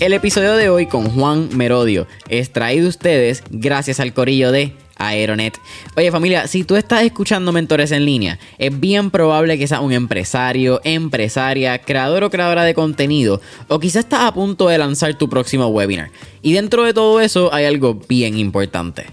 El 0.00 0.12
episodio 0.12 0.54
de 0.54 0.70
hoy 0.70 0.86
con 0.86 1.10
Juan 1.10 1.48
Merodio 1.56 2.06
es 2.28 2.52
traído 2.52 2.88
ustedes 2.88 3.42
gracias 3.50 3.98
al 3.98 4.14
corillo 4.14 4.52
de 4.52 4.72
Aeronet. 4.96 5.58
Oye 5.96 6.12
familia, 6.12 6.46
si 6.46 6.62
tú 6.62 6.76
estás 6.76 7.02
escuchando 7.02 7.50
mentores 7.50 7.90
en 7.90 8.04
línea, 8.04 8.38
es 8.58 8.78
bien 8.78 9.10
probable 9.10 9.58
que 9.58 9.66
seas 9.66 9.80
un 9.80 9.92
empresario, 9.92 10.80
empresaria, 10.84 11.76
creador 11.78 12.22
o 12.22 12.30
creadora 12.30 12.62
de 12.62 12.74
contenido, 12.74 13.40
o 13.66 13.80
quizás 13.80 14.04
estás 14.04 14.20
a 14.20 14.32
punto 14.32 14.68
de 14.68 14.78
lanzar 14.78 15.18
tu 15.18 15.28
próximo 15.28 15.66
webinar. 15.66 16.12
Y 16.42 16.52
dentro 16.52 16.84
de 16.84 16.94
todo 16.94 17.20
eso 17.20 17.52
hay 17.52 17.64
algo 17.64 17.94
bien 18.08 18.38
importante, 18.38 19.06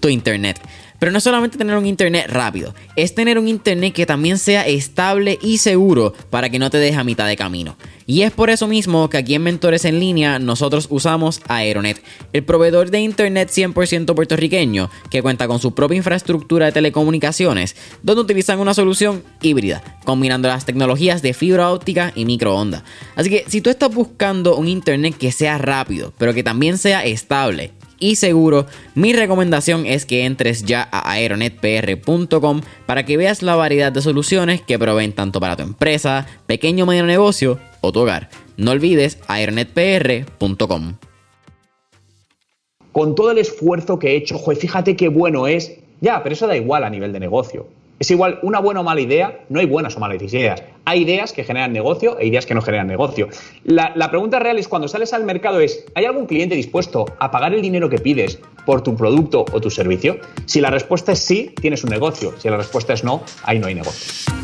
tu 0.00 0.08
internet. 0.08 0.60
Pero 0.98 1.12
no 1.12 1.20
solamente 1.20 1.58
tener 1.58 1.76
un 1.76 1.86
internet 1.86 2.26
rápido, 2.28 2.74
es 2.96 3.14
tener 3.14 3.38
un 3.38 3.48
internet 3.48 3.92
que 3.92 4.06
también 4.06 4.38
sea 4.38 4.66
estable 4.66 5.38
y 5.42 5.58
seguro 5.58 6.14
para 6.30 6.48
que 6.48 6.58
no 6.58 6.70
te 6.70 6.78
deje 6.78 6.96
a 6.96 7.04
mitad 7.04 7.26
de 7.26 7.36
camino. 7.36 7.76
Y 8.06 8.22
es 8.22 8.32
por 8.32 8.50
eso 8.50 8.68
mismo 8.68 9.08
que 9.08 9.16
aquí 9.16 9.34
en 9.34 9.42
Mentores 9.42 9.84
en 9.84 9.98
Línea 9.98 10.38
nosotros 10.38 10.88
usamos 10.90 11.40
Aeronet, 11.48 12.02
el 12.32 12.44
proveedor 12.44 12.90
de 12.90 13.00
internet 13.00 13.50
100% 13.50 14.14
puertorriqueño 14.14 14.90
que 15.10 15.22
cuenta 15.22 15.48
con 15.48 15.58
su 15.58 15.74
propia 15.74 15.96
infraestructura 15.96 16.66
de 16.66 16.72
telecomunicaciones, 16.72 17.76
donde 18.02 18.22
utilizan 18.22 18.60
una 18.60 18.74
solución 18.74 19.22
híbrida, 19.40 19.82
combinando 20.04 20.48
las 20.48 20.66
tecnologías 20.66 21.22
de 21.22 21.32
fibra 21.32 21.70
óptica 21.70 22.12
y 22.14 22.26
microondas. 22.26 22.82
Así 23.16 23.30
que 23.30 23.44
si 23.48 23.60
tú 23.60 23.70
estás 23.70 23.94
buscando 23.94 24.56
un 24.56 24.68
internet 24.68 25.16
que 25.18 25.32
sea 25.32 25.56
rápido, 25.56 26.12
pero 26.18 26.34
que 26.34 26.42
también 26.42 26.76
sea 26.76 27.04
estable, 27.04 27.72
y 28.04 28.16
seguro, 28.16 28.66
mi 28.94 29.14
recomendación 29.14 29.86
es 29.86 30.04
que 30.04 30.26
entres 30.26 30.64
ya 30.64 30.86
a 30.92 31.10
aeronetpr.com 31.12 32.60
para 32.84 33.06
que 33.06 33.16
veas 33.16 33.42
la 33.42 33.56
variedad 33.56 33.90
de 33.90 34.02
soluciones 34.02 34.60
que 34.60 34.78
proveen 34.78 35.14
tanto 35.14 35.40
para 35.40 35.56
tu 35.56 35.62
empresa, 35.62 36.26
pequeño 36.46 36.84
o 36.84 36.86
medio 36.86 37.06
negocio 37.06 37.58
o 37.80 37.92
tu 37.92 38.00
hogar. 38.00 38.28
No 38.58 38.72
olvides 38.72 39.18
aeronetpr.com. 39.26 40.96
Con 42.92 43.14
todo 43.14 43.30
el 43.30 43.38
esfuerzo 43.38 43.98
que 43.98 44.10
he 44.10 44.16
hecho, 44.16 44.36
joder, 44.36 44.60
fíjate 44.60 44.96
qué 44.96 45.08
bueno 45.08 45.46
es. 45.46 45.72
Ya, 46.02 46.22
pero 46.22 46.34
eso 46.34 46.46
da 46.46 46.58
igual 46.58 46.84
a 46.84 46.90
nivel 46.90 47.10
de 47.10 47.20
negocio. 47.20 47.66
Es 48.04 48.10
igual, 48.10 48.38
una 48.42 48.60
buena 48.60 48.80
o 48.80 48.82
mala 48.82 49.00
idea, 49.00 49.40
no 49.48 49.60
hay 49.60 49.64
buenas 49.64 49.96
o 49.96 49.98
malas 49.98 50.20
ideas. 50.20 50.62
Hay 50.84 51.04
ideas 51.04 51.32
que 51.32 51.42
generan 51.42 51.72
negocio 51.72 52.18
e 52.18 52.26
ideas 52.26 52.44
que 52.44 52.52
no 52.52 52.60
generan 52.60 52.86
negocio. 52.86 53.30
La, 53.64 53.94
la, 53.96 54.10
pregunta 54.10 54.38
real 54.38 54.58
es 54.58 54.68
cuando 54.68 54.88
sales 54.88 55.14
al 55.14 55.24
mercado 55.24 55.58
es, 55.60 55.86
¿hay 55.94 56.04
algún 56.04 56.26
cliente 56.26 56.54
dispuesto 56.54 57.06
a 57.18 57.30
pagar 57.30 57.54
el 57.54 57.62
dinero 57.62 57.88
que 57.88 57.96
pides 57.96 58.38
por 58.66 58.82
tu 58.82 58.94
producto 58.94 59.46
o 59.50 59.58
tu 59.58 59.70
servicio? 59.70 60.18
Si 60.44 60.60
la 60.60 60.68
respuesta 60.68 61.12
es 61.12 61.20
sí, 61.20 61.54
tienes 61.58 61.82
un 61.82 61.88
negocio. 61.88 62.34
Si 62.36 62.50
la 62.50 62.58
respuesta 62.58 62.92
es 62.92 63.04
no, 63.04 63.22
ahí 63.42 63.58
no 63.58 63.68
hay 63.68 63.74
negocio. 63.74 64.34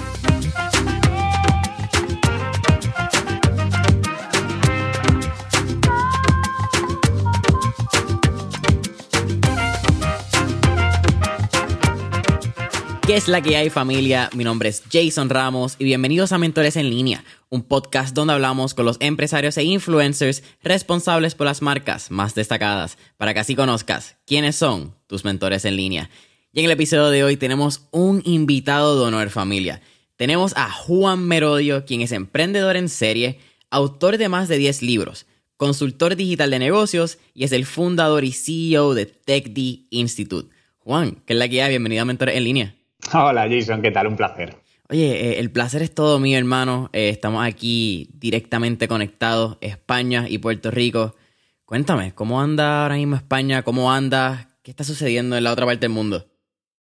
¿Qué 13.10 13.16
es 13.16 13.26
la 13.26 13.42
que 13.42 13.56
hay 13.56 13.70
familia? 13.70 14.30
Mi 14.36 14.44
nombre 14.44 14.68
es 14.68 14.84
Jason 14.88 15.30
Ramos 15.30 15.74
y 15.80 15.84
bienvenidos 15.84 16.30
a 16.30 16.38
Mentores 16.38 16.76
en 16.76 16.88
línea, 16.88 17.24
un 17.48 17.62
podcast 17.64 18.14
donde 18.14 18.34
hablamos 18.34 18.72
con 18.72 18.84
los 18.84 18.98
empresarios 19.00 19.56
e 19.56 19.64
influencers 19.64 20.44
responsables 20.62 21.34
por 21.34 21.48
las 21.48 21.60
marcas 21.60 22.12
más 22.12 22.36
destacadas, 22.36 22.98
para 23.16 23.34
que 23.34 23.40
así 23.40 23.56
conozcas 23.56 24.16
quiénes 24.26 24.54
son 24.54 24.94
tus 25.08 25.24
mentores 25.24 25.64
en 25.64 25.74
línea. 25.74 26.08
Y 26.52 26.60
en 26.60 26.66
el 26.66 26.70
episodio 26.70 27.10
de 27.10 27.24
hoy 27.24 27.36
tenemos 27.36 27.88
un 27.90 28.22
invitado 28.24 28.96
de 28.96 29.06
honor 29.08 29.30
familia. 29.30 29.82
Tenemos 30.14 30.56
a 30.56 30.70
Juan 30.70 31.26
Merodio, 31.26 31.84
quien 31.84 32.02
es 32.02 32.12
emprendedor 32.12 32.76
en 32.76 32.88
serie, 32.88 33.40
autor 33.70 34.18
de 34.18 34.28
más 34.28 34.46
de 34.46 34.56
10 34.56 34.82
libros, 34.82 35.26
consultor 35.56 36.14
digital 36.14 36.52
de 36.52 36.60
negocios 36.60 37.18
y 37.34 37.42
es 37.42 37.50
el 37.50 37.66
fundador 37.66 38.22
y 38.22 38.30
CEO 38.30 38.94
de 38.94 39.06
TechD 39.06 39.88
Institute. 39.90 40.54
Juan, 40.78 41.24
¿qué 41.26 41.32
es 41.32 41.38
la 41.40 41.48
que 41.48 41.60
hay? 41.60 41.70
Bienvenido 41.70 42.02
a 42.02 42.04
Mentores 42.04 42.36
en 42.36 42.44
línea. 42.44 42.76
Hola 43.12 43.48
Jason, 43.48 43.82
¿qué 43.82 43.90
tal? 43.90 44.06
Un 44.06 44.16
placer. 44.16 44.56
Oye, 44.88 45.32
eh, 45.34 45.38
el 45.38 45.50
placer 45.50 45.82
es 45.82 45.94
todo 45.94 46.18
mío, 46.18 46.36
hermano. 46.36 46.90
Eh, 46.92 47.10
estamos 47.10 47.44
aquí 47.44 48.10
directamente 48.14 48.88
conectados, 48.88 49.56
España 49.60 50.26
y 50.28 50.38
Puerto 50.38 50.70
Rico. 50.70 51.14
Cuéntame, 51.64 52.12
¿cómo 52.12 52.40
anda 52.40 52.82
ahora 52.82 52.96
mismo 52.96 53.14
España? 53.14 53.62
¿Cómo 53.62 53.92
anda? 53.92 54.48
¿Qué 54.62 54.72
está 54.72 54.82
sucediendo 54.82 55.36
en 55.36 55.44
la 55.44 55.52
otra 55.52 55.66
parte 55.66 55.82
del 55.82 55.92
mundo? 55.92 56.26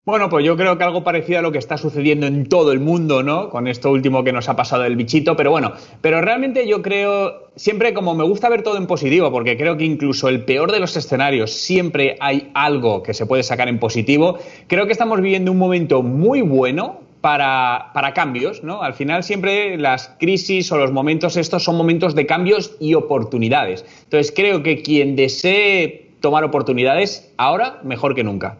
Bueno, 0.06 0.30
pues 0.30 0.46
yo 0.46 0.56
creo 0.56 0.78
que 0.78 0.84
algo 0.84 1.04
parecido 1.04 1.40
a 1.40 1.42
lo 1.42 1.52
que 1.52 1.58
está 1.58 1.80
sucediendo 1.80 2.28
en 2.28 2.48
todo 2.48 2.72
el 2.72 2.80
mundo, 2.80 3.24
¿no? 3.24 3.50
Con 3.50 3.68
esto 3.68 3.90
último 3.90 4.24
que 4.24 4.32
nos 4.32 4.48
ha 4.48 4.56
pasado 4.56 4.86
el 4.86 4.96
bichito, 4.96 5.36
pero 5.36 5.50
bueno, 5.50 5.74
pero 6.00 6.22
realmente 6.22 6.68
yo 6.68 6.84
creo, 6.84 7.50
siempre 7.56 7.92
como 7.96 8.14
me 8.14 8.24
gusta 8.24 8.48
ver 8.48 8.62
todo 8.62 8.78
en 8.78 8.86
positivo, 8.86 9.32
porque 9.32 9.58
creo 9.58 9.78
que 9.78 9.84
incluso 9.84 10.30
el 10.30 10.46
peor 10.46 10.72
de 10.72 10.80
los 10.80 10.96
escenarios 10.96 11.54
siempre 11.54 12.18
hay 12.20 12.52
algo 12.54 13.02
que 13.02 13.16
se 13.16 13.26
puede 13.26 13.42
sacar 13.42 13.68
en 13.68 13.80
positivo, 13.80 14.38
creo 14.68 14.86
que 14.86 14.92
estamos 14.92 15.22
viviendo 15.22 15.52
un 15.52 15.58
momento 15.58 16.04
muy 16.04 16.42
bueno 16.42 17.00
para, 17.22 17.90
para, 17.96 18.14
cambios, 18.14 18.64
¿no? 18.64 18.84
Al 18.84 18.94
final 18.94 19.24
siempre 19.24 19.76
las 19.80 20.10
crisis 20.20 20.72
o 20.72 20.78
los 20.78 20.92
momentos 20.92 21.36
estos 21.36 21.64
son 21.64 21.78
momentos 21.78 22.14
de 22.14 22.28
cambios 22.28 22.76
y 22.80 22.94
oportunidades. 22.94 23.84
Entonces 24.04 24.32
creo 24.36 24.62
que 24.62 24.84
quien 24.84 25.16
desee 25.16 26.12
tomar 26.20 26.44
oportunidades 26.44 27.34
ahora, 27.38 27.80
mejor 27.84 28.14
que 28.14 28.24
nunca. 28.24 28.60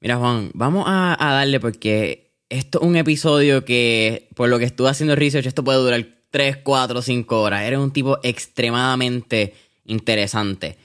Mira, 0.00 0.16
Juan, 0.16 0.50
vamos 0.54 0.84
a, 0.86 1.16
darle 1.18 1.58
porque 1.58 2.34
esto 2.48 2.80
es 2.80 2.86
un 2.86 2.96
episodio 2.96 3.64
que, 3.64 4.28
por 4.34 4.48
lo 4.48 4.58
que 4.58 4.66
estuve 4.66 4.90
haciendo 4.90 5.16
research, 5.16 5.46
esto 5.46 5.64
puede 5.64 5.78
durar 5.78 6.06
3, 6.30 6.58
4, 6.58 7.02
5 7.02 7.40
horas. 7.40 7.62
Eres 7.62 7.78
un 7.78 7.92
tipo 7.92 8.18
extremadamente 8.22 9.54
interesante. 9.84 10.76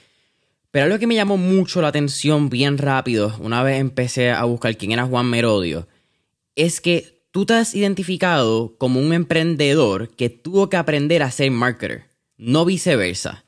Pero 0.72 0.86
algo 0.86 1.00
que 1.00 1.08
me 1.08 1.16
llamó 1.16 1.36
mucho 1.36 1.82
la 1.82 1.90
atención 1.90 2.50
bien 2.50 2.78
rápido, 2.78 3.36
una 3.40 3.62
vez 3.62 3.80
empecé 3.80 4.32
a 4.32 4.46
buscar 4.46 4.78
quién 4.78 4.92
era 4.92 5.06
Juan 5.06 5.26
Merodio, 5.26 5.88
es 6.56 6.80
que 6.80 7.26
tú 7.32 7.46
te 7.46 7.56
has 7.56 7.76
identificado 7.76 8.76
como 8.78 9.02
un 9.02 9.12
emprendedor 9.12 10.10
que 10.16 10.30
tuvo 10.30 10.70
que 10.70 10.78
aprender 10.78 11.24
a 11.24 11.32
ser 11.32 11.52
marketer, 11.52 12.06
no 12.38 12.64
viceversa. 12.64 13.44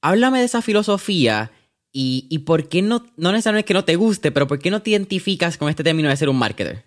Háblame 0.00 0.38
de 0.38 0.46
esa 0.46 0.62
filosofía 0.62 1.50
y, 1.92 2.38
por 2.40 2.68
qué 2.68 2.80
no, 2.80 3.04
no 3.16 3.32
necesariamente 3.32 3.66
que 3.66 3.74
no 3.74 3.84
te 3.84 3.96
guste, 3.96 4.32
pero 4.32 4.46
por 4.46 4.58
qué 4.58 4.70
no 4.70 4.80
te 4.80 4.90
identificas 4.90 5.58
con 5.58 5.68
este 5.68 5.84
término 5.84 6.08
de 6.08 6.16
ser 6.16 6.28
un 6.28 6.38
marketer. 6.38 6.84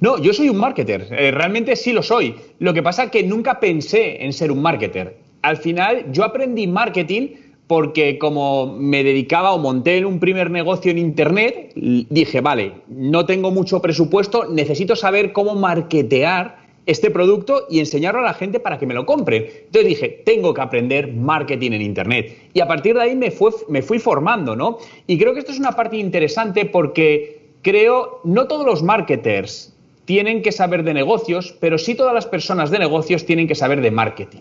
No, 0.00 0.18
yo 0.18 0.32
soy 0.32 0.48
un 0.48 0.56
marketer, 0.56 1.06
eh, 1.10 1.30
realmente 1.30 1.76
sí 1.76 1.92
lo 1.92 2.02
soy. 2.02 2.34
Lo 2.58 2.74
que 2.74 2.82
pasa 2.82 3.04
es 3.04 3.10
que 3.10 3.22
nunca 3.22 3.60
pensé 3.60 4.24
en 4.24 4.32
ser 4.32 4.50
un 4.50 4.62
marketer. 4.62 5.18
Al 5.42 5.58
final 5.58 6.06
yo 6.10 6.24
aprendí 6.24 6.66
marketing 6.66 7.28
porque 7.66 8.18
como 8.18 8.76
me 8.78 9.04
dedicaba 9.04 9.52
o 9.52 9.58
monté 9.58 10.04
un 10.04 10.20
primer 10.20 10.50
negocio 10.50 10.90
en 10.90 10.98
Internet, 10.98 11.72
dije, 11.74 12.40
vale, 12.40 12.72
no 12.88 13.24
tengo 13.24 13.50
mucho 13.50 13.80
presupuesto, 13.80 14.46
necesito 14.50 14.96
saber 14.96 15.32
cómo 15.32 15.54
marketear 15.54 16.63
este 16.86 17.10
producto 17.10 17.66
y 17.70 17.78
enseñarlo 17.78 18.20
a 18.20 18.24
la 18.24 18.34
gente 18.34 18.60
para 18.60 18.78
que 18.78 18.86
me 18.86 18.94
lo 18.94 19.06
compren. 19.06 19.44
Entonces 19.44 19.86
dije, 19.86 20.22
tengo 20.24 20.52
que 20.52 20.60
aprender 20.60 21.12
marketing 21.12 21.72
en 21.72 21.82
Internet. 21.82 22.50
Y 22.52 22.60
a 22.60 22.66
partir 22.66 22.94
de 22.94 23.02
ahí 23.02 23.16
me, 23.16 23.30
fue, 23.30 23.50
me 23.68 23.82
fui 23.82 23.98
formando, 23.98 24.54
¿no? 24.54 24.78
Y 25.06 25.18
creo 25.18 25.32
que 25.32 25.40
esto 25.40 25.52
es 25.52 25.58
una 25.58 25.72
parte 25.72 25.96
interesante 25.96 26.66
porque 26.66 27.44
creo, 27.62 28.20
no 28.24 28.46
todos 28.46 28.66
los 28.66 28.82
marketers 28.82 29.74
tienen 30.04 30.42
que 30.42 30.52
saber 30.52 30.82
de 30.82 30.94
negocios, 30.94 31.56
pero 31.60 31.78
sí 31.78 31.94
todas 31.94 32.14
las 32.14 32.26
personas 32.26 32.70
de 32.70 32.78
negocios 32.78 33.24
tienen 33.24 33.48
que 33.48 33.54
saber 33.54 33.80
de 33.80 33.90
marketing. 33.90 34.40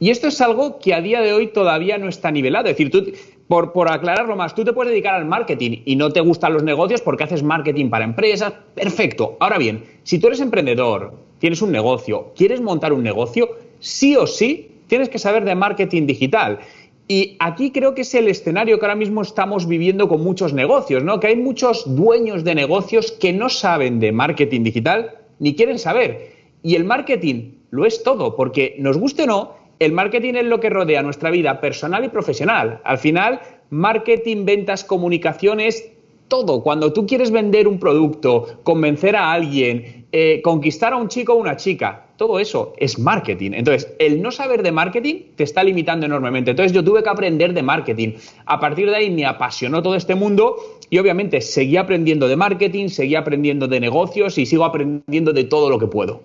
Y 0.00 0.10
esto 0.10 0.26
es 0.28 0.40
algo 0.40 0.78
que 0.78 0.92
a 0.92 1.00
día 1.00 1.20
de 1.20 1.32
hoy 1.32 1.48
todavía 1.48 1.98
no 1.98 2.08
está 2.08 2.30
nivelado. 2.30 2.66
Es 2.66 2.76
decir, 2.76 2.90
tú, 2.90 3.12
por, 3.48 3.72
por, 3.72 3.90
aclararlo 3.90 4.36
más, 4.36 4.54
tú 4.54 4.64
te 4.64 4.72
puedes 4.72 4.90
dedicar 4.90 5.14
al 5.14 5.24
marketing 5.24 5.82
y 5.84 5.96
no 5.96 6.10
te 6.10 6.20
gustan 6.20 6.52
los 6.52 6.62
negocios 6.62 7.00
porque 7.00 7.24
haces 7.24 7.42
marketing 7.42 7.90
para 7.90 8.04
empresas. 8.04 8.52
Perfecto. 8.74 9.36
Ahora 9.40 9.58
bien, 9.58 9.84
si 10.02 10.18
tú 10.18 10.26
eres 10.26 10.40
emprendedor, 10.40 11.14
tienes 11.44 11.60
un 11.60 11.72
negocio, 11.72 12.32
quieres 12.34 12.62
montar 12.62 12.94
un 12.94 13.02
negocio, 13.02 13.50
sí 13.78 14.16
o 14.16 14.26
sí 14.26 14.80
tienes 14.86 15.10
que 15.10 15.18
saber 15.18 15.44
de 15.44 15.54
marketing 15.54 16.06
digital. 16.06 16.60
Y 17.06 17.36
aquí 17.38 17.70
creo 17.70 17.94
que 17.94 18.00
es 18.00 18.14
el 18.14 18.28
escenario 18.28 18.78
que 18.78 18.86
ahora 18.86 18.94
mismo 18.94 19.20
estamos 19.20 19.68
viviendo 19.68 20.08
con 20.08 20.24
muchos 20.24 20.54
negocios, 20.54 21.04
¿no? 21.04 21.20
Que 21.20 21.26
hay 21.26 21.36
muchos 21.36 21.84
dueños 21.94 22.44
de 22.44 22.54
negocios 22.54 23.12
que 23.12 23.34
no 23.34 23.50
saben 23.50 24.00
de 24.00 24.10
marketing 24.10 24.62
digital 24.62 25.18
ni 25.38 25.54
quieren 25.54 25.78
saber. 25.78 26.30
Y 26.62 26.76
el 26.76 26.84
marketing 26.84 27.56
lo 27.68 27.84
es 27.84 28.02
todo, 28.02 28.36
porque 28.36 28.76
nos 28.78 28.96
guste 28.96 29.24
o 29.24 29.26
no, 29.26 29.52
el 29.80 29.92
marketing 29.92 30.36
es 30.36 30.46
lo 30.46 30.60
que 30.60 30.70
rodea 30.70 31.02
nuestra 31.02 31.30
vida 31.30 31.60
personal 31.60 32.06
y 32.06 32.08
profesional. 32.08 32.80
Al 32.84 32.96
final, 32.96 33.40
marketing, 33.68 34.46
ventas, 34.46 34.82
comunicaciones, 34.82 35.92
todo. 36.28 36.62
Cuando 36.62 36.92
tú 36.92 37.06
quieres 37.06 37.30
vender 37.30 37.68
un 37.68 37.78
producto, 37.78 38.60
convencer 38.62 39.16
a 39.16 39.32
alguien, 39.32 40.06
eh, 40.12 40.40
conquistar 40.42 40.92
a 40.92 40.96
un 40.96 41.08
chico 41.08 41.34
o 41.34 41.36
una 41.36 41.56
chica, 41.56 42.08
todo 42.16 42.38
eso 42.38 42.72
es 42.76 42.98
marketing. 42.98 43.52
Entonces, 43.54 43.92
el 43.98 44.22
no 44.22 44.30
saber 44.30 44.62
de 44.62 44.72
marketing 44.72 45.16
te 45.36 45.44
está 45.44 45.64
limitando 45.64 46.06
enormemente. 46.06 46.52
Entonces, 46.52 46.72
yo 46.72 46.84
tuve 46.84 47.02
que 47.02 47.08
aprender 47.08 47.52
de 47.52 47.62
marketing. 47.62 48.12
A 48.46 48.60
partir 48.60 48.88
de 48.88 48.96
ahí 48.96 49.10
me 49.10 49.26
apasionó 49.26 49.82
todo 49.82 49.96
este 49.96 50.14
mundo 50.14 50.56
y 50.90 50.98
obviamente 50.98 51.40
seguí 51.40 51.76
aprendiendo 51.76 52.28
de 52.28 52.36
marketing, 52.36 52.88
seguí 52.88 53.14
aprendiendo 53.14 53.68
de 53.68 53.80
negocios 53.80 54.38
y 54.38 54.46
sigo 54.46 54.64
aprendiendo 54.64 55.32
de 55.32 55.44
todo 55.44 55.68
lo 55.70 55.78
que 55.78 55.86
puedo. 55.86 56.22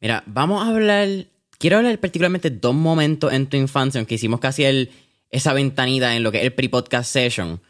Mira, 0.00 0.22
vamos 0.26 0.62
a 0.62 0.68
hablar 0.68 1.08
quiero 1.60 1.76
hablar 1.76 2.00
particularmente 2.00 2.50
dos 2.50 2.74
momentos 2.74 3.32
en 3.32 3.46
tu 3.46 3.56
infancia, 3.56 4.00
aunque 4.00 4.16
hicimos 4.16 4.40
casi 4.40 4.64
el, 4.64 4.90
esa 5.30 5.52
ventanita 5.52 6.16
en 6.16 6.24
lo 6.24 6.32
que 6.32 6.38
es 6.38 6.44
el 6.44 6.52
pre-podcast 6.52 7.12
session. 7.12 7.60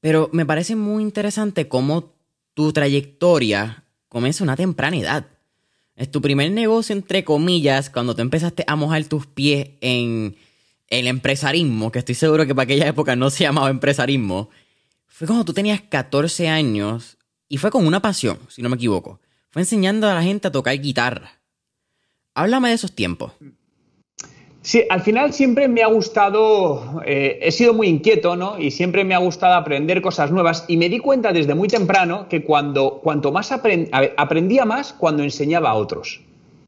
Pero 0.00 0.30
me 0.32 0.46
parece 0.46 0.76
muy 0.76 1.02
interesante 1.02 1.68
cómo 1.68 2.14
tu 2.54 2.72
trayectoria 2.72 3.84
comienza 4.08 4.42
a 4.42 4.46
una 4.46 4.56
temprana 4.56 4.96
edad. 4.96 5.26
Es 5.94 6.10
tu 6.10 6.22
primer 6.22 6.50
negocio, 6.50 6.94
entre 6.94 7.24
comillas, 7.24 7.90
cuando 7.90 8.14
tú 8.14 8.22
empezaste 8.22 8.64
a 8.66 8.76
mojar 8.76 9.04
tus 9.04 9.26
pies 9.26 9.70
en 9.82 10.36
el 10.88 11.06
empresarismo, 11.06 11.92
que 11.92 11.98
estoy 11.98 12.14
seguro 12.14 12.46
que 12.46 12.54
para 12.54 12.64
aquella 12.64 12.88
época 12.88 13.14
no 13.16 13.30
se 13.30 13.44
llamaba 13.44 13.70
empresarismo. 13.70 14.50
Fue 15.06 15.26
cuando 15.26 15.44
tú 15.44 15.52
tenías 15.52 15.82
14 15.82 16.48
años 16.48 17.18
y 17.48 17.58
fue 17.58 17.70
con 17.70 17.86
una 17.86 18.00
pasión, 18.00 18.38
si 18.48 18.62
no 18.62 18.70
me 18.70 18.76
equivoco. 18.76 19.20
Fue 19.50 19.62
enseñando 19.62 20.08
a 20.08 20.14
la 20.14 20.22
gente 20.22 20.48
a 20.48 20.52
tocar 20.52 20.78
guitarra. 20.80 21.40
Háblame 22.34 22.68
de 22.70 22.74
esos 22.76 22.92
tiempos. 22.94 23.32
Sí, 24.62 24.84
al 24.90 25.00
final 25.00 25.32
siempre 25.32 25.68
me 25.68 25.82
ha 25.82 25.86
gustado, 25.86 27.00
eh, 27.06 27.38
he 27.40 27.50
sido 27.50 27.72
muy 27.72 27.88
inquieto, 27.88 28.36
¿no? 28.36 28.58
Y 28.58 28.70
siempre 28.70 29.04
me 29.04 29.14
ha 29.14 29.18
gustado 29.18 29.54
aprender 29.54 30.02
cosas 30.02 30.30
nuevas 30.30 30.66
y 30.68 30.76
me 30.76 30.90
di 30.90 30.98
cuenta 30.98 31.32
desde 31.32 31.54
muy 31.54 31.68
temprano 31.68 32.26
que 32.28 32.44
cuando, 32.44 33.00
cuanto 33.02 33.32
más 33.32 33.52
aprendía 33.52 34.64
más 34.66 34.92
cuando 34.92 35.22
enseñaba 35.22 35.70
a 35.70 35.74
otros. 35.74 36.20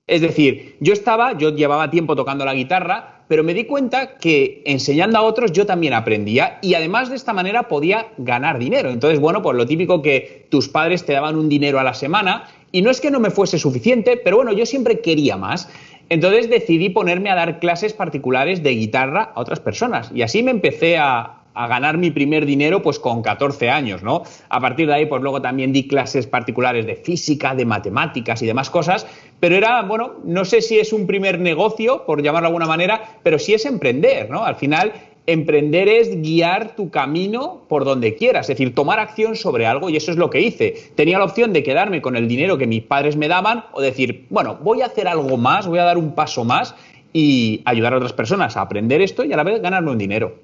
Es 0.07 0.23
decir, 0.23 0.77
yo 0.81 0.95
estaba, 0.95 1.37
yo 1.37 1.55
llevaba 1.55 1.91
tiempo 1.91 2.17
tocando 2.17 2.45
la 2.47 2.55
guitarra, 2.55 3.25
pero 3.29 3.45
me 3.45 3.55
di 3.55 3.65
cuenta 3.65 4.17
que 4.19 4.63
enseñando 4.65 5.19
a 5.19 5.23
otros 5.23 5.53
yo 5.53 5.65
también 5.65 5.95
aprendía 5.95 6.59
y 6.61 6.75
además 6.75 7.09
de 7.09 7.17
esta 7.17 7.33
manera 7.33 7.69
podía 7.69 8.09
ganar 8.19 8.59
dinero. 8.59 8.91
Entonces, 8.91 9.21
bueno, 9.21 9.43
pues 9.43 9.57
lo 9.57 9.67
típico 9.67 10.03
que 10.03 10.47
tus 10.51 10.69
padres 10.69 11.05
te 11.05 11.13
daban 11.13 11.37
un 11.37 11.49
dinero 11.49 11.79
a 11.79 11.85
la 11.85 11.95
semana 11.95 12.49
y 12.73 12.83
no 12.83 12.91
es 12.91 13.01
que 13.01 13.11
no 13.11 13.21
me 13.21 13.31
fuese 13.31 13.59
suficiente, 13.59 14.17
pero 14.17 14.37
bueno, 14.37 14.53
yo 14.53 14.67
siempre 14.67 15.01
quería 15.01 15.37
más. 15.37 15.69
Entonces 16.09 16.51
decidí 16.51 16.91
ponerme 16.91 17.31
a 17.31 17.35
dar 17.35 17.59
clases 17.59 17.93
particulares 17.93 18.63
de 18.63 18.71
guitarra 18.71 19.33
a 19.35 19.41
otras 19.41 19.61
personas 19.61 20.11
y 20.15 20.23
así 20.23 20.43
me 20.43 20.51
empecé 20.51 20.99
a, 20.99 21.39
ganar 21.55 21.99
mi 21.99 22.11
primer 22.11 22.47
dinero 22.47 22.81
pues 22.81 22.99
con 22.99 23.21
14 23.21 23.69
años, 23.69 24.03
¿no? 24.03 24.23
A 24.49 24.59
partir 24.59 24.87
de 24.87 24.95
ahí 24.95 25.05
pues 25.05 25.21
luego 25.21 25.43
también 25.43 25.71
di 25.71 25.87
clases 25.87 26.27
particulares 26.27 26.87
de 26.87 26.97
física, 26.97 27.55
de 27.55 27.67
matemáticas 27.67 28.41
y 28.41 28.47
demás 28.47 28.71
cosas, 28.71 29.07
pero 29.39 29.57
era, 29.57 29.83
bueno, 29.83 30.15
no 30.25 30.47
sé 30.47 30.63
si 30.63 30.79
es 30.79 30.95
un 30.95 31.07
primer 31.07 31.39
negocio, 31.39 32.07
por 32.07 32.23
llamarlo 32.23 32.47
de 32.47 32.53
alguna 32.53 32.67
manera, 32.67 33.03
pero 33.23 33.39
sí 33.39 33.53
es 33.53 33.67
emprender, 33.67 34.31
¿no? 34.31 34.45
Al 34.45 34.57
final 34.57 34.95
Emprender 35.27 35.89
es 35.89 36.21
guiar 36.21 36.75
tu 36.75 36.91
camino 36.91 37.63
por 37.69 37.85
donde 37.85 38.17
quieras, 38.17 38.49
es 38.49 38.59
decir, 38.59 38.75
tomar 38.75 38.99
acción 38.99 39.37
sobre 39.37 39.67
algo 39.67 39.89
y 39.89 39.97
eso 39.97 40.11
es 40.11 40.17
lo 40.17 40.31
que 40.31 40.41
hice. 40.41 40.75
Tenía 40.97 41.19
la 41.19 41.25
opción 41.25 41.53
de 41.53 41.63
quedarme 41.63 42.03
con 42.03 42.17
el 42.17 42.27
dinero 42.27 42.59
que 42.59 42.67
mis 42.67 42.83
padres 42.83 43.17
me 43.17 43.29
daban 43.29 43.67
o 43.73 43.81
decir, 43.81 44.27
bueno, 44.31 44.59
voy 44.63 44.83
a 44.83 44.87
hacer 44.87 45.07
algo 45.07 45.37
más, 45.37 45.67
voy 45.67 45.79
a 45.79 45.85
dar 45.85 45.97
un 45.97 46.15
paso 46.15 46.45
más 46.45 46.75
y 47.13 47.63
ayudar 47.65 47.95
a 47.95 47.99
otras 47.99 48.13
personas 48.13 48.57
a 48.57 48.63
aprender 48.63 49.01
esto 49.01 49.25
y 49.25 49.33
a 49.33 49.37
la 49.37 49.45
vez 49.45 49.63
ganarme 49.63 49.93
un 49.93 49.99
dinero. 49.99 50.41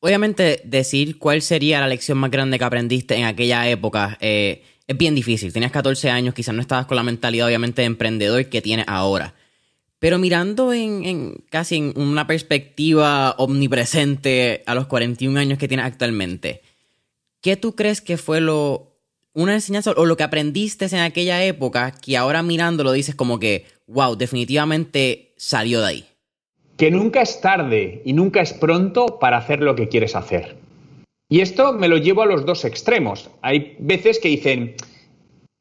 Obviamente, 0.00 0.62
decir 0.64 1.18
cuál 1.18 1.42
sería 1.42 1.80
la 1.80 1.88
lección 1.88 2.18
más 2.18 2.30
grande 2.30 2.58
que 2.58 2.64
aprendiste 2.64 3.16
en 3.16 3.24
aquella 3.24 3.68
época 3.68 4.16
eh, 4.20 4.62
es 4.86 4.96
bien 4.96 5.14
difícil. 5.14 5.52
Tenías 5.52 5.72
14 5.72 6.08
años, 6.08 6.34
quizás 6.34 6.54
no 6.54 6.62
estabas 6.62 6.86
con 6.86 6.96
la 6.96 7.02
mentalidad, 7.02 7.46
obviamente, 7.46 7.82
de 7.82 7.86
emprendedor 7.86 8.46
que 8.46 8.62
tienes 8.62 8.86
ahora. 8.88 9.34
Pero 9.98 10.18
mirando 10.18 10.72
en, 10.72 11.44
casi 11.50 11.76
en 11.76 11.92
una 11.96 12.26
perspectiva 12.26 13.34
omnipresente 13.38 14.62
a 14.66 14.74
los 14.74 14.86
41 14.86 15.38
años 15.38 15.58
que 15.58 15.68
tienes 15.68 15.86
actualmente, 15.86 16.62
¿qué 17.40 17.56
tú 17.56 17.74
crees 17.74 18.00
que 18.00 18.16
fue 18.16 18.40
lo 18.40 18.88
una 19.34 19.54
enseñanza 19.54 19.92
o 19.96 20.04
lo 20.04 20.16
que 20.16 20.24
aprendiste 20.24 20.86
en 20.86 20.98
aquella 20.98 21.44
época 21.44 21.92
que 21.92 22.16
ahora 22.16 22.42
mirándolo 22.42 22.92
dices 22.92 23.14
como 23.14 23.38
que, 23.38 23.66
wow, 23.86 24.16
definitivamente 24.16 25.32
salió 25.36 25.80
de 25.80 25.86
ahí? 25.86 26.04
Que 26.76 26.90
nunca 26.90 27.22
es 27.22 27.40
tarde 27.40 28.02
y 28.04 28.12
nunca 28.12 28.40
es 28.40 28.52
pronto 28.52 29.18
para 29.18 29.36
hacer 29.36 29.62
lo 29.62 29.76
que 29.76 29.88
quieres 29.88 30.16
hacer. 30.16 30.56
Y 31.28 31.40
esto 31.40 31.72
me 31.72 31.88
lo 31.88 31.98
llevo 31.98 32.22
a 32.22 32.26
los 32.26 32.46
dos 32.46 32.64
extremos. 32.64 33.30
Hay 33.42 33.76
veces 33.78 34.18
que 34.18 34.28
dicen, 34.28 34.74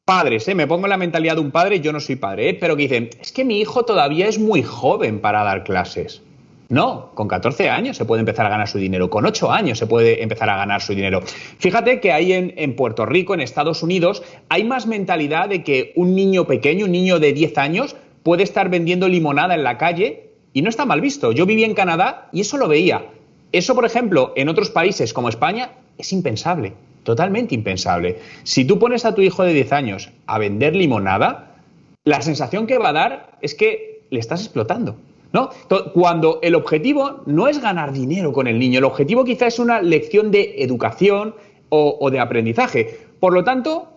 padres, 0.07 0.47
¿eh? 0.47 0.55
me 0.55 0.67
pongo 0.67 0.85
en 0.85 0.91
la 0.91 0.97
mentalidad 0.97 1.35
de 1.35 1.41
un 1.41 1.51
padre, 1.51 1.81
yo 1.81 1.91
no 1.91 1.99
soy 1.99 2.15
padre, 2.15 2.49
¿eh? 2.49 2.53
pero 2.53 2.77
que 2.77 2.83
dicen, 2.83 3.09
es 3.21 3.33
que 3.33 3.43
mi 3.43 3.59
hijo 3.59 3.83
todavía 3.83 4.29
es 4.29 4.39
muy 4.39 4.63
joven 4.63 5.19
para 5.19 5.43
dar 5.43 5.65
clases. 5.65 6.21
No, 6.69 7.11
con 7.13 7.27
14 7.27 7.69
años 7.69 7.97
se 7.97 8.05
puede 8.05 8.21
empezar 8.21 8.45
a 8.45 8.49
ganar 8.49 8.69
su 8.69 8.77
dinero, 8.77 9.09
con 9.09 9.25
8 9.25 9.51
años 9.51 9.77
se 9.77 9.85
puede 9.85 10.23
empezar 10.23 10.49
a 10.49 10.55
ganar 10.55 10.81
su 10.81 10.95
dinero. 10.95 11.21
Fíjate 11.59 11.99
que 11.99 12.13
ahí 12.13 12.31
en, 12.31 12.53
en, 12.55 12.77
Puerto 12.77 13.05
Rico, 13.05 13.33
en 13.33 13.41
Estados 13.41 13.83
Unidos, 13.83 14.23
hay 14.47 14.63
más 14.63 14.87
mentalidad 14.87 15.49
de 15.49 15.61
que 15.61 15.91
un 15.97 16.15
niño 16.15 16.47
pequeño, 16.47 16.85
un 16.85 16.93
niño 16.93 17.19
de 17.19 17.33
10 17.33 17.57
años, 17.57 17.97
puede 18.23 18.43
estar 18.43 18.69
vendiendo 18.69 19.09
limonada 19.09 19.55
en 19.55 19.63
la 19.63 19.77
calle 19.77 20.31
y 20.53 20.61
no 20.61 20.69
está 20.69 20.85
mal 20.85 21.01
visto. 21.01 21.33
Yo 21.33 21.45
viví 21.45 21.65
en 21.65 21.73
Canadá 21.73 22.29
y 22.31 22.39
eso 22.41 22.57
lo 22.57 22.69
veía. 22.69 23.07
Eso, 23.51 23.75
por 23.75 23.83
ejemplo, 23.83 24.31
en 24.37 24.47
otros 24.47 24.69
países 24.69 25.11
como 25.11 25.27
España 25.27 25.71
es 25.97 26.13
impensable. 26.13 26.75
Totalmente 27.07 27.55
impensable. 27.55 28.19
Si 28.43 28.65
tú 28.65 28.79
pones 28.79 29.05
a 29.05 29.15
tu 29.15 29.21
hijo 29.21 29.41
de 29.41 29.53
10 29.53 29.71
años 29.71 30.11
a 30.25 30.39
vender 30.39 30.75
limonada, 30.75 31.55
la 32.03 32.19
sensación 32.19 32.67
que 32.67 32.77
va 32.77 32.89
a 32.89 32.91
dar 32.91 33.37
es 33.39 33.55
que 33.55 34.01
le 34.09 34.19
estás 34.19 34.41
explotando. 34.41 34.97
¿no? 35.31 35.51
Cuando 35.93 36.39
el 36.41 36.53
objetivo 36.53 37.21
no 37.25 37.47
es 37.47 37.61
ganar 37.61 37.93
dinero 37.93 38.33
con 38.33 38.45
el 38.45 38.59
niño, 38.59 38.79
el 38.79 38.83
objetivo 38.83 39.23
quizá 39.23 39.47
es 39.47 39.57
una 39.57 39.81
lección 39.81 40.31
de 40.31 40.55
educación 40.57 41.33
o, 41.69 41.97
o 41.97 42.11
de 42.11 42.19
aprendizaje. 42.19 42.99
Por 43.21 43.31
lo 43.31 43.45
tanto, 43.45 43.87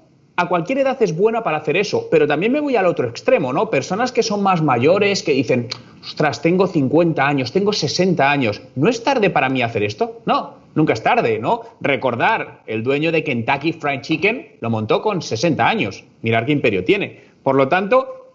a 0.41 0.49
cualquier 0.49 0.79
edad 0.79 0.97
es 1.03 1.15
buena 1.15 1.43
para 1.43 1.59
hacer 1.59 1.77
eso, 1.77 2.09
pero 2.11 2.27
también 2.27 2.53
me 2.53 2.61
voy 2.61 2.75
al 2.75 2.87
otro 2.87 3.07
extremo, 3.07 3.53
¿no? 3.53 3.69
Personas 3.69 4.11
que 4.11 4.23
son 4.23 4.43
más 4.43 4.63
mayores, 4.63 5.23
que 5.23 5.33
dicen, 5.33 5.69
ostras, 6.03 6.41
tengo 6.41 6.67
50 6.67 7.27
años, 7.27 7.53
tengo 7.53 7.75
60 7.75 8.31
años, 8.31 8.63
¿no 8.75 8.89
es 8.89 9.05
tarde 9.05 9.29
para 9.29 9.51
mí 9.51 9.61
hacer 9.61 9.83
esto? 9.83 10.23
No, 10.25 10.55
nunca 10.75 10.95
es 10.95 11.03
tarde, 11.03 11.39
¿no? 11.39 11.61
Recordar, 11.83 12.63
el 12.67 12.83
dueño 12.83 13.13
de 13.13 13.23
Kentucky 13.23 13.75
Fried 13.75 14.01
Chicken 14.01 14.57
lo 14.61 14.71
montó 14.71 15.03
con 15.03 15.21
60 15.21 15.69
años, 15.69 16.05
mirar 16.23 16.47
qué 16.47 16.53
imperio 16.53 16.85
tiene. 16.85 17.21
Por 17.43 17.55
lo 17.57 17.69
tanto, 17.69 18.35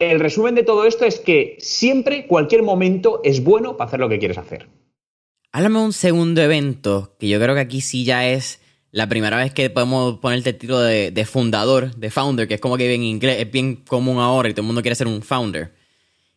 el 0.00 0.18
resumen 0.18 0.56
de 0.56 0.64
todo 0.64 0.84
esto 0.84 1.04
es 1.04 1.20
que 1.20 1.56
siempre, 1.60 2.26
cualquier 2.26 2.64
momento 2.64 3.20
es 3.22 3.44
bueno 3.44 3.76
para 3.76 3.86
hacer 3.86 4.00
lo 4.00 4.08
que 4.08 4.18
quieres 4.18 4.38
hacer. 4.38 4.66
Háblame 5.52 5.78
un 5.78 5.92
segundo 5.92 6.42
evento, 6.42 7.14
que 7.20 7.28
yo 7.28 7.38
creo 7.38 7.54
que 7.54 7.60
aquí 7.60 7.80
sí 7.80 8.04
ya 8.04 8.28
es 8.28 8.60
la 8.96 9.10
primera 9.10 9.36
vez 9.36 9.52
que 9.52 9.68
podemos 9.68 10.20
ponerte 10.20 10.48
el 10.48 10.56
título 10.56 10.80
de, 10.80 11.26
fundador, 11.26 11.94
de 11.96 12.10
founder, 12.10 12.48
que 12.48 12.54
es 12.54 12.60
como 12.62 12.78
que 12.78 12.94
en 12.94 13.02
inglés 13.02 13.42
es 13.42 13.52
bien 13.52 13.76
común 13.76 14.16
ahora 14.20 14.48
y 14.48 14.54
todo 14.54 14.62
el 14.62 14.68
mundo 14.68 14.80
quiere 14.80 14.94
ser 14.94 15.06
un 15.06 15.20
founder, 15.20 15.74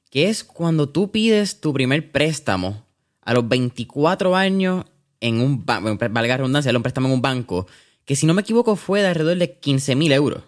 que 0.10 0.28
es 0.28 0.44
cuando 0.44 0.90
tú 0.90 1.10
pides 1.10 1.62
tu 1.62 1.72
primer 1.72 2.12
préstamo 2.12 2.86
a 3.22 3.34
los 3.34 3.48
24 3.48 4.36
años 4.36 4.84
en 5.22 5.40
un 5.40 5.66
banco, 5.66 5.98
valga 6.12 6.36
redundancia, 6.36 6.76
un 6.76 6.84
préstamo 6.84 7.08
en 7.08 7.14
un 7.14 7.22
banco, 7.22 7.66
que 8.04 8.18
si 8.18 8.26
no 8.26 8.34
me 8.34 8.42
equivoco 8.42 8.76
fue 8.76 9.00
de 9.00 9.08
alrededor 9.08 9.38
de 9.38 9.58
15 9.58 9.96
mil 9.96 10.12
euros. 10.12 10.44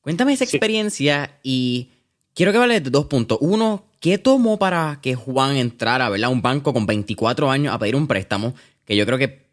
Cuéntame 0.00 0.32
esa 0.32 0.42
experiencia 0.42 1.38
y 1.44 1.90
quiero 2.34 2.50
que 2.50 2.58
hables 2.58 2.82
de 2.82 2.90
dos 2.90 3.06
puntos. 3.06 3.38
Uno, 3.40 3.84
¿qué 4.00 4.18
tomó 4.18 4.58
para 4.58 4.98
que 5.00 5.14
Juan 5.14 5.54
entrara 5.54 6.06
a 6.06 6.28
un 6.28 6.42
banco 6.42 6.72
con 6.72 6.86
24 6.86 7.52
años 7.52 7.72
a 7.72 7.78
pedir 7.78 7.94
un 7.94 8.08
préstamo? 8.08 8.52
Que 8.84 8.96
yo 8.96 9.06
creo 9.06 9.18
que 9.18 9.45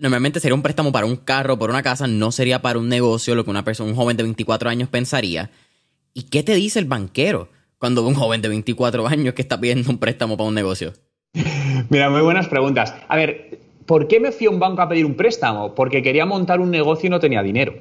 normalmente 0.00 0.40
sería 0.40 0.54
un 0.54 0.62
préstamo 0.62 0.92
para 0.92 1.06
un 1.06 1.16
carro, 1.16 1.58
por 1.58 1.70
una 1.70 1.82
casa, 1.82 2.06
no 2.06 2.32
sería 2.32 2.62
para 2.62 2.78
un 2.78 2.88
negocio, 2.88 3.34
lo 3.34 3.44
que 3.44 3.50
una 3.50 3.64
persona, 3.64 3.90
un 3.90 3.96
joven 3.96 4.16
de 4.16 4.22
24 4.24 4.70
años 4.70 4.88
pensaría. 4.88 5.50
¿Y 6.14 6.24
qué 6.24 6.42
te 6.42 6.54
dice 6.54 6.78
el 6.78 6.86
banquero 6.86 7.48
cuando 7.78 8.06
un 8.06 8.14
joven 8.14 8.42
de 8.42 8.48
24 8.48 9.06
años 9.06 9.34
que 9.34 9.42
está 9.42 9.60
pidiendo 9.60 9.90
un 9.90 9.98
préstamo 9.98 10.36
para 10.36 10.48
un 10.48 10.54
negocio? 10.54 10.92
Mira, 11.90 12.10
muy 12.10 12.22
buenas 12.22 12.48
preguntas. 12.48 12.94
A 13.08 13.16
ver, 13.16 13.60
¿por 13.86 14.08
qué 14.08 14.18
me 14.18 14.32
fui 14.32 14.46
a 14.46 14.50
un 14.50 14.58
banco 14.58 14.82
a 14.82 14.88
pedir 14.88 15.06
un 15.06 15.14
préstamo? 15.14 15.74
Porque 15.74 16.02
quería 16.02 16.26
montar 16.26 16.60
un 16.60 16.70
negocio 16.70 17.06
y 17.06 17.10
no 17.10 17.20
tenía 17.20 17.42
dinero. 17.42 17.74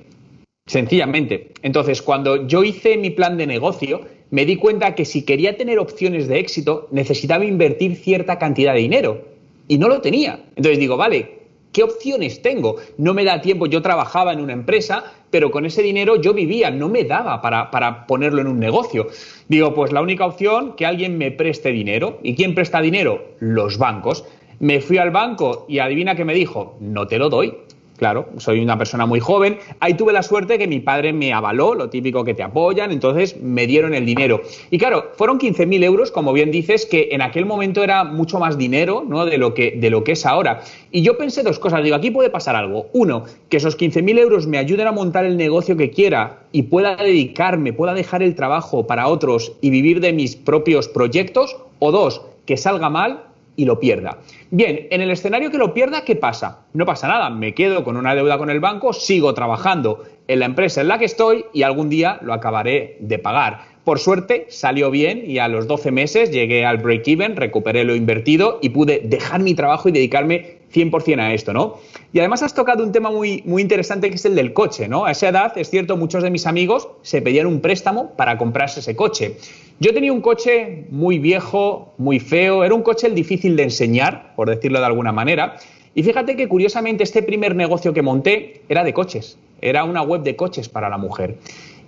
Sencillamente. 0.68 1.54
Entonces, 1.64 2.02
cuando 2.02 2.48
yo 2.48 2.64
hice 2.64 2.98
mi 2.98 3.10
plan 3.10 3.38
de 3.38 3.48
negocio, 3.48 4.02
me 4.30 4.46
di 4.46 4.58
cuenta 4.58 4.94
que 4.94 5.06
si 5.06 5.24
quería 5.24 5.58
tener 5.58 5.80
opciones 5.80 6.28
de 6.28 6.40
éxito, 6.40 6.88
necesitaba 6.92 7.46
invertir 7.46 7.96
cierta 7.96 8.38
cantidad 8.38 8.74
de 8.74 8.82
dinero. 8.82 9.26
Y 9.68 9.80
no 9.80 9.88
lo 9.88 10.02
tenía. 10.02 10.44
Entonces 10.56 10.78
digo, 10.80 10.96
vale, 10.98 11.39
¿Qué 11.72 11.84
opciones 11.84 12.42
tengo? 12.42 12.78
No 12.98 13.14
me 13.14 13.24
da 13.24 13.42
tiempo, 13.42 13.68
yo 13.68 13.82
trabajaba 13.82 14.34
en 14.34 14.42
una 14.42 14.54
empresa, 14.54 15.04
pero 15.30 15.52
con 15.52 15.66
ese 15.68 15.84
dinero 15.84 16.20
yo 16.20 16.34
vivía, 16.34 16.72
no 16.72 16.90
me 16.90 17.04
daba 17.04 17.42
para, 17.42 18.08
ponerlo 18.08 18.42
en 18.42 18.48
un 18.48 18.60
negocio. 18.60 19.08
Digo, 19.48 19.76
pues 19.76 19.92
la 19.92 20.02
única 20.02 20.26
opción, 20.26 20.76
que 20.76 20.88
alguien 20.88 21.18
me 21.18 21.30
preste 21.30 21.72
dinero. 21.72 22.20
¿Y 22.24 22.36
quién 22.36 22.56
presta 22.56 22.82
dinero? 22.82 23.24
Los 23.40 23.78
bancos. 23.78 24.26
Me 24.60 24.82
fui 24.82 24.98
al 24.98 25.12
banco 25.12 25.66
y 25.70 25.80
adivina 25.80 26.16
qué 26.16 26.26
me 26.26 26.34
dijo, 26.34 26.76
no 26.80 27.08
te 27.08 27.20
lo 27.20 27.30
doy. 27.30 27.56
Claro, 28.00 28.30
soy 28.38 28.62
una 28.62 28.78
persona 28.78 29.06
muy 29.06 29.20
joven. 29.20 29.60
Ahí 29.80 29.94
tuve 29.94 30.14
la 30.14 30.24
suerte 30.24 30.58
que 30.58 30.68
mi 30.68 30.80
padre 30.80 31.14
me 31.14 31.34
avaló, 31.34 31.76
lo 31.76 31.90
típico 31.90 32.24
que 32.24 32.34
te 32.34 32.42
apoyan, 32.42 32.92
entonces 32.92 33.40
me 33.42 33.68
dieron 33.68 33.94
el 33.94 34.06
dinero. 34.06 34.42
Y 34.72 34.78
claro, 34.80 35.12
fueron 35.16 35.38
15.000 35.38 35.84
euros, 35.84 36.10
como 36.10 36.34
bien 36.34 36.50
dices, 36.50 36.86
que 36.86 37.10
en 37.12 37.22
aquel 37.22 37.46
momento 37.46 37.84
era 37.84 38.06
mucho 38.06 38.40
más 38.40 38.58
dinero 38.58 39.04
¿no? 39.08 39.26
de, 39.26 39.38
lo 39.38 39.54
que, 39.54 39.72
de 39.78 39.90
lo 39.90 40.04
que 40.04 40.14
es 40.14 40.26
ahora. 40.26 40.62
Y 40.92 41.04
yo 41.04 41.18
pensé 41.18 41.44
dos 41.44 41.60
cosas, 41.60 41.84
digo, 41.84 41.98
aquí 41.98 42.10
puede 42.10 42.30
pasar 42.30 42.56
algo. 42.56 42.88
Uno, 42.94 43.26
que 43.50 43.58
esos 43.58 43.78
15.000 43.78 44.18
euros 44.18 44.48
me 44.48 44.58
ayuden 44.58 44.88
a 44.88 44.92
montar 44.92 45.26
el 45.26 45.38
negocio 45.38 45.76
que 45.76 45.92
quiera 45.92 46.44
y 46.54 46.64
pueda 46.64 46.96
dedicarme, 46.96 47.74
pueda 47.74 47.94
dejar 47.94 48.24
el 48.24 48.34
trabajo 48.34 48.88
para 48.88 49.08
otros 49.08 49.52
y 49.62 49.70
vivir 49.70 50.00
de 50.00 50.14
mis 50.14 50.38
propios 50.38 50.88
proyectos. 50.88 51.58
O 51.80 51.92
dos, 51.92 52.22
que 52.46 52.58
salga 52.58 52.90
mal 52.90 53.29
y 53.60 53.66
lo 53.66 53.78
pierda. 53.78 54.20
Bien, 54.52 54.88
en 54.90 55.02
el 55.02 55.12
escenario 55.12 55.52
que 55.52 55.58
lo 55.58 55.74
pierda, 55.74 56.06
¿qué 56.06 56.16
pasa? 56.16 56.66
No 56.74 56.86
pasa 56.86 57.10
nada, 57.10 57.30
me 57.30 57.54
quedo 57.54 57.84
con 57.84 57.98
una 57.98 58.16
deuda 58.16 58.38
con 58.38 58.50
el 58.50 58.62
banco, 58.62 58.94
sigo 58.94 59.34
trabajando 59.34 60.06
en 60.30 60.40
la 60.40 60.46
empresa 60.46 60.80
en 60.80 60.88
la 60.88 60.98
que 60.98 61.04
estoy 61.04 61.44
y 61.54 61.64
algún 61.64 61.90
día 61.90 62.20
lo 62.22 62.34
acabaré 62.34 62.96
de 63.02 63.20
pagar. 63.20 63.66
Por 63.84 64.00
suerte 64.00 64.46
salió 64.48 64.92
bien 64.92 65.24
y 65.26 65.40
a 65.40 65.50
los 65.50 65.68
12 65.68 65.92
meses 65.92 66.32
llegué 66.32 66.66
al 66.66 66.78
break-even, 66.78 67.36
recuperé 67.36 67.84
lo 67.84 67.96
invertido 67.96 68.60
y 68.62 68.70
pude 68.70 69.02
dejar 69.04 69.42
mi 69.42 69.56
trabajo 69.56 69.90
y 69.90 69.92
dedicarme 69.92 70.59
100% 70.74 71.20
a 71.20 71.34
esto, 71.34 71.54
¿no? 71.54 71.78
Y 72.14 72.20
además 72.20 72.44
has 72.44 72.54
tocado 72.54 72.84
un 72.84 72.92
tema 72.92 73.12
muy, 73.12 73.44
muy 73.46 73.62
interesante 73.62 74.10
que 74.10 74.16
es 74.16 74.26
el 74.26 74.36
del 74.36 74.54
coche, 74.54 74.88
¿no? 74.88 75.06
A 75.06 75.12
esa 75.12 75.30
edad, 75.30 75.58
es 75.58 75.70
cierto, 75.70 75.98
muchos 75.98 76.24
de 76.24 76.30
mis 76.30 76.46
amigos 76.46 76.90
se 77.02 77.22
pedían 77.22 77.48
un 77.48 77.62
préstamo 77.62 78.12
para 78.12 78.38
comprarse 78.38 78.80
ese 78.80 78.96
coche. 78.96 79.38
Yo 79.80 79.94
tenía 79.94 80.12
un 80.12 80.22
coche 80.22 80.86
muy 80.90 81.20
viejo, 81.20 81.94
muy 81.98 82.20
feo, 82.20 82.64
era 82.64 82.74
un 82.74 82.84
coche 82.84 83.10
difícil 83.10 83.56
de 83.56 83.64
enseñar, 83.64 84.34
por 84.36 84.50
decirlo 84.50 84.80
de 84.80 84.86
alguna 84.86 85.12
manera. 85.12 85.56
Y 85.96 86.04
fíjate 86.04 86.36
que 86.36 86.48
curiosamente 86.48 87.04
este 87.04 87.24
primer 87.24 87.56
negocio 87.56 87.94
que 87.94 88.02
monté 88.02 88.62
era 88.70 88.84
de 88.84 88.94
coches, 88.94 89.38
era 89.62 89.84
una 89.84 90.02
web 90.02 90.22
de 90.22 90.36
coches 90.36 90.70
para 90.70 90.90
la 90.90 90.98
mujer. 90.98 91.38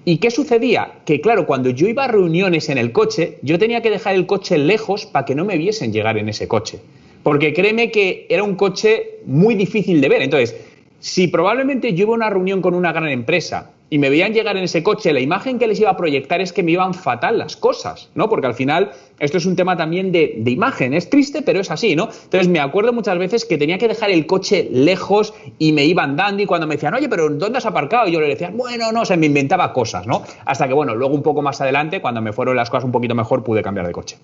¿Y 0.03 0.17
qué 0.17 0.31
sucedía? 0.31 0.93
Que 1.05 1.21
claro, 1.21 1.45
cuando 1.45 1.69
yo 1.69 1.87
iba 1.87 2.05
a 2.05 2.07
reuniones 2.07 2.69
en 2.69 2.79
el 2.79 2.91
coche, 2.91 3.37
yo 3.43 3.59
tenía 3.59 3.81
que 3.81 3.91
dejar 3.91 4.15
el 4.15 4.25
coche 4.25 4.57
lejos 4.57 5.05
para 5.05 5.25
que 5.25 5.35
no 5.35 5.45
me 5.45 5.57
viesen 5.57 5.93
llegar 5.93 6.17
en 6.17 6.27
ese 6.27 6.47
coche. 6.47 6.79
Porque 7.23 7.53
créeme 7.53 7.91
que 7.91 8.25
era 8.29 8.43
un 8.43 8.55
coche 8.55 9.19
muy 9.25 9.55
difícil 9.55 10.01
de 10.01 10.09
ver. 10.09 10.21
Entonces, 10.21 10.55
si 10.99 11.27
probablemente 11.27 11.93
yo 11.93 12.03
iba 12.03 12.13
a 12.13 12.15
una 12.15 12.29
reunión 12.29 12.61
con 12.61 12.75
una 12.75 12.93
gran 12.93 13.09
empresa 13.09 13.71
y 13.89 13.97
me 13.97 14.09
veían 14.09 14.33
llegar 14.33 14.55
en 14.55 14.63
ese 14.63 14.83
coche, 14.83 15.11
la 15.11 15.19
imagen 15.19 15.59
que 15.59 15.67
les 15.67 15.79
iba 15.79 15.89
a 15.89 15.97
proyectar 15.97 16.39
es 16.39 16.53
que 16.53 16.63
me 16.63 16.71
iban 16.71 16.93
fatal 16.93 17.37
las 17.37 17.57
cosas, 17.57 18.09
¿no? 18.15 18.29
Porque 18.29 18.47
al 18.47 18.53
final 18.53 18.91
esto 19.19 19.37
es 19.37 19.45
un 19.45 19.55
tema 19.55 19.75
también 19.75 20.13
de, 20.13 20.41
imagen, 20.45 20.93
es 20.93 21.09
triste, 21.09 21.41
pero 21.41 21.59
es 21.59 21.71
así, 21.71 21.95
¿no? 21.95 22.05
Entonces 22.23 22.47
me 22.47 22.59
acuerdo 22.59 22.93
muchas 22.93 23.17
veces 23.17 23.43
que 23.43 23.57
tenía 23.57 23.77
que 23.77 23.89
dejar 23.89 24.09
el 24.11 24.27
coche 24.27 24.69
lejos 24.71 25.33
y 25.59 25.73
me 25.73 25.83
iban 25.85 26.15
dando 26.15 26.41
y 26.41 26.45
cuando 26.45 26.67
me 26.67 26.75
decían, 26.75 26.93
oye, 26.93 27.09
pero 27.09 27.29
¿dónde 27.29 27.57
has 27.57 27.65
aparcado? 27.65 28.07
Y 28.07 28.13
yo 28.13 28.21
le 28.21 28.27
decía, 28.27 28.49
bueno, 28.53 28.91
no, 28.93 29.01
o 29.01 29.05
sea, 29.05 29.17
me 29.17 29.25
inventaba 29.25 29.73
cosas, 29.73 30.07
¿no? 30.07 30.23
Hasta 30.45 30.67
que, 30.67 30.73
bueno, 30.73 30.95
luego 30.95 31.13
un 31.13 31.23
poco 31.23 31.41
más 31.41 31.59
adelante, 31.59 31.99
cuando 31.99 32.21
me 32.21 32.31
fueron 32.31 32.55
las 32.55 32.69
cosas 32.69 32.85
un 32.85 32.91
poquito 32.93 33.15
mejor, 33.15 33.43
pude 33.43 33.61
cambiar 33.61 33.87
de 33.87 33.91
coche. 33.91 34.17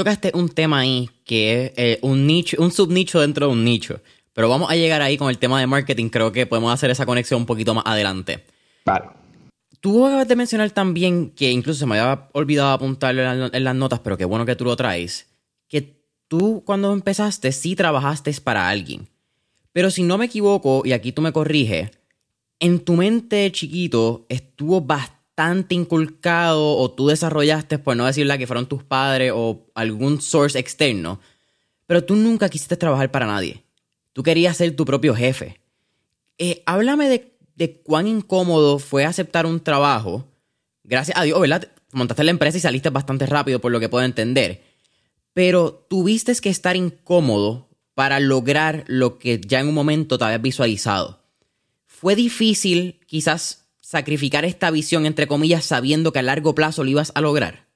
Tocaste 0.00 0.32
un 0.32 0.48
tema 0.48 0.78
ahí 0.78 1.10
que 1.26 1.66
es 1.66 1.72
eh, 1.76 1.98
un 2.00 2.26
nicho, 2.26 2.56
un 2.58 2.72
subnicho 2.72 3.20
dentro 3.20 3.48
de 3.48 3.52
un 3.52 3.62
nicho. 3.62 4.00
Pero 4.32 4.48
vamos 4.48 4.70
a 4.70 4.74
llegar 4.74 5.02
ahí 5.02 5.18
con 5.18 5.28
el 5.28 5.36
tema 5.36 5.60
de 5.60 5.66
marketing. 5.66 6.08
Creo 6.08 6.32
que 6.32 6.46
podemos 6.46 6.72
hacer 6.72 6.88
esa 6.88 7.04
conexión 7.04 7.42
un 7.42 7.44
poquito 7.44 7.74
más 7.74 7.84
adelante. 7.84 8.42
Vale. 8.86 9.10
Tú 9.80 10.06
acabas 10.06 10.26
de 10.26 10.36
mencionar 10.36 10.70
también 10.70 11.28
que 11.28 11.50
incluso 11.50 11.80
se 11.80 11.84
me 11.84 11.98
había 11.98 12.30
olvidado 12.32 12.70
apuntarlo 12.70 13.50
en 13.52 13.62
las 13.64 13.74
notas, 13.74 14.00
pero 14.00 14.16
qué 14.16 14.24
bueno 14.24 14.46
que 14.46 14.56
tú 14.56 14.64
lo 14.64 14.74
traes. 14.74 15.26
Que 15.68 16.02
tú 16.28 16.62
cuando 16.64 16.94
empezaste 16.94 17.52
sí 17.52 17.76
trabajaste 17.76 18.32
para 18.42 18.70
alguien. 18.70 19.06
Pero 19.72 19.90
si 19.90 20.02
no 20.02 20.16
me 20.16 20.24
equivoco, 20.24 20.80
y 20.82 20.92
aquí 20.92 21.12
tú 21.12 21.20
me 21.20 21.32
corriges, 21.32 21.90
en 22.58 22.80
tu 22.80 22.94
mente 22.94 23.52
chiquito 23.52 24.24
estuvo 24.30 24.80
bastante 24.80 25.19
inculcado 25.68 26.76
o 26.76 26.90
tú 26.90 27.08
desarrollaste, 27.08 27.78
por 27.78 27.96
no 27.96 28.06
decir 28.06 28.26
la 28.26 28.38
que 28.38 28.46
fueron 28.46 28.66
tus 28.66 28.82
padres 28.82 29.32
o 29.34 29.66
algún 29.74 30.20
source 30.20 30.58
externo, 30.58 31.20
pero 31.86 32.04
tú 32.04 32.16
nunca 32.16 32.48
quisiste 32.48 32.76
trabajar 32.76 33.10
para 33.10 33.26
nadie. 33.26 33.64
Tú 34.12 34.22
querías 34.22 34.56
ser 34.56 34.74
tu 34.76 34.84
propio 34.84 35.14
jefe. 35.14 35.60
Eh, 36.38 36.62
háblame 36.66 37.08
de 37.08 37.30
de 37.60 37.82
cuán 37.82 38.06
incómodo 38.06 38.78
fue 38.78 39.04
aceptar 39.04 39.44
un 39.44 39.60
trabajo. 39.60 40.26
Gracias 40.82 41.14
a 41.18 41.24
Dios, 41.24 41.38
¿verdad? 41.38 41.70
Montaste 41.92 42.24
la 42.24 42.30
empresa 42.30 42.56
y 42.56 42.60
saliste 42.62 42.88
bastante 42.88 43.26
rápido, 43.26 43.60
por 43.60 43.70
lo 43.70 43.78
que 43.78 43.90
puedo 43.90 44.02
entender. 44.02 44.62
Pero 45.34 45.86
tuviste 45.90 46.34
que 46.36 46.48
estar 46.48 46.74
incómodo 46.74 47.68
para 47.92 48.18
lograr 48.18 48.84
lo 48.86 49.18
que 49.18 49.42
ya 49.46 49.60
en 49.60 49.68
un 49.68 49.74
momento 49.74 50.16
te 50.16 50.24
habías 50.24 50.40
visualizado. 50.40 51.22
Fue 51.84 52.16
difícil, 52.16 52.98
quizás, 53.06 53.59
sacrificar 53.90 54.44
esta 54.44 54.70
visión, 54.70 55.04
entre 55.04 55.26
comillas, 55.26 55.64
sabiendo 55.64 56.12
que 56.12 56.20
a 56.20 56.22
largo 56.22 56.54
plazo 56.54 56.84
lo 56.84 56.90
ibas 56.90 57.10
a 57.16 57.20
lograr. 57.20 57.66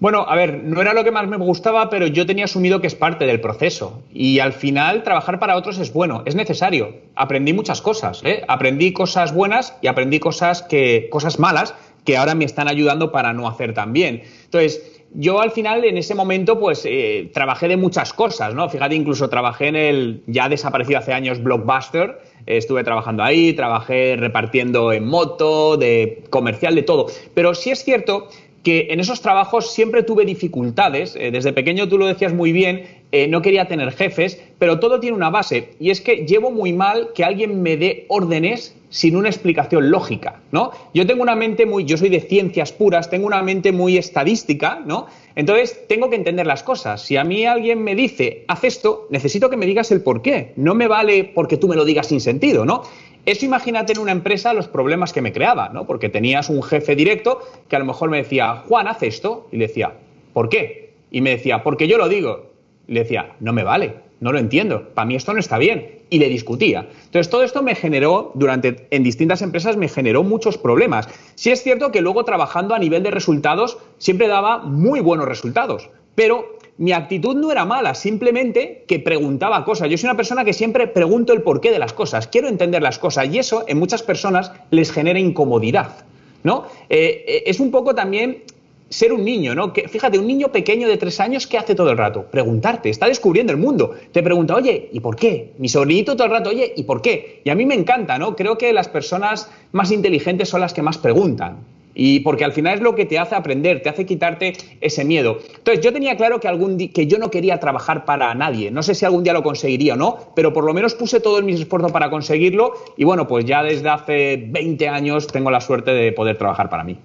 Bueno, 0.00 0.26
a 0.28 0.36
ver, 0.36 0.64
no 0.64 0.82
era 0.82 0.92
lo 0.92 1.02
que 1.02 1.10
más 1.10 1.26
me 1.26 1.38
gustaba, 1.38 1.88
pero 1.88 2.06
yo 2.06 2.26
tenía 2.26 2.44
asumido 2.44 2.82
que 2.82 2.86
es 2.86 2.94
parte 2.94 3.24
del 3.24 3.40
proceso. 3.40 4.02
Y 4.12 4.38
al 4.38 4.52
final, 4.52 5.02
trabajar 5.02 5.38
para 5.38 5.56
otros 5.56 5.78
es 5.78 5.94
bueno, 5.94 6.22
es 6.26 6.34
necesario. 6.34 6.94
Aprendí 7.14 7.54
muchas 7.54 7.80
cosas, 7.80 8.20
¿eh? 8.22 8.44
Aprendí 8.48 8.92
cosas 8.92 9.32
buenas 9.32 9.74
y 9.80 9.86
aprendí 9.86 10.20
cosas, 10.20 10.60
que, 10.60 11.08
cosas 11.10 11.38
malas 11.38 11.74
que 12.04 12.18
ahora 12.18 12.34
me 12.34 12.44
están 12.44 12.68
ayudando 12.68 13.10
para 13.10 13.32
no 13.32 13.48
hacer 13.48 13.72
tan 13.72 13.94
bien. 13.94 14.24
Entonces, 14.44 14.82
yo 15.18 15.40
al 15.40 15.50
final, 15.50 15.84
en 15.84 15.96
ese 15.96 16.14
momento, 16.14 16.60
pues 16.60 16.82
eh, 16.84 17.30
trabajé 17.32 17.68
de 17.68 17.78
muchas 17.78 18.12
cosas, 18.12 18.54
¿no? 18.54 18.68
Fíjate, 18.68 18.94
incluso 18.94 19.30
trabajé 19.30 19.68
en 19.68 19.76
el 19.76 20.22
ya 20.26 20.48
desaparecido 20.48 20.98
hace 20.98 21.14
años 21.14 21.42
Blockbuster. 21.42 22.20
estuve 22.44 22.84
trabajando 22.84 23.22
ahí, 23.22 23.54
trabajé 23.54 24.16
repartiendo 24.16 24.92
en 24.92 25.06
moto, 25.06 25.78
de 25.78 26.22
comercial, 26.28 26.74
de 26.74 26.82
todo. 26.82 27.06
Pero 27.32 27.54
sí 27.54 27.70
es 27.70 27.82
cierto 27.82 28.28
que 28.66 28.88
en 28.90 28.98
esos 28.98 29.22
trabajos 29.22 29.72
siempre 29.72 30.02
tuve 30.02 30.24
dificultades. 30.24 31.14
Eh, 31.14 31.30
desde 31.30 31.52
pequeño 31.52 31.88
tú 31.88 31.98
lo 31.98 32.06
decías 32.06 32.34
muy 32.34 32.50
bien, 32.50 32.82
eh, 33.12 33.28
no 33.28 33.40
quería 33.42 33.68
tener 33.68 33.92
jefes, 33.92 34.40
pero 34.58 34.80
todo 34.80 35.00
tiene 35.00 35.16
una 35.16 35.30
base 35.30 35.74
y 35.78 35.90
es 35.90 36.00
que 36.00 36.26
llevo 36.26 36.50
muy 36.50 36.72
mal 36.72 37.10
que 37.14 37.24
alguien 37.24 37.62
me 37.62 37.76
dé 37.76 38.04
órdenes 38.08 38.76
sin 38.90 39.16
una 39.16 39.28
explicación 39.28 39.90
lógica, 39.90 40.40
¿no? 40.52 40.70
Yo 40.94 41.06
tengo 41.06 41.22
una 41.22 41.36
mente 41.36 41.66
muy, 41.66 41.84
yo 41.84 41.96
soy 41.96 42.08
de 42.08 42.20
ciencias 42.20 42.72
puras, 42.72 43.10
tengo 43.10 43.26
una 43.26 43.42
mente 43.42 43.72
muy 43.72 43.98
estadística, 43.98 44.80
¿no? 44.84 45.06
Entonces 45.34 45.86
tengo 45.88 46.08
que 46.08 46.16
entender 46.16 46.46
las 46.46 46.62
cosas. 46.62 47.02
Si 47.02 47.16
a 47.16 47.24
mí 47.24 47.44
alguien 47.44 47.82
me 47.82 47.94
dice, 47.94 48.44
haz 48.48 48.64
esto, 48.64 49.06
necesito 49.10 49.50
que 49.50 49.56
me 49.56 49.66
digas 49.66 49.90
el 49.90 50.00
por 50.02 50.22
qué. 50.22 50.52
No 50.56 50.74
me 50.74 50.88
vale 50.88 51.24
porque 51.24 51.56
tú 51.56 51.68
me 51.68 51.76
lo 51.76 51.84
digas 51.84 52.06
sin 52.06 52.20
sentido, 52.20 52.64
¿no? 52.64 52.82
Eso 53.26 53.44
imagínate 53.44 53.92
en 53.92 53.98
una 53.98 54.12
empresa 54.12 54.54
los 54.54 54.68
problemas 54.68 55.12
que 55.12 55.20
me 55.20 55.32
creaba, 55.32 55.68
¿no? 55.68 55.86
Porque 55.86 56.08
tenías 56.08 56.48
un 56.48 56.62
jefe 56.62 56.94
directo 56.94 57.40
que 57.68 57.76
a 57.76 57.80
lo 57.80 57.84
mejor 57.84 58.08
me 58.08 58.18
decía, 58.18 58.62
Juan, 58.68 58.86
haz 58.86 59.02
esto. 59.02 59.48
Y 59.50 59.56
le 59.56 59.66
decía, 59.66 59.92
¿por 60.32 60.48
qué? 60.48 60.94
Y 61.10 61.20
me 61.20 61.30
decía, 61.30 61.62
porque 61.62 61.88
yo 61.88 61.98
lo 61.98 62.08
digo. 62.08 62.55
Le 62.88 63.00
decía, 63.00 63.34
no 63.40 63.52
me 63.52 63.64
vale, 63.64 63.94
no 64.20 64.32
lo 64.32 64.38
entiendo, 64.38 64.88
para 64.94 65.06
mí 65.06 65.14
esto 65.14 65.32
no 65.32 65.40
está 65.40 65.58
bien. 65.58 65.96
Y 66.08 66.18
le 66.18 66.28
discutía. 66.28 66.88
Entonces, 67.06 67.28
todo 67.28 67.42
esto 67.42 67.62
me 67.62 67.74
generó, 67.74 68.30
durante, 68.34 68.86
en 68.90 69.02
distintas 69.02 69.42
empresas, 69.42 69.76
me 69.76 69.88
generó 69.88 70.22
muchos 70.22 70.56
problemas. 70.56 71.08
Sí 71.34 71.50
es 71.50 71.64
cierto 71.64 71.90
que 71.90 72.00
luego 72.00 72.24
trabajando 72.24 72.76
a 72.76 72.78
nivel 72.78 73.02
de 73.02 73.10
resultados, 73.10 73.78
siempre 73.98 74.28
daba 74.28 74.58
muy 74.58 75.00
buenos 75.00 75.26
resultados. 75.26 75.90
Pero 76.14 76.56
mi 76.78 76.92
actitud 76.92 77.34
no 77.36 77.50
era 77.50 77.64
mala, 77.64 77.94
simplemente 77.94 78.84
que 78.86 78.98
preguntaba 78.98 79.64
cosas. 79.64 79.88
Yo 79.88 79.98
soy 79.98 80.08
una 80.08 80.16
persona 80.16 80.44
que 80.44 80.52
siempre 80.52 80.86
pregunto 80.86 81.32
el 81.32 81.42
porqué 81.42 81.70
de 81.70 81.78
las 81.78 81.92
cosas, 81.92 82.28
quiero 82.28 82.48
entender 82.48 82.82
las 82.82 82.98
cosas 82.98 83.28
y 83.32 83.38
eso 83.38 83.64
en 83.66 83.78
muchas 83.78 84.02
personas 84.02 84.52
les 84.70 84.92
genera 84.92 85.18
incomodidad. 85.18 86.04
¿no? 86.42 86.66
Eh, 86.88 87.24
eh, 87.26 87.42
es 87.46 87.60
un 87.60 87.70
poco 87.70 87.94
también 87.94 88.44
ser 88.88 89.12
un 89.12 89.24
niño, 89.24 89.54
¿no? 89.54 89.72
Que, 89.72 89.88
fíjate, 89.88 90.18
un 90.18 90.26
niño 90.26 90.52
pequeño 90.52 90.88
de 90.88 90.96
tres 90.96 91.20
años, 91.20 91.46
¿qué 91.46 91.58
hace 91.58 91.74
todo 91.74 91.90
el 91.90 91.98
rato? 91.98 92.26
Preguntarte, 92.30 92.88
está 92.88 93.06
descubriendo 93.06 93.52
el 93.52 93.58
mundo. 93.58 93.94
Te 94.12 94.22
pregunta, 94.22 94.54
oye, 94.54 94.88
¿y 94.92 95.00
por 95.00 95.16
qué? 95.16 95.52
Mi 95.58 95.68
sobrinito 95.68 96.14
todo 96.14 96.26
el 96.26 96.32
rato, 96.32 96.50
oye, 96.50 96.72
¿y 96.76 96.84
por 96.84 97.02
qué? 97.02 97.40
Y 97.44 97.50
a 97.50 97.54
mí 97.54 97.66
me 97.66 97.74
encanta, 97.74 98.18
¿no? 98.18 98.36
Creo 98.36 98.56
que 98.56 98.72
las 98.72 98.88
personas 98.88 99.50
más 99.72 99.90
inteligentes 99.90 100.48
son 100.48 100.60
las 100.60 100.72
que 100.72 100.82
más 100.82 100.98
preguntan. 100.98 101.58
Y 101.98 102.20
porque 102.20 102.44
al 102.44 102.52
final 102.52 102.74
es 102.74 102.80
lo 102.82 102.94
que 102.94 103.06
te 103.06 103.18
hace 103.18 103.34
aprender, 103.34 103.80
te 103.80 103.88
hace 103.88 104.04
quitarte 104.04 104.52
ese 104.82 105.02
miedo. 105.02 105.38
Entonces, 105.56 105.82
yo 105.82 105.94
tenía 105.94 106.14
claro 106.18 106.38
que, 106.38 106.46
algún 106.46 106.76
que 106.76 107.06
yo 107.06 107.16
no 107.16 107.30
quería 107.30 107.58
trabajar 107.58 108.04
para 108.04 108.34
nadie. 108.34 108.70
No 108.70 108.82
sé 108.82 108.94
si 108.94 109.06
algún 109.06 109.24
día 109.24 109.32
lo 109.32 109.42
conseguiría 109.42 109.94
o 109.94 109.96
no, 109.96 110.18
pero 110.36 110.52
por 110.52 110.64
lo 110.64 110.74
menos 110.74 110.94
puse 110.94 111.20
todo 111.20 111.40
mis 111.40 111.58
esfuerzo 111.58 111.88
para 111.88 112.10
conseguirlo. 112.10 112.74
Y 112.98 113.04
bueno, 113.04 113.26
pues 113.26 113.46
ya 113.46 113.62
desde 113.62 113.88
hace 113.88 114.44
20 114.46 114.88
años 114.88 115.26
tengo 115.26 115.50
la 115.50 115.62
suerte 115.62 115.92
de 115.92 116.12
poder 116.12 116.36
trabajar 116.36 116.68
para 116.68 116.84
mí. 116.84 116.98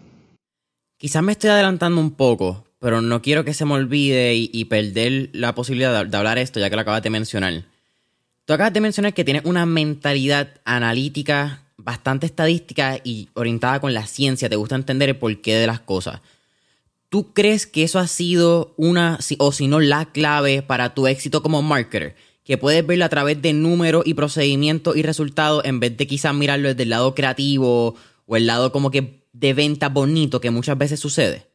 Quizás 1.01 1.23
me 1.23 1.31
estoy 1.31 1.49
adelantando 1.49 1.99
un 1.99 2.11
poco, 2.11 2.63
pero 2.77 3.01
no 3.01 3.23
quiero 3.23 3.43
que 3.43 3.55
se 3.55 3.65
me 3.65 3.73
olvide 3.73 4.35
y, 4.35 4.65
perder 4.65 5.31
la 5.33 5.55
posibilidad 5.55 6.03
de, 6.03 6.07
de 6.07 6.15
hablar 6.15 6.37
esto, 6.37 6.59
ya 6.59 6.69
que 6.69 6.75
lo 6.75 6.83
acabas 6.83 7.01
de 7.01 7.09
mencionar. 7.09 7.65
Tú 8.45 8.53
acabas 8.53 8.71
de 8.71 8.81
mencionar 8.81 9.11
que 9.15 9.23
tienes 9.23 9.43
una 9.45 9.65
mentalidad 9.65 10.61
analítica 10.63 11.63
bastante 11.75 12.27
estadística 12.27 13.01
y 13.03 13.29
orientada 13.33 13.79
con 13.79 13.95
la 13.95 14.05
ciencia, 14.05 14.47
te 14.47 14.55
gusta 14.55 14.75
entender 14.75 15.09
el 15.09 15.15
porqué 15.15 15.55
de 15.55 15.65
las 15.65 15.79
cosas. 15.79 16.21
¿Tú 17.09 17.33
crees 17.33 17.65
que 17.65 17.81
eso 17.81 17.97
ha 17.97 18.05
sido 18.05 18.75
una, 18.77 19.17
o 19.39 19.51
si 19.51 19.67
no, 19.67 19.79
la 19.79 20.05
clave 20.05 20.61
para 20.61 20.93
tu 20.93 21.07
éxito 21.07 21.41
como 21.41 21.63
marketer? 21.63 22.15
que 22.43 22.57
puedes 22.57 22.85
verlo 22.85 23.05
a 23.05 23.09
través 23.09 23.41
de 23.41 23.53
números 23.53 24.03
y 24.05 24.13
procedimientos 24.13 24.95
y 24.97 25.01
resultados 25.01 25.63
en 25.65 25.79
vez 25.79 25.97
de 25.97 26.05
quizás 26.05 26.33
mirarlo 26.33 26.69
desde 26.69 26.83
el 26.83 26.89
lado 26.89 27.15
creativo 27.15 27.95
o 28.25 28.35
el 28.35 28.45
lado 28.45 28.71
como 28.71 28.91
que 28.91 29.20
de 29.33 29.53
venta 29.53 29.89
bonito 29.89 30.41
que 30.41 30.51
muchas 30.51 30.77
veces 30.77 30.99
sucede? 30.99 31.47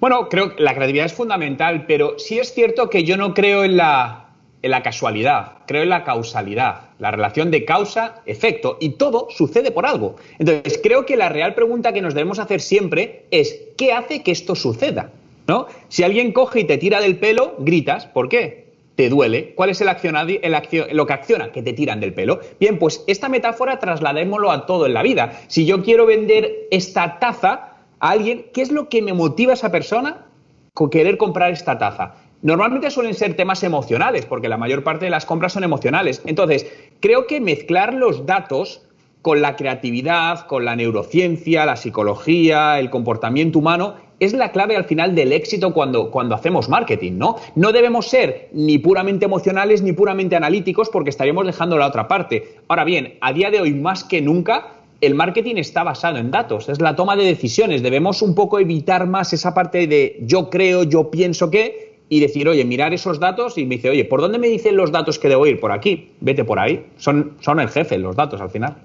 Bueno, 0.00 0.28
creo 0.28 0.54
que 0.54 0.62
la 0.62 0.74
creatividad 0.74 1.06
es 1.06 1.12
fundamental, 1.12 1.86
pero 1.86 2.18
sí 2.18 2.38
es 2.38 2.54
cierto 2.54 2.88
que 2.88 3.02
yo 3.04 3.16
no 3.16 3.34
creo 3.34 3.64
en 3.64 3.76
la, 3.76 4.30
en 4.62 4.70
la 4.70 4.82
casualidad, 4.82 5.58
creo 5.66 5.82
en 5.82 5.88
la 5.88 6.04
causalidad, 6.04 6.90
la 6.98 7.10
relación 7.10 7.50
de 7.50 7.64
causa-efecto, 7.64 8.78
y 8.80 8.90
todo 8.90 9.28
sucede 9.30 9.72
por 9.72 9.86
algo. 9.86 10.16
Entonces, 10.38 10.78
creo 10.82 11.04
que 11.04 11.16
la 11.16 11.28
real 11.28 11.54
pregunta 11.54 11.92
que 11.92 12.02
nos 12.02 12.14
debemos 12.14 12.38
hacer 12.38 12.60
siempre 12.60 13.26
es, 13.30 13.60
¿qué 13.76 13.92
hace 13.92 14.22
que 14.22 14.30
esto 14.30 14.54
suceda? 14.54 15.10
¿No? 15.48 15.66
Si 15.88 16.02
alguien 16.02 16.32
coge 16.32 16.60
y 16.60 16.64
te 16.64 16.78
tira 16.78 17.00
del 17.00 17.18
pelo, 17.18 17.56
gritas, 17.58 18.06
¿por 18.06 18.28
qué? 18.28 18.67
Te 18.98 19.08
duele. 19.08 19.54
¿Cuál 19.54 19.70
es 19.70 19.80
el 19.80 19.86
lo 19.86 21.06
que 21.06 21.12
acciona? 21.12 21.52
Que 21.52 21.62
te 21.62 21.72
tiran 21.72 22.00
del 22.00 22.12
pelo. 22.12 22.40
Bien, 22.58 22.80
pues 22.80 23.04
esta 23.06 23.28
metáfora 23.28 23.78
trasladémoslo 23.78 24.50
a 24.50 24.66
todo 24.66 24.86
en 24.86 24.94
la 24.94 25.04
vida. 25.04 25.38
Si 25.46 25.66
yo 25.66 25.84
quiero 25.84 26.04
vender 26.04 26.66
esta 26.72 27.20
taza, 27.20 27.76
a 28.00 28.10
alguien, 28.10 28.46
¿qué 28.52 28.60
es 28.60 28.72
lo 28.72 28.88
que 28.88 29.00
me 29.00 29.12
motiva 29.12 29.52
a 29.52 29.54
esa 29.54 29.70
persona 29.70 30.26
con 30.74 30.90
querer 30.90 31.16
comprar 31.16 31.52
esta 31.52 31.78
taza? 31.78 32.16
Normalmente 32.42 32.90
suelen 32.90 33.14
ser 33.14 33.34
temas 33.34 33.62
emocionales, 33.62 34.26
porque 34.26 34.48
la 34.48 34.56
mayor 34.56 34.82
parte 34.82 35.04
de 35.04 35.12
las 35.12 35.26
compras 35.26 35.52
son 35.52 35.62
emocionales. 35.62 36.20
Entonces, 36.26 36.66
creo 36.98 37.28
que 37.28 37.40
mezclar 37.40 37.94
los 37.94 38.26
datos 38.26 38.82
con 39.22 39.40
la 39.40 39.54
creatividad, 39.54 40.46
con 40.48 40.64
la 40.64 40.74
neurociencia, 40.74 41.66
la 41.66 41.76
psicología, 41.76 42.80
el 42.80 42.90
comportamiento 42.90 43.60
humano, 43.60 43.94
es 44.20 44.32
la 44.32 44.52
clave 44.52 44.76
al 44.76 44.84
final 44.84 45.14
del 45.14 45.32
éxito 45.32 45.72
cuando, 45.72 46.10
cuando 46.10 46.34
hacemos 46.34 46.68
marketing, 46.68 47.12
¿no? 47.18 47.36
No 47.54 47.72
debemos 47.72 48.08
ser 48.08 48.48
ni 48.52 48.78
puramente 48.78 49.26
emocionales 49.26 49.82
ni 49.82 49.92
puramente 49.92 50.36
analíticos 50.36 50.88
porque 50.90 51.10
estaríamos 51.10 51.46
dejando 51.46 51.78
la 51.78 51.86
otra 51.86 52.08
parte. 52.08 52.56
Ahora 52.68 52.84
bien, 52.84 53.14
a 53.20 53.32
día 53.32 53.50
de 53.50 53.60
hoy 53.60 53.74
más 53.74 54.04
que 54.04 54.20
nunca 54.20 54.74
el 55.00 55.14
marketing 55.14 55.56
está 55.56 55.84
basado 55.84 56.18
en 56.18 56.30
datos, 56.30 56.68
es 56.68 56.80
la 56.80 56.96
toma 56.96 57.14
de 57.14 57.24
decisiones. 57.24 57.82
Debemos 57.82 58.20
un 58.20 58.34
poco 58.34 58.58
evitar 58.58 59.06
más 59.06 59.32
esa 59.32 59.54
parte 59.54 59.86
de 59.86 60.18
yo 60.22 60.50
creo, 60.50 60.82
yo 60.82 61.10
pienso 61.10 61.50
que, 61.50 61.88
y 62.08 62.20
decir, 62.20 62.48
oye, 62.48 62.64
mirar 62.64 62.94
esos 62.94 63.20
datos 63.20 63.58
y 63.58 63.66
me 63.66 63.76
dice, 63.76 63.90
oye, 63.90 64.04
¿por 64.04 64.20
dónde 64.20 64.38
me 64.38 64.48
dicen 64.48 64.76
los 64.76 64.90
datos 64.90 65.18
que 65.18 65.28
debo 65.28 65.46
ir? 65.46 65.60
Por 65.60 65.72
aquí, 65.72 66.10
vete 66.20 66.44
por 66.44 66.58
ahí. 66.58 66.86
Son, 66.96 67.34
son 67.40 67.60
el 67.60 67.68
jefe 67.68 67.98
los 67.98 68.16
datos 68.16 68.40
al 68.40 68.50
final. 68.50 68.76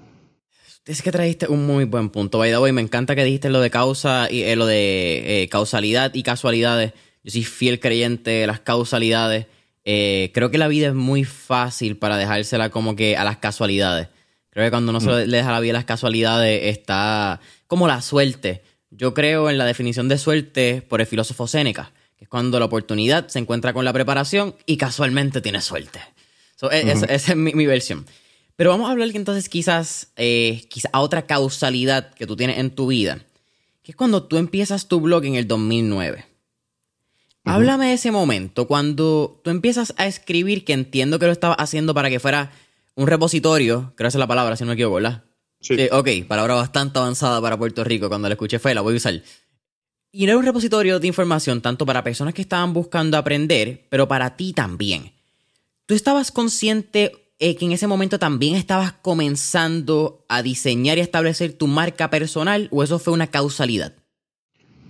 Es 0.86 1.00
que 1.00 1.10
trajiste 1.10 1.48
un 1.48 1.66
muy 1.66 1.84
buen 1.84 2.10
punto, 2.10 2.38
by 2.38 2.50
the 2.50 2.72
me 2.72 2.82
encanta 2.82 3.14
que 3.14 3.24
dijiste 3.24 3.48
lo 3.48 3.60
de 3.60 3.70
causa 3.70 4.28
y 4.30 4.42
eh, 4.42 4.54
lo 4.54 4.66
de 4.66 5.42
eh, 5.42 5.48
causalidad 5.48 6.12
y 6.12 6.22
casualidades. 6.22 6.92
Yo 7.22 7.30
soy 7.30 7.44
fiel 7.44 7.80
creyente 7.80 8.30
de 8.30 8.46
las 8.46 8.60
causalidades. 8.60 9.46
Eh, 9.86 10.30
creo 10.34 10.50
que 10.50 10.58
la 10.58 10.68
vida 10.68 10.88
es 10.88 10.94
muy 10.94 11.24
fácil 11.24 11.96
para 11.96 12.18
dejársela 12.18 12.68
como 12.68 12.96
que 12.96 13.16
a 13.16 13.24
las 13.24 13.38
casualidades. 13.38 14.08
Creo 14.50 14.66
que 14.66 14.70
cuando 14.70 14.90
uno 14.90 15.00
se 15.00 15.08
mm. 15.08 15.28
le 15.28 15.38
deja 15.38 15.52
la 15.52 15.60
vida 15.60 15.72
las 15.72 15.86
casualidades 15.86 16.76
está 16.76 17.40
como 17.66 17.88
la 17.88 18.02
suerte. 18.02 18.62
Yo 18.90 19.14
creo 19.14 19.48
en 19.48 19.56
la 19.56 19.64
definición 19.64 20.08
de 20.08 20.18
suerte 20.18 20.82
por 20.86 21.00
el 21.00 21.06
filósofo 21.06 21.46
Séneca, 21.46 21.92
que 22.16 22.24
es 22.24 22.28
cuando 22.28 22.58
la 22.58 22.66
oportunidad 22.66 23.28
se 23.28 23.38
encuentra 23.38 23.72
con 23.72 23.86
la 23.86 23.92
preparación 23.94 24.54
y 24.66 24.76
casualmente 24.76 25.40
tiene 25.40 25.62
suerte. 25.62 26.00
E, 26.70 26.92
esa, 26.92 27.06
es 27.06 27.36
mi, 27.36 27.66
versión. 27.66 28.06
Pero 28.56 28.70
vamos 28.70 28.88
a 28.88 28.92
hablar 28.92 29.08
entonces 29.14 29.48
quizás, 29.48 30.12
eh, 30.16 30.66
quizás 30.68 30.90
a 30.92 31.00
otra 31.00 31.26
causalidad 31.26 32.14
que 32.14 32.26
tú 32.26 32.36
tienes 32.36 32.58
en 32.58 32.70
tu 32.70 32.86
vida, 32.86 33.24
que 33.82 33.92
es 33.92 33.96
cuando 33.96 34.24
tú 34.24 34.36
empiezas 34.36 34.86
tu 34.86 35.00
blog 35.00 35.24
en 35.24 35.34
el 35.34 35.48
2009. 35.48 36.26
Háblame 37.46 37.88
de 37.88 37.94
ese 37.94 38.10
momento, 38.10 38.66
cuando 38.66 39.40
tú 39.44 39.50
empiezas 39.50 39.92
a 39.98 40.06
escribir, 40.06 40.64
que 40.64 40.72
entiendo 40.72 41.18
que 41.18 41.26
lo 41.26 41.32
estabas 41.32 41.58
haciendo 41.60 41.92
para 41.92 42.08
que 42.08 42.18
fuera 42.18 42.52
un 42.94 43.06
repositorio, 43.06 43.92
creo 43.96 44.06
que 44.06 44.08
esa 44.08 44.18
es 44.18 44.20
la 44.20 44.26
palabra, 44.26 44.56
si 44.56 44.64
no 44.64 44.68
me 44.68 44.74
equivoco, 44.74 44.94
¿verdad? 44.94 45.24
Sí. 45.60 45.76
ok, 45.90 46.08
palabra 46.28 46.54
bastante 46.54 46.98
avanzada 46.98 47.40
para 47.40 47.58
Puerto 47.58 47.84
Rico. 47.84 48.08
Cuando 48.08 48.28
la 48.28 48.34
escuché 48.34 48.58
fue, 48.58 48.74
la 48.74 48.82
voy 48.82 48.94
a 48.94 48.96
usar. 48.98 49.22
Y 50.12 50.24
era 50.24 50.36
un 50.36 50.44
repositorio 50.44 51.00
de 51.00 51.06
información 51.06 51.60
tanto 51.60 51.86
para 51.86 52.04
personas 52.04 52.34
que 52.34 52.42
estaban 52.42 52.72
buscando 52.72 53.16
aprender, 53.16 53.86
pero 53.88 54.06
para 54.06 54.36
ti 54.36 54.52
también. 54.52 55.12
¿Tú 55.86 55.94
estabas 55.94 56.30
consciente 56.30 57.23
eh, 57.38 57.56
que 57.56 57.64
en 57.64 57.72
ese 57.72 57.86
momento 57.86 58.18
también 58.18 58.54
estabas 58.54 58.92
comenzando 58.92 60.24
a 60.28 60.42
diseñar 60.42 60.98
y 60.98 61.02
establecer 61.02 61.52
tu 61.52 61.66
marca 61.66 62.10
personal 62.10 62.68
o 62.70 62.82
eso 62.82 62.98
fue 62.98 63.12
una 63.12 63.28
causalidad? 63.28 63.94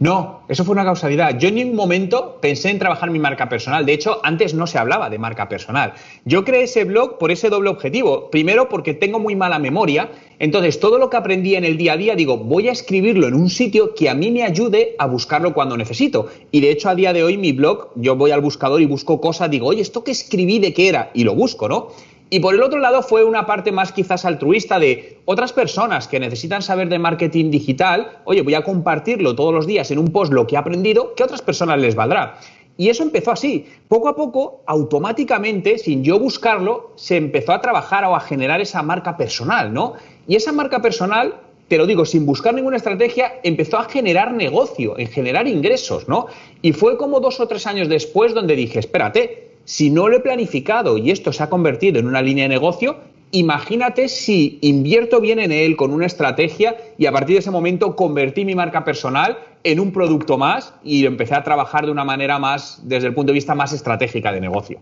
No, 0.01 0.41
eso 0.49 0.65
fue 0.65 0.73
una 0.73 0.85
causalidad. 0.85 1.39
Yo 1.39 1.49
en 1.49 1.55
ningún 1.55 1.77
momento 1.77 2.39
pensé 2.41 2.69
en 2.71 2.81
trabajar 2.81 3.11
mi 3.11 3.21
marca 3.21 3.49
personal. 3.49 3.87
De 3.87 3.93
hecho, 3.93 4.21
antes 4.25 4.53
no 4.53 4.67
se 4.67 4.77
hablaba 4.77 5.09
de 5.09 5.19
marca 5.19 5.49
personal. 5.49 5.95
Yo 6.25 6.45
creé 6.45 6.65
ese 6.65 6.83
blog 6.83 7.17
por 7.17 7.31
ese 7.31 7.49
doble 7.49 7.71
objetivo. 7.71 8.29
Primero, 8.29 8.69
porque 8.69 8.93
tengo 8.93 9.21
muy 9.21 9.37
mala 9.37 9.61
memoria. 9.61 10.11
Entonces, 10.41 10.81
todo 10.81 10.99
lo 10.99 11.11
que 11.11 11.17
aprendí 11.17 11.55
en 11.55 11.65
el 11.65 11.77
día 11.77 11.93
a 11.93 11.97
día, 11.97 12.17
digo, 12.17 12.37
voy 12.37 12.69
a 12.69 12.73
escribirlo 12.73 13.29
en 13.29 13.35
un 13.35 13.49
sitio 13.49 13.95
que 13.95 14.11
a 14.11 14.15
mí 14.15 14.33
me 14.33 14.43
ayude 14.43 14.97
a 14.99 15.07
buscarlo 15.07 15.55
cuando 15.55 15.77
necesito. 15.77 16.27
Y 16.51 16.61
de 16.61 16.73
hecho, 16.73 16.89
a 16.89 16.97
día 16.97 17.13
de 17.13 17.23
hoy, 17.23 17.39
mi 17.39 17.53
blog, 17.53 17.93
yo 17.95 18.17
voy 18.17 18.33
al 18.33 18.41
buscador 18.41 18.83
y 18.83 18.87
busco 18.87 19.21
cosas, 19.21 19.49
digo, 19.49 19.69
oye, 19.69 19.81
¿esto 19.81 20.03
que 20.03 20.11
escribí 20.11 20.59
de 20.59 20.75
qué 20.75 20.89
era? 20.89 21.13
Y 21.15 21.23
lo 21.23 21.37
busco, 21.37 21.69
¿no? 21.69 21.91
Y 22.35 22.41
por 22.41 22.53
el 22.53 22.65
otro 22.65 22.81
lado 22.81 23.01
fue 23.05 23.23
una 23.23 23.47
parte 23.47 23.71
más 23.71 23.93
quizás 23.93 24.25
altruista 24.25 24.81
de 24.81 25.21
otras 25.25 25.53
personas 25.53 26.09
que 26.09 26.19
necesitan 26.19 26.63
saber 26.63 26.89
de 26.89 26.99
marketing 26.99 27.49
digital, 27.53 28.19
oye, 28.25 28.43
voy 28.43 28.55
a 28.55 28.65
compartirlo 28.65 29.37
todos 29.37 29.55
los 29.55 29.69
días 29.69 29.89
en 29.93 30.01
un 30.01 30.09
post 30.09 30.33
lo 30.33 30.45
que 30.45 30.57
he 30.57 30.59
aprendido, 30.59 31.15
que 31.15 31.23
otras 31.23 31.43
personas 31.43 31.79
les 31.79 31.95
valdrá. 31.95 32.41
Y 32.77 32.89
eso 32.89 33.05
empezó 33.05 33.31
así. 33.31 33.67
Poco 33.87 34.09
a 34.09 34.17
poco, 34.17 34.65
automáticamente, 34.67 35.79
sin 35.79 36.03
yo 36.03 36.19
buscarlo, 36.19 36.91
se 36.97 37.17
empezó 37.17 37.53
a 37.53 37.61
trabajar 37.61 38.05
o 38.05 38.17
a 38.17 38.21
generar 38.21 38.61
esa 38.61 38.83
marca 38.83 39.17
personal, 39.17 39.73
¿no? 39.73 39.93
Y 40.27 40.35
esa 40.35 40.51
marca 40.51 40.83
personal, 40.83 41.37
te 41.69 41.79
lo 41.79 41.87
digo, 41.87 42.05
sin 42.05 42.27
buscar 42.27 42.53
ninguna 42.53 42.79
estrategia, 42.79 43.35
empezó 43.45 43.79
a 43.79 43.85
generar 43.85 44.35
negocio, 44.35 44.99
en 44.99 45.07
generar 45.07 45.47
ingresos, 45.47 46.09
¿no? 46.09 46.27
Y 46.63 46.73
fue 46.73 46.97
como 46.97 47.21
dos 47.21 47.39
o 47.39 47.47
tres 47.47 47.65
años 47.69 47.89
después 47.89 48.35
donde 48.35 48.57
dije, 48.57 48.81
espérate, 48.81 49.54
si 49.65 49.91
no 49.91 50.09
lo 50.09 50.17
he 50.17 50.21
planificado 50.21 50.99
y 50.99 51.11
esto 51.11 51.33
se 51.33 51.43
ha 51.43 51.51
convertido 51.51 51.99
en 51.99 52.07
una 52.07 52.23
línea 52.23 52.45
de 52.45 52.49
negocio, 52.49 52.99
imagínate 53.31 54.09
si 54.09 54.59
invierto 54.63 55.21
bien 55.21 55.39
en 55.39 55.53
él 55.53 55.77
con 55.77 55.93
una 55.93 56.07
estrategia 56.07 56.77
y 56.99 57.07
a 57.07 57.13
partir 57.13 57.35
de 57.35 57.41
ese 57.41 57.51
momento 57.51 57.97
convertí 57.97 58.45
mi 58.45 58.55
marca 58.55 58.85
personal 58.85 59.39
en 59.65 59.81
un 59.81 59.93
producto 59.93 60.39
más 60.39 60.75
y 60.85 61.07
empecé 61.07 61.35
a 61.35 61.43
trabajar 61.43 61.87
de 61.87 61.93
una 61.93 62.05
manera 62.05 62.39
más, 62.39 62.81
desde 62.85 63.09
el 63.09 63.15
punto 63.15 63.33
de 63.33 63.35
vista 63.35 63.55
más 63.55 63.73
estratégica 63.73 64.33
de 64.33 64.41
negocio. 64.41 64.81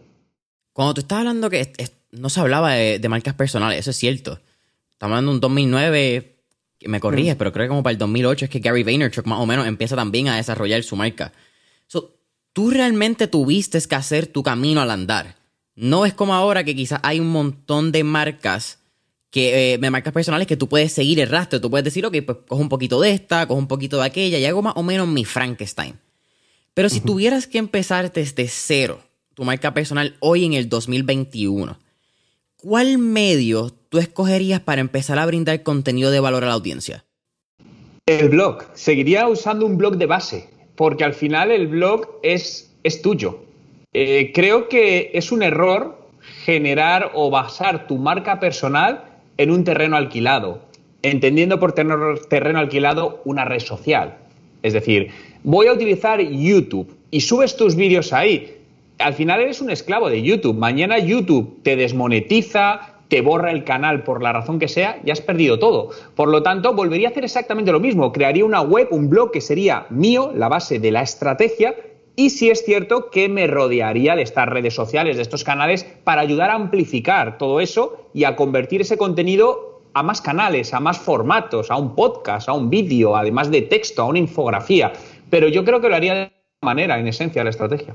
Cuando 0.73 0.95
tú 0.95 1.01
estás 1.03 1.19
hablando 1.19 1.49
que 1.49 1.73
no 2.11 2.29
se 2.29 2.41
hablaba 2.41 2.73
de, 2.73 3.09
marcas 3.09 3.35
personales, 3.35 3.79
eso 3.79 3.91
es 3.91 3.97
cierto. 3.97 4.41
Estamos 4.91 5.15
hablando 5.15 5.31
de 5.31 5.37
un 5.37 5.41
2009, 5.41 6.37
me 6.87 7.01
corriges, 7.01 7.37
mm. 7.37 7.39
pero 7.39 7.53
creo 7.53 7.65
que 7.65 7.69
como 7.69 7.83
para 7.83 7.93
el 7.93 7.99
2008 7.99 8.47
es 8.47 8.51
que 8.51 8.59
Gary 8.59 8.83
Vaynerchuk 8.83 9.27
más 9.27 9.39
o 9.39 9.47
menos 9.47 9.67
empieza 9.67 9.97
también 9.97 10.29
a 10.29 10.37
desarrollar 10.37 10.83
su 10.83 10.97
marca 10.97 11.33
tú 12.53 12.71
realmente 12.71 13.27
tuviste 13.27 13.81
que 13.81 13.95
hacer 13.95 14.27
tu 14.27 14.43
camino 14.43 14.81
al 14.81 14.91
andar. 14.91 15.37
No 15.75 16.05
es 16.05 16.15
como 16.15 16.35
ahora 16.35 16.65
que 16.65 16.77
quizás 16.77 17.01
hay 17.03 17.19
un 17.21 17.31
montón 17.31 17.93
de 17.93 18.05
marcas 18.05 18.79
que, 19.31 19.75
eh, 19.75 19.79
de 19.79 19.91
marcas 19.91 20.13
personales 20.13 20.47
que 20.47 20.59
tú 20.59 20.69
puedes 20.69 20.93
seguir 20.93 21.19
el 21.21 21.29
rastro. 21.29 21.61
Tú 21.61 21.71
puedes 21.71 21.85
decir, 21.85 22.05
ok, 22.05 22.17
pues 22.25 22.39
cojo 22.47 22.61
un 22.61 22.69
poquito 22.69 23.01
de 23.01 23.13
esta, 23.13 23.47
cojo 23.47 23.59
un 23.59 23.69
poquito 23.69 23.99
de 23.99 24.07
aquella 24.07 24.39
y 24.39 24.45
hago 24.45 24.63
más 24.63 24.75
o 24.77 24.83
menos 24.83 25.09
mi 25.09 25.25
Frankenstein. 25.25 25.99
Pero 26.75 26.89
si 26.89 27.01
tuvieras 27.01 27.47
que 27.47 27.59
empezar 27.59 28.13
desde 28.13 28.49
cero 28.49 29.01
tu 29.35 29.45
marca 29.45 29.75
personal 29.75 30.17
hoy 30.21 30.45
en 30.45 30.55
el 30.55 30.69
2021, 30.69 31.79
¿cuál 32.57 32.99
medio 32.99 33.71
tú 33.89 33.99
escogerías 33.99 34.61
para 34.61 34.81
empezar 34.81 35.19
a 35.19 35.27
brindar 35.27 35.63
contenido 35.63 36.11
de 36.11 36.21
valor 36.21 36.45
a 36.45 36.49
la 36.49 36.55
audiencia? 36.55 37.05
El 38.07 38.31
blog. 38.31 38.65
Seguiría 38.75 39.29
usando 39.29 39.65
un 39.65 39.77
blog 39.77 39.97
de 39.97 40.07
base 40.07 40.51
porque 40.83 41.05
al 41.05 41.15
final 41.15 41.53
el 41.53 41.69
blog 41.69 42.09
es, 42.25 42.75
tuyo. 43.05 43.39
Eh, 43.93 44.33
creo 44.35 44.69
que 44.69 45.13
es 45.15 45.31
un 45.31 45.45
error 45.45 45.97
generar 46.45 47.13
o 47.15 47.31
basar 47.31 47.87
tu 47.87 47.99
marca 47.99 48.41
personal 48.41 49.05
en 49.37 49.53
un 49.53 49.63
terreno 49.63 49.97
alquilado, 49.97 50.61
entendiendo 51.03 51.61
por 51.61 51.71
terreno 51.71 52.59
alquilado 52.59 53.23
una 53.25 53.45
red 53.45 53.61
social. 53.61 54.17
Es 54.65 54.73
decir, 54.73 55.11
voy 55.45 55.69
a 55.69 55.73
utilizar 55.73 56.21
YouTube 56.21 56.93
y 57.13 57.21
subes 57.21 57.57
tus 57.57 57.77
vídeos 57.77 58.13
ahí. 58.13 58.57
Al 58.99 59.15
final 59.15 59.41
eres 59.41 59.61
un 59.61 59.71
esclavo 59.71 60.11
de 60.11 60.21
YouTube. 60.21 60.59
Mañana 60.59 60.99
YouTube 60.99 61.63
te 61.63 61.77
desmonetiza, 61.77 62.92
te 63.13 63.21
borra 63.21 63.51
el 63.51 63.65
canal 63.65 64.05
por 64.05 64.23
la 64.23 64.33
razón 64.33 64.59
que 64.59 64.69
sea, 64.69 64.99
ya 65.05 65.13
has 65.13 65.21
perdido 65.21 65.59
todo. 65.59 65.91
Por 66.15 66.31
lo 66.31 66.43
tanto, 66.43 66.73
volvería 66.73 67.09
a 67.09 67.11
hacer 67.11 67.25
exactamente 67.25 67.71
lo 67.71 67.79
mismo. 67.79 68.11
Crearía 68.11 68.43
una 68.43 68.63
web, 68.63 68.89
un 68.91 69.11
blog 69.11 69.33
que 69.33 69.43
sería 69.43 69.85
mío, 69.91 70.33
la 70.35 70.49
base 70.49 70.79
de 70.79 70.91
la 70.93 71.03
estrategia, 71.03 71.77
y 72.17 72.31
si 72.31 72.49
es 72.49 72.65
cierto 72.65 73.11
que 73.11 73.29
me 73.29 73.47
rodearía 73.47 74.17
de 74.17 74.23
estas 74.23 74.49
redes 74.49 74.73
sociales, 74.73 75.17
de 75.17 75.23
estos 75.23 75.45
canales, 75.45 75.85
para 76.05 76.23
ayudar 76.23 76.49
a 76.49 76.55
amplificar 76.55 77.37
todo 77.37 77.61
eso 77.61 78.09
y 78.15 78.25
a 78.25 78.35
convertir 78.35 78.81
ese 78.81 78.97
contenido 78.97 79.83
a 79.93 80.03
más 80.03 80.23
canales, 80.23 80.73
a 80.73 80.81
más 80.81 80.99
formatos, 80.99 81.71
a 81.71 81.77
un 81.77 81.95
podcast, 81.95 82.49
a 82.49 82.55
un 82.55 82.71
vídeo, 82.71 83.15
además 83.15 83.51
de 83.51 83.61
texto, 83.61 84.01
a 84.01 84.07
una 84.07 84.21
infografía. 84.21 84.91
Pero 85.29 85.49
yo 85.49 85.67
creo 85.67 85.83
que 85.83 85.91
lo 85.91 85.97
haría 85.97 86.15
de 86.15 86.33
manera, 86.63 86.99
en 86.99 87.09
esencia, 87.09 87.45
la 87.45 87.51
estrategia. 87.51 87.95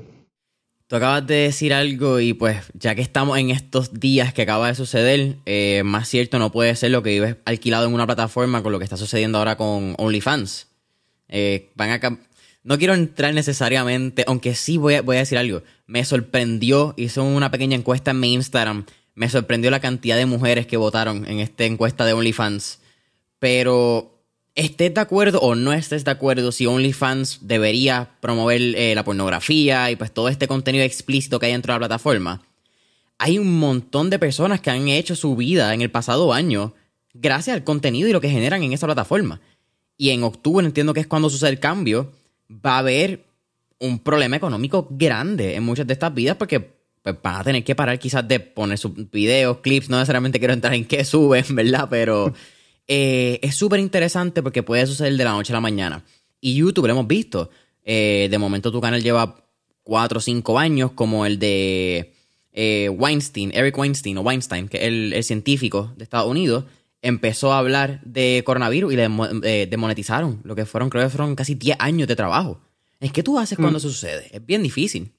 Tú 0.88 0.96
acabas 0.96 1.26
de 1.26 1.34
decir 1.34 1.74
algo 1.74 2.18
y 2.18 2.32
pues 2.32 2.64
ya 2.72 2.94
que 2.94 3.02
estamos 3.02 3.38
en 3.38 3.50
estos 3.50 4.00
días 4.00 4.32
que 4.32 4.42
acaba 4.42 4.68
de 4.68 4.74
suceder, 4.74 5.36
eh, 5.44 5.82
más 5.84 6.08
cierto 6.08 6.38
no 6.38 6.50
puede 6.50 6.74
ser 6.76 6.90
lo 6.90 7.02
que 7.02 7.10
vives 7.10 7.36
alquilado 7.44 7.86
en 7.86 7.92
una 7.92 8.06
plataforma 8.06 8.62
con 8.62 8.72
lo 8.72 8.78
que 8.78 8.84
está 8.84 8.96
sucediendo 8.96 9.36
ahora 9.36 9.58
con 9.58 9.94
OnlyFans. 9.98 10.66
Eh, 11.28 11.70
van 11.74 11.90
a 11.90 12.00
no 12.64 12.78
quiero 12.78 12.94
entrar 12.94 13.34
necesariamente, 13.34 14.24
aunque 14.26 14.54
sí 14.54 14.78
voy 14.78 14.94
a, 14.94 15.02
voy 15.02 15.16
a 15.16 15.20
decir 15.20 15.36
algo. 15.36 15.62
Me 15.86 16.04
sorprendió, 16.06 16.94
hice 16.96 17.20
una 17.20 17.50
pequeña 17.50 17.76
encuesta 17.76 18.10
en 18.10 18.20
mi 18.20 18.32
Instagram, 18.32 18.86
me 19.14 19.28
sorprendió 19.28 19.70
la 19.70 19.80
cantidad 19.80 20.16
de 20.16 20.26
mujeres 20.26 20.66
que 20.66 20.78
votaron 20.78 21.26
en 21.26 21.40
esta 21.40 21.64
encuesta 21.64 22.06
de 22.06 22.14
OnlyFans. 22.14 22.80
Pero 23.38 24.17
estés 24.58 24.92
de 24.92 25.00
acuerdo 25.00 25.38
o 25.40 25.54
no 25.54 25.72
estés 25.72 26.04
de 26.04 26.10
acuerdo 26.10 26.50
si 26.50 26.66
OnlyFans 26.66 27.38
debería 27.42 28.10
promover 28.20 28.60
eh, 28.60 28.92
la 28.92 29.04
pornografía 29.04 29.88
y 29.92 29.96
pues 29.96 30.12
todo 30.12 30.28
este 30.28 30.48
contenido 30.48 30.84
explícito 30.84 31.38
que 31.38 31.46
hay 31.46 31.52
dentro 31.52 31.72
de 31.72 31.76
la 31.76 31.86
plataforma, 31.86 32.42
hay 33.18 33.38
un 33.38 33.56
montón 33.60 34.10
de 34.10 34.18
personas 34.18 34.60
que 34.60 34.70
han 34.70 34.88
hecho 34.88 35.14
su 35.14 35.36
vida 35.36 35.72
en 35.74 35.80
el 35.80 35.92
pasado 35.92 36.32
año 36.32 36.74
gracias 37.14 37.54
al 37.54 37.62
contenido 37.62 38.08
y 38.08 38.12
lo 38.12 38.20
que 38.20 38.30
generan 38.30 38.64
en 38.64 38.72
esa 38.72 38.86
plataforma. 38.86 39.40
Y 39.96 40.10
en 40.10 40.24
octubre 40.24 40.66
entiendo 40.66 40.92
que 40.92 41.00
es 41.00 41.06
cuando 41.06 41.30
sucede 41.30 41.50
el 41.50 41.60
cambio, 41.60 42.12
va 42.50 42.74
a 42.74 42.78
haber 42.78 43.26
un 43.78 44.00
problema 44.00 44.36
económico 44.36 44.88
grande 44.90 45.54
en 45.54 45.62
muchas 45.62 45.86
de 45.86 45.92
estas 45.92 46.12
vidas 46.12 46.36
porque 46.36 46.58
pues, 47.02 47.14
van 47.22 47.36
a 47.36 47.44
tener 47.44 47.62
que 47.62 47.76
parar 47.76 47.96
quizás 48.00 48.26
de 48.26 48.40
poner 48.40 48.76
sus 48.76 48.92
videos, 49.12 49.58
clips, 49.58 49.88
no 49.88 49.98
necesariamente 49.98 50.40
quiero 50.40 50.54
entrar 50.54 50.74
en 50.74 50.84
qué 50.84 51.04
suben, 51.04 51.44
¿verdad? 51.50 51.86
Pero... 51.88 52.34
Eh, 52.88 53.38
es 53.42 53.54
súper 53.54 53.80
interesante 53.80 54.42
porque 54.42 54.62
puede 54.62 54.86
suceder 54.86 55.14
de 55.14 55.24
la 55.24 55.32
noche 55.32 55.52
a 55.52 55.56
la 55.56 55.60
mañana. 55.60 56.02
Y 56.40 56.54
YouTube 56.54 56.86
lo 56.86 56.94
hemos 56.94 57.06
visto. 57.06 57.50
Eh, 57.84 58.28
de 58.30 58.38
momento 58.38 58.72
tu 58.72 58.80
canal 58.80 59.02
lleva 59.02 59.44
4 59.82 60.18
o 60.18 60.20
5 60.20 60.58
años, 60.58 60.92
como 60.92 61.26
el 61.26 61.38
de 61.38 62.14
eh, 62.52 62.88
Weinstein, 62.88 63.52
Eric 63.54 63.76
Weinstein 63.76 64.16
o 64.18 64.22
Weinstein, 64.22 64.68
que 64.68 64.78
es 64.78 64.84
el, 64.84 65.22
científico 65.22 65.92
de 65.96 66.04
Estados 66.04 66.30
Unidos, 66.30 66.64
empezó 67.02 67.52
a 67.52 67.58
hablar 67.58 68.00
de 68.04 68.42
coronavirus 68.44 68.92
y 68.94 68.96
le 68.96 69.66
demonetizaron. 69.66 70.40
Lo 70.44 70.56
que 70.56 70.64
fueron, 70.64 70.88
creo 70.88 71.04
que 71.04 71.10
fueron 71.10 71.36
casi 71.36 71.54
10 71.54 71.76
años 71.80 72.08
de 72.08 72.16
trabajo. 72.16 72.60
Es 73.00 73.12
que 73.12 73.22
tú 73.22 73.38
haces 73.38 73.58
cuando 73.58 73.78
mm. 73.78 73.82
sucede. 73.82 74.28
Es 74.32 74.44
bien 74.44 74.62
difícil. 74.62 75.12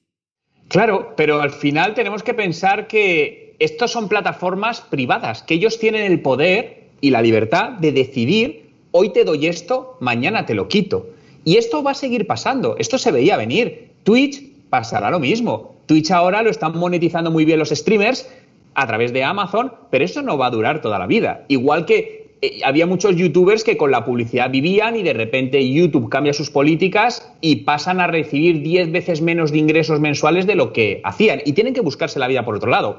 Claro, 0.68 1.14
pero 1.16 1.40
al 1.40 1.50
final 1.50 1.94
tenemos 1.94 2.22
que 2.22 2.34
pensar 2.34 2.86
que 2.86 3.56
estas 3.58 3.90
son 3.90 4.08
plataformas 4.08 4.80
privadas, 4.80 5.42
que 5.42 5.54
ellos 5.54 5.78
tienen 5.78 6.10
el 6.10 6.20
poder 6.20 6.79
y 7.00 7.10
la 7.10 7.22
libertad 7.22 7.70
de 7.72 7.92
decidir, 7.92 8.70
hoy 8.92 9.10
te 9.10 9.24
doy 9.24 9.46
esto, 9.46 9.96
mañana 10.00 10.46
te 10.46 10.54
lo 10.54 10.68
quito. 10.68 11.08
Y 11.44 11.56
esto 11.56 11.82
va 11.82 11.92
a 11.92 11.94
seguir 11.94 12.26
pasando, 12.26 12.76
esto 12.78 12.98
se 12.98 13.12
veía 13.12 13.36
venir. 13.36 13.90
Twitch 14.04 14.42
pasará 14.68 15.10
lo 15.10 15.20
mismo. 15.20 15.74
Twitch 15.86 16.10
ahora 16.10 16.42
lo 16.42 16.50
están 16.50 16.76
monetizando 16.76 17.30
muy 17.30 17.44
bien 17.44 17.58
los 17.58 17.70
streamers 17.70 18.28
a 18.74 18.86
través 18.86 19.12
de 19.12 19.24
Amazon, 19.24 19.72
pero 19.90 20.04
eso 20.04 20.22
no 20.22 20.38
va 20.38 20.46
a 20.46 20.50
durar 20.50 20.80
toda 20.80 20.98
la 20.98 21.06
vida. 21.06 21.44
Igual 21.48 21.86
que 21.86 22.20
eh, 22.42 22.60
había 22.64 22.86
muchos 22.86 23.16
youtubers 23.16 23.64
que 23.64 23.76
con 23.76 23.90
la 23.90 24.04
publicidad 24.04 24.50
vivían 24.50 24.96
y 24.96 25.02
de 25.02 25.12
repente 25.12 25.68
YouTube 25.68 26.08
cambia 26.08 26.32
sus 26.32 26.50
políticas 26.50 27.30
y 27.40 27.56
pasan 27.56 28.00
a 28.00 28.06
recibir 28.06 28.62
10 28.62 28.92
veces 28.92 29.20
menos 29.20 29.52
de 29.52 29.58
ingresos 29.58 30.00
mensuales 30.00 30.46
de 30.46 30.54
lo 30.54 30.72
que 30.72 31.00
hacían 31.04 31.42
y 31.44 31.52
tienen 31.52 31.74
que 31.74 31.80
buscarse 31.80 32.18
la 32.18 32.28
vida 32.28 32.44
por 32.44 32.54
otro 32.54 32.70
lado. 32.70 32.98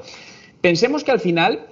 Pensemos 0.60 1.02
que 1.02 1.10
al 1.10 1.18
final 1.18 1.66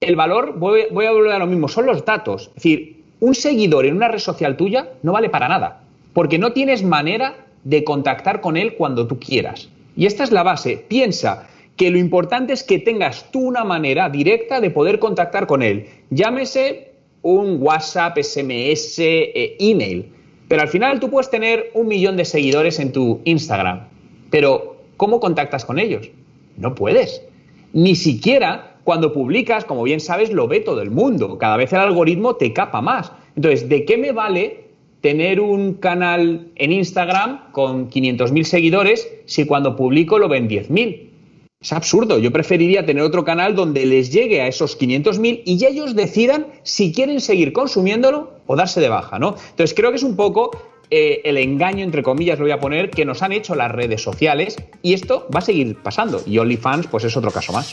el 0.00 0.16
valor, 0.16 0.58
voy, 0.58 1.06
a 1.06 1.12
volver 1.12 1.32
a 1.32 1.38
lo 1.38 1.46
mismo, 1.46 1.68
son 1.68 1.86
los 1.86 2.04
datos. 2.04 2.48
Es 2.48 2.54
decir, 2.54 3.04
un 3.20 3.34
seguidor 3.34 3.86
en 3.86 3.96
una 3.96 4.08
red 4.08 4.18
social 4.18 4.56
tuya 4.56 4.90
no 5.02 5.12
vale 5.12 5.30
para 5.30 5.48
nada, 5.48 5.82
porque 6.12 6.38
no 6.38 6.52
tienes 6.52 6.82
manera 6.82 7.46
de 7.64 7.84
contactar 7.84 8.40
con 8.40 8.56
él 8.56 8.74
cuando 8.74 9.06
tú 9.06 9.18
quieras. 9.18 9.68
Y 9.96 10.06
esta 10.06 10.24
es 10.24 10.30
la 10.30 10.42
base. 10.42 10.84
Piensa 10.88 11.48
que 11.76 11.90
lo 11.90 11.98
importante 11.98 12.52
es 12.52 12.62
que 12.62 12.78
tengas 12.78 13.30
tú 13.30 13.40
una 13.40 13.64
manera 13.64 14.08
directa 14.08 14.60
de 14.60 14.70
poder 14.70 14.98
contactar 14.98 15.46
con 15.46 15.62
él. 15.62 15.86
Llámese 16.10 16.92
un 17.22 17.58
WhatsApp, 17.60 18.18
SMS, 18.18 18.98
eh, 18.98 19.56
email. 19.58 20.12
Pero 20.48 20.62
al 20.62 20.68
final 20.68 21.00
tú 21.00 21.10
puedes 21.10 21.30
tener 21.30 21.70
un 21.74 21.88
millón 21.88 22.16
de 22.16 22.24
seguidores 22.24 22.78
en 22.78 22.92
tu 22.92 23.20
Instagram. 23.24 23.88
Pero, 24.30 24.76
¿cómo 24.96 25.18
contactas 25.18 25.64
con 25.64 25.78
ellos? 25.78 26.08
No 26.56 26.74
puedes. 26.74 27.22
Ni 27.72 27.96
siquiera 27.96 28.75
cuando 28.86 29.12
publicas, 29.12 29.64
como 29.64 29.82
bien 29.82 29.98
sabes, 29.98 30.32
lo 30.32 30.46
ve 30.46 30.60
todo 30.60 30.80
el 30.80 30.92
mundo. 30.92 31.38
Cada 31.38 31.56
vez 31.56 31.72
el 31.72 31.80
algoritmo 31.80 32.36
te 32.36 32.52
capa 32.52 32.80
más. 32.80 33.10
Entonces, 33.34 33.68
¿de 33.68 33.84
qué 33.84 33.96
me 33.96 34.12
vale 34.12 34.68
tener 35.00 35.40
un 35.40 35.74
canal 35.74 36.52
en 36.54 36.70
Instagram 36.70 37.50
con 37.50 37.90
500.000 37.90 38.44
seguidores 38.44 39.12
si 39.24 39.44
cuando 39.44 39.74
publico 39.74 40.20
lo 40.20 40.28
ven 40.28 40.48
10.000? 40.48 41.10
Es 41.60 41.72
absurdo. 41.72 42.20
Yo 42.20 42.30
preferiría 42.30 42.86
tener 42.86 43.02
otro 43.02 43.24
canal 43.24 43.56
donde 43.56 43.84
les 43.86 44.12
llegue 44.12 44.40
a 44.40 44.46
esos 44.46 44.78
500.000 44.78 45.42
y 45.44 45.64
ellos 45.66 45.96
decidan 45.96 46.46
si 46.62 46.92
quieren 46.92 47.20
seguir 47.20 47.52
consumiéndolo 47.52 48.34
o 48.46 48.54
darse 48.54 48.80
de 48.80 48.88
baja, 48.88 49.18
¿no? 49.18 49.34
Entonces 49.50 49.74
creo 49.74 49.90
que 49.90 49.96
es 49.96 50.04
un 50.04 50.14
poco 50.14 50.52
eh, 50.90 51.22
el 51.24 51.38
engaño, 51.38 51.82
entre 51.82 52.04
comillas, 52.04 52.38
lo 52.38 52.44
voy 52.44 52.52
a 52.52 52.60
poner, 52.60 52.90
que 52.90 53.04
nos 53.04 53.20
han 53.24 53.32
hecho 53.32 53.56
las 53.56 53.72
redes 53.72 54.00
sociales 54.00 54.56
y 54.80 54.94
esto 54.94 55.26
va 55.34 55.40
a 55.40 55.42
seguir 55.42 55.74
pasando. 55.82 56.22
Y 56.24 56.38
OnlyFans, 56.38 56.86
pues 56.86 57.02
es 57.02 57.16
otro 57.16 57.32
caso 57.32 57.52
más. 57.52 57.72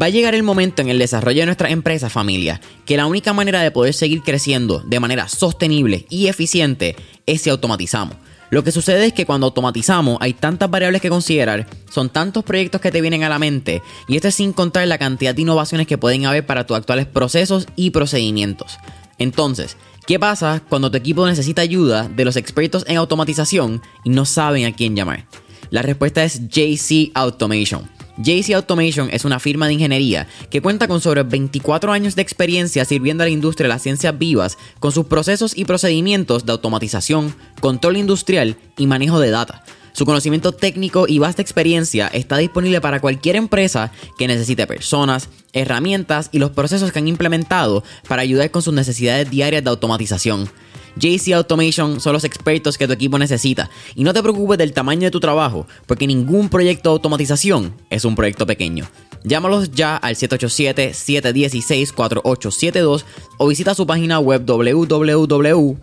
Va 0.00 0.06
a 0.06 0.10
llegar 0.10 0.34
el 0.34 0.42
momento 0.42 0.82
en 0.82 0.90
el 0.90 0.98
desarrollo 0.98 1.40
de 1.40 1.46
nuestra 1.46 1.70
empresa 1.70 2.10
familia 2.10 2.60
que 2.84 2.98
la 2.98 3.06
única 3.06 3.32
manera 3.32 3.62
de 3.62 3.70
poder 3.70 3.94
seguir 3.94 4.22
creciendo 4.22 4.80
de 4.80 5.00
manera 5.00 5.26
sostenible 5.26 6.04
y 6.10 6.26
eficiente 6.26 6.96
es 7.24 7.40
si 7.40 7.50
automatizamos. 7.50 8.16
Lo 8.50 8.62
que 8.62 8.72
sucede 8.72 9.06
es 9.06 9.12
que 9.14 9.24
cuando 9.24 9.46
automatizamos 9.46 10.18
hay 10.20 10.34
tantas 10.34 10.70
variables 10.70 11.00
que 11.00 11.08
considerar, 11.08 11.66
son 11.90 12.10
tantos 12.10 12.44
proyectos 12.44 12.80
que 12.80 12.92
te 12.92 13.00
vienen 13.00 13.24
a 13.24 13.28
la 13.28 13.38
mente, 13.38 13.82
y 14.06 14.16
esto 14.16 14.28
es 14.28 14.34
sin 14.34 14.52
contar 14.52 14.86
la 14.86 14.98
cantidad 14.98 15.34
de 15.34 15.42
innovaciones 15.42 15.86
que 15.86 15.98
pueden 15.98 16.26
haber 16.26 16.44
para 16.44 16.66
tus 16.66 16.76
actuales 16.76 17.06
procesos 17.06 17.66
y 17.74 17.90
procedimientos. 17.90 18.78
Entonces, 19.18 19.76
¿qué 20.06 20.18
pasa 20.18 20.62
cuando 20.68 20.90
tu 20.90 20.98
equipo 20.98 21.26
necesita 21.26 21.62
ayuda 21.62 22.08
de 22.08 22.24
los 22.24 22.36
expertos 22.36 22.84
en 22.86 22.98
automatización 22.98 23.82
y 24.04 24.10
no 24.10 24.26
saben 24.26 24.66
a 24.66 24.76
quién 24.76 24.94
llamar? 24.94 25.26
La 25.70 25.82
respuesta 25.82 26.22
es 26.22 26.48
JC 26.48 27.10
Automation. 27.14 27.95
JC 28.18 28.54
Automation 28.54 29.08
es 29.12 29.24
una 29.24 29.38
firma 29.38 29.66
de 29.66 29.74
ingeniería 29.74 30.26
que 30.50 30.62
cuenta 30.62 30.88
con 30.88 31.00
sobre 31.00 31.22
24 31.22 31.92
años 31.92 32.16
de 32.16 32.22
experiencia 32.22 32.84
sirviendo 32.84 33.22
a 33.22 33.26
la 33.26 33.30
industria 33.30 33.64
de 33.64 33.74
las 33.74 33.82
ciencias 33.82 34.18
vivas 34.18 34.56
con 34.78 34.92
sus 34.92 35.06
procesos 35.06 35.56
y 35.56 35.64
procedimientos 35.64 36.46
de 36.46 36.52
automatización, 36.52 37.34
control 37.60 37.96
industrial 37.96 38.56
y 38.78 38.86
manejo 38.86 39.20
de 39.20 39.30
data. 39.30 39.64
Su 39.92 40.04
conocimiento 40.04 40.52
técnico 40.52 41.06
y 41.08 41.18
vasta 41.18 41.40
experiencia 41.40 42.08
está 42.08 42.36
disponible 42.36 42.82
para 42.82 43.00
cualquier 43.00 43.36
empresa 43.36 43.92
que 44.18 44.28
necesite 44.28 44.66
personas, 44.66 45.30
herramientas 45.54 46.28
y 46.32 46.38
los 46.38 46.50
procesos 46.50 46.92
que 46.92 46.98
han 46.98 47.08
implementado 47.08 47.82
para 48.06 48.20
ayudar 48.20 48.50
con 48.50 48.60
sus 48.60 48.74
necesidades 48.74 49.30
diarias 49.30 49.64
de 49.64 49.70
automatización. 49.70 50.50
JC 50.96 51.34
Automation 51.34 52.00
son 52.00 52.12
los 52.12 52.24
expertos 52.24 52.76
que 52.78 52.86
tu 52.86 52.92
equipo 52.92 53.18
necesita. 53.18 53.68
Y 53.94 54.04
no 54.04 54.14
te 54.14 54.22
preocupes 54.22 54.58
del 54.58 54.72
tamaño 54.72 55.00
de 55.02 55.10
tu 55.10 55.18
trabajo, 55.20 55.66
porque 55.86 56.06
ningún 56.06 56.48
proyecto 56.48 56.90
de 56.90 56.94
automatización 56.94 57.74
es 57.90 58.04
un 58.04 58.14
proyecto 58.14 58.46
pequeño. 58.46 58.86
Llámalos 59.24 59.72
ya 59.72 59.96
al 59.96 60.14
787-716-4872 60.14 63.04
o 63.38 63.48
visita 63.48 63.74
su 63.74 63.86
página 63.86 64.20
web 64.20 64.44
www.jcapr.com. 64.46 65.76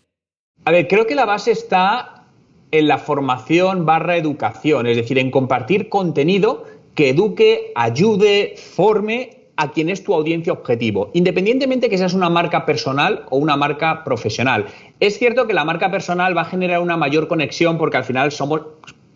A 0.64 0.70
ver, 0.70 0.88
creo 0.88 1.06
que 1.06 1.14
la 1.14 1.26
base 1.26 1.50
está 1.50 2.24
en 2.70 2.88
la 2.88 2.96
formación 2.96 3.84
barra 3.84 4.16
educación, 4.16 4.86
es 4.86 4.96
decir, 4.96 5.18
en 5.18 5.30
compartir 5.30 5.90
contenido 5.90 6.64
que 6.94 7.10
eduque, 7.10 7.72
ayude, 7.74 8.54
forme 8.56 9.43
a 9.56 9.70
quien 9.70 9.88
es 9.88 10.02
tu 10.02 10.14
audiencia 10.14 10.52
objetivo, 10.52 11.10
independientemente 11.14 11.88
que 11.88 11.98
seas 11.98 12.14
una 12.14 12.28
marca 12.28 12.66
personal 12.66 13.24
o 13.30 13.38
una 13.38 13.56
marca 13.56 14.04
profesional. 14.04 14.66
Es 15.00 15.18
cierto 15.18 15.46
que 15.46 15.54
la 15.54 15.64
marca 15.64 15.90
personal 15.90 16.36
va 16.36 16.42
a 16.42 16.46
generar 16.46 16.80
una 16.80 16.96
mayor 16.96 17.28
conexión 17.28 17.78
porque 17.78 17.96
al 17.96 18.04
final 18.04 18.32
somos 18.32 18.62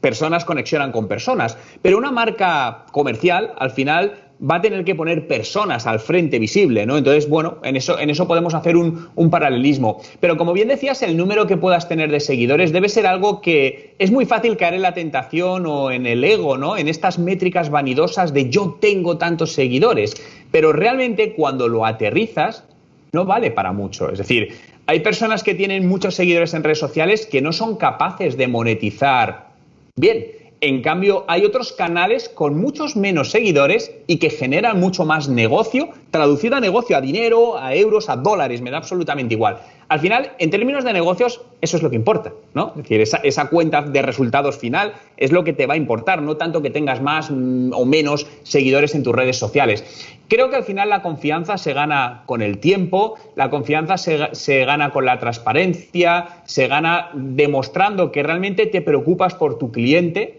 personas 0.00 0.44
conexionan 0.44 0.92
con 0.92 1.08
personas, 1.08 1.56
pero 1.82 1.98
una 1.98 2.12
marca 2.12 2.86
comercial 2.92 3.54
al 3.58 3.70
final 3.70 4.27
va 4.40 4.56
a 4.56 4.60
tener 4.60 4.84
que 4.84 4.94
poner 4.94 5.26
personas 5.26 5.86
al 5.86 5.98
frente 6.00 6.38
visible, 6.38 6.86
¿no? 6.86 6.96
Entonces, 6.96 7.28
bueno, 7.28 7.58
en 7.64 7.76
eso, 7.76 8.28
podemos 8.28 8.54
hacer 8.54 8.76
un, 8.76 9.08
un, 9.14 9.30
paralelismo. 9.30 10.00
Pero 10.20 10.36
como 10.36 10.52
bien 10.52 10.68
decías, 10.68 11.02
el 11.02 11.16
número 11.16 11.46
que 11.46 11.56
puedas 11.56 11.88
tener 11.88 12.10
de 12.10 12.20
seguidores 12.20 12.72
debe 12.72 12.88
ser 12.88 13.06
algo 13.06 13.40
que 13.40 13.94
es 13.98 14.10
muy 14.10 14.26
fácil 14.26 14.56
caer 14.56 14.74
en 14.74 14.82
la 14.82 14.94
tentación 14.94 15.66
o 15.66 15.90
en 15.90 16.06
el 16.06 16.22
ego, 16.22 16.56
¿no? 16.56 16.76
En 16.76 16.88
estas 16.88 17.18
métricas 17.18 17.70
vanidosas 17.70 18.32
de 18.32 18.48
yo 18.48 18.78
tengo 18.80 19.18
tantos 19.18 19.52
seguidores. 19.52 20.14
Pero 20.50 20.72
realmente 20.72 21.34
cuando 21.34 21.68
lo 21.68 21.84
aterrizas, 21.84 22.64
no 23.12 23.24
vale 23.24 23.50
para 23.50 23.72
mucho. 23.72 24.10
Es 24.10 24.18
decir, 24.18 24.54
hay 24.86 25.00
personas 25.00 25.42
que 25.42 25.54
tienen 25.54 25.86
muchos 25.88 26.14
seguidores 26.14 26.54
en 26.54 26.62
redes 26.62 26.78
sociales 26.78 27.26
que 27.26 27.42
no 27.42 27.52
son 27.52 27.76
capaces 27.76 28.36
de 28.36 28.48
monetizar 28.48 29.48
bien. 29.96 30.37
En 30.60 30.82
cambio, 30.82 31.24
hay 31.28 31.44
otros 31.44 31.72
canales 31.72 32.28
con 32.28 32.58
muchos 32.58 32.96
menos 32.96 33.30
seguidores 33.30 33.92
y 34.08 34.18
que 34.18 34.28
generan 34.28 34.80
mucho 34.80 35.04
más 35.04 35.28
negocio, 35.28 35.90
traducido 36.10 36.56
a 36.56 36.60
negocio, 36.60 36.96
a 36.96 37.00
dinero, 37.00 37.56
a 37.56 37.76
euros, 37.76 38.08
a 38.08 38.16
dólares, 38.16 38.60
me 38.60 38.72
da 38.72 38.78
absolutamente 38.78 39.34
igual. 39.34 39.58
Al 39.88 40.00
final, 40.00 40.32
en 40.38 40.50
términos 40.50 40.84
de 40.84 40.92
negocios, 40.92 41.40
eso 41.60 41.76
es 41.76 41.82
lo 41.82 41.90
que 41.90 41.96
importa, 41.96 42.32
¿no? 42.54 42.72
Es 42.76 42.88
decir, 42.88 43.00
esa, 43.00 43.48
cuenta 43.48 43.82
de 43.82 44.02
resultados 44.02 44.58
final 44.58 44.94
es 45.16 45.32
lo 45.32 45.44
que 45.44 45.52
te 45.52 45.66
va 45.66 45.74
a 45.74 45.76
importar, 45.76 46.22
no 46.22 46.36
tanto 46.36 46.60
que 46.60 46.70
tengas 46.70 47.00
más 47.00 47.30
mm, 47.30 47.72
o 47.72 47.86
menos 47.86 48.26
seguidores 48.42 48.94
en 48.94 49.02
tus 49.04 49.14
redes 49.14 49.38
sociales. 49.38 49.84
Creo 50.28 50.50
que 50.50 50.56
al 50.56 50.64
final 50.64 50.90
la 50.90 51.02
confianza 51.02 51.56
se 51.56 51.72
gana 51.72 52.24
con 52.26 52.42
el 52.42 52.58
tiempo, 52.58 53.14
la 53.34 53.48
confianza 53.48 53.96
se, 53.96 54.28
se, 54.32 54.64
gana 54.66 54.90
con 54.90 55.06
la 55.06 55.18
transparencia, 55.20 56.42
se 56.44 56.66
gana 56.66 57.10
demostrando 57.14 58.12
que 58.12 58.22
realmente 58.22 58.66
te 58.66 58.82
preocupas 58.82 59.34
por 59.34 59.56
tu 59.56 59.72
cliente, 59.72 60.37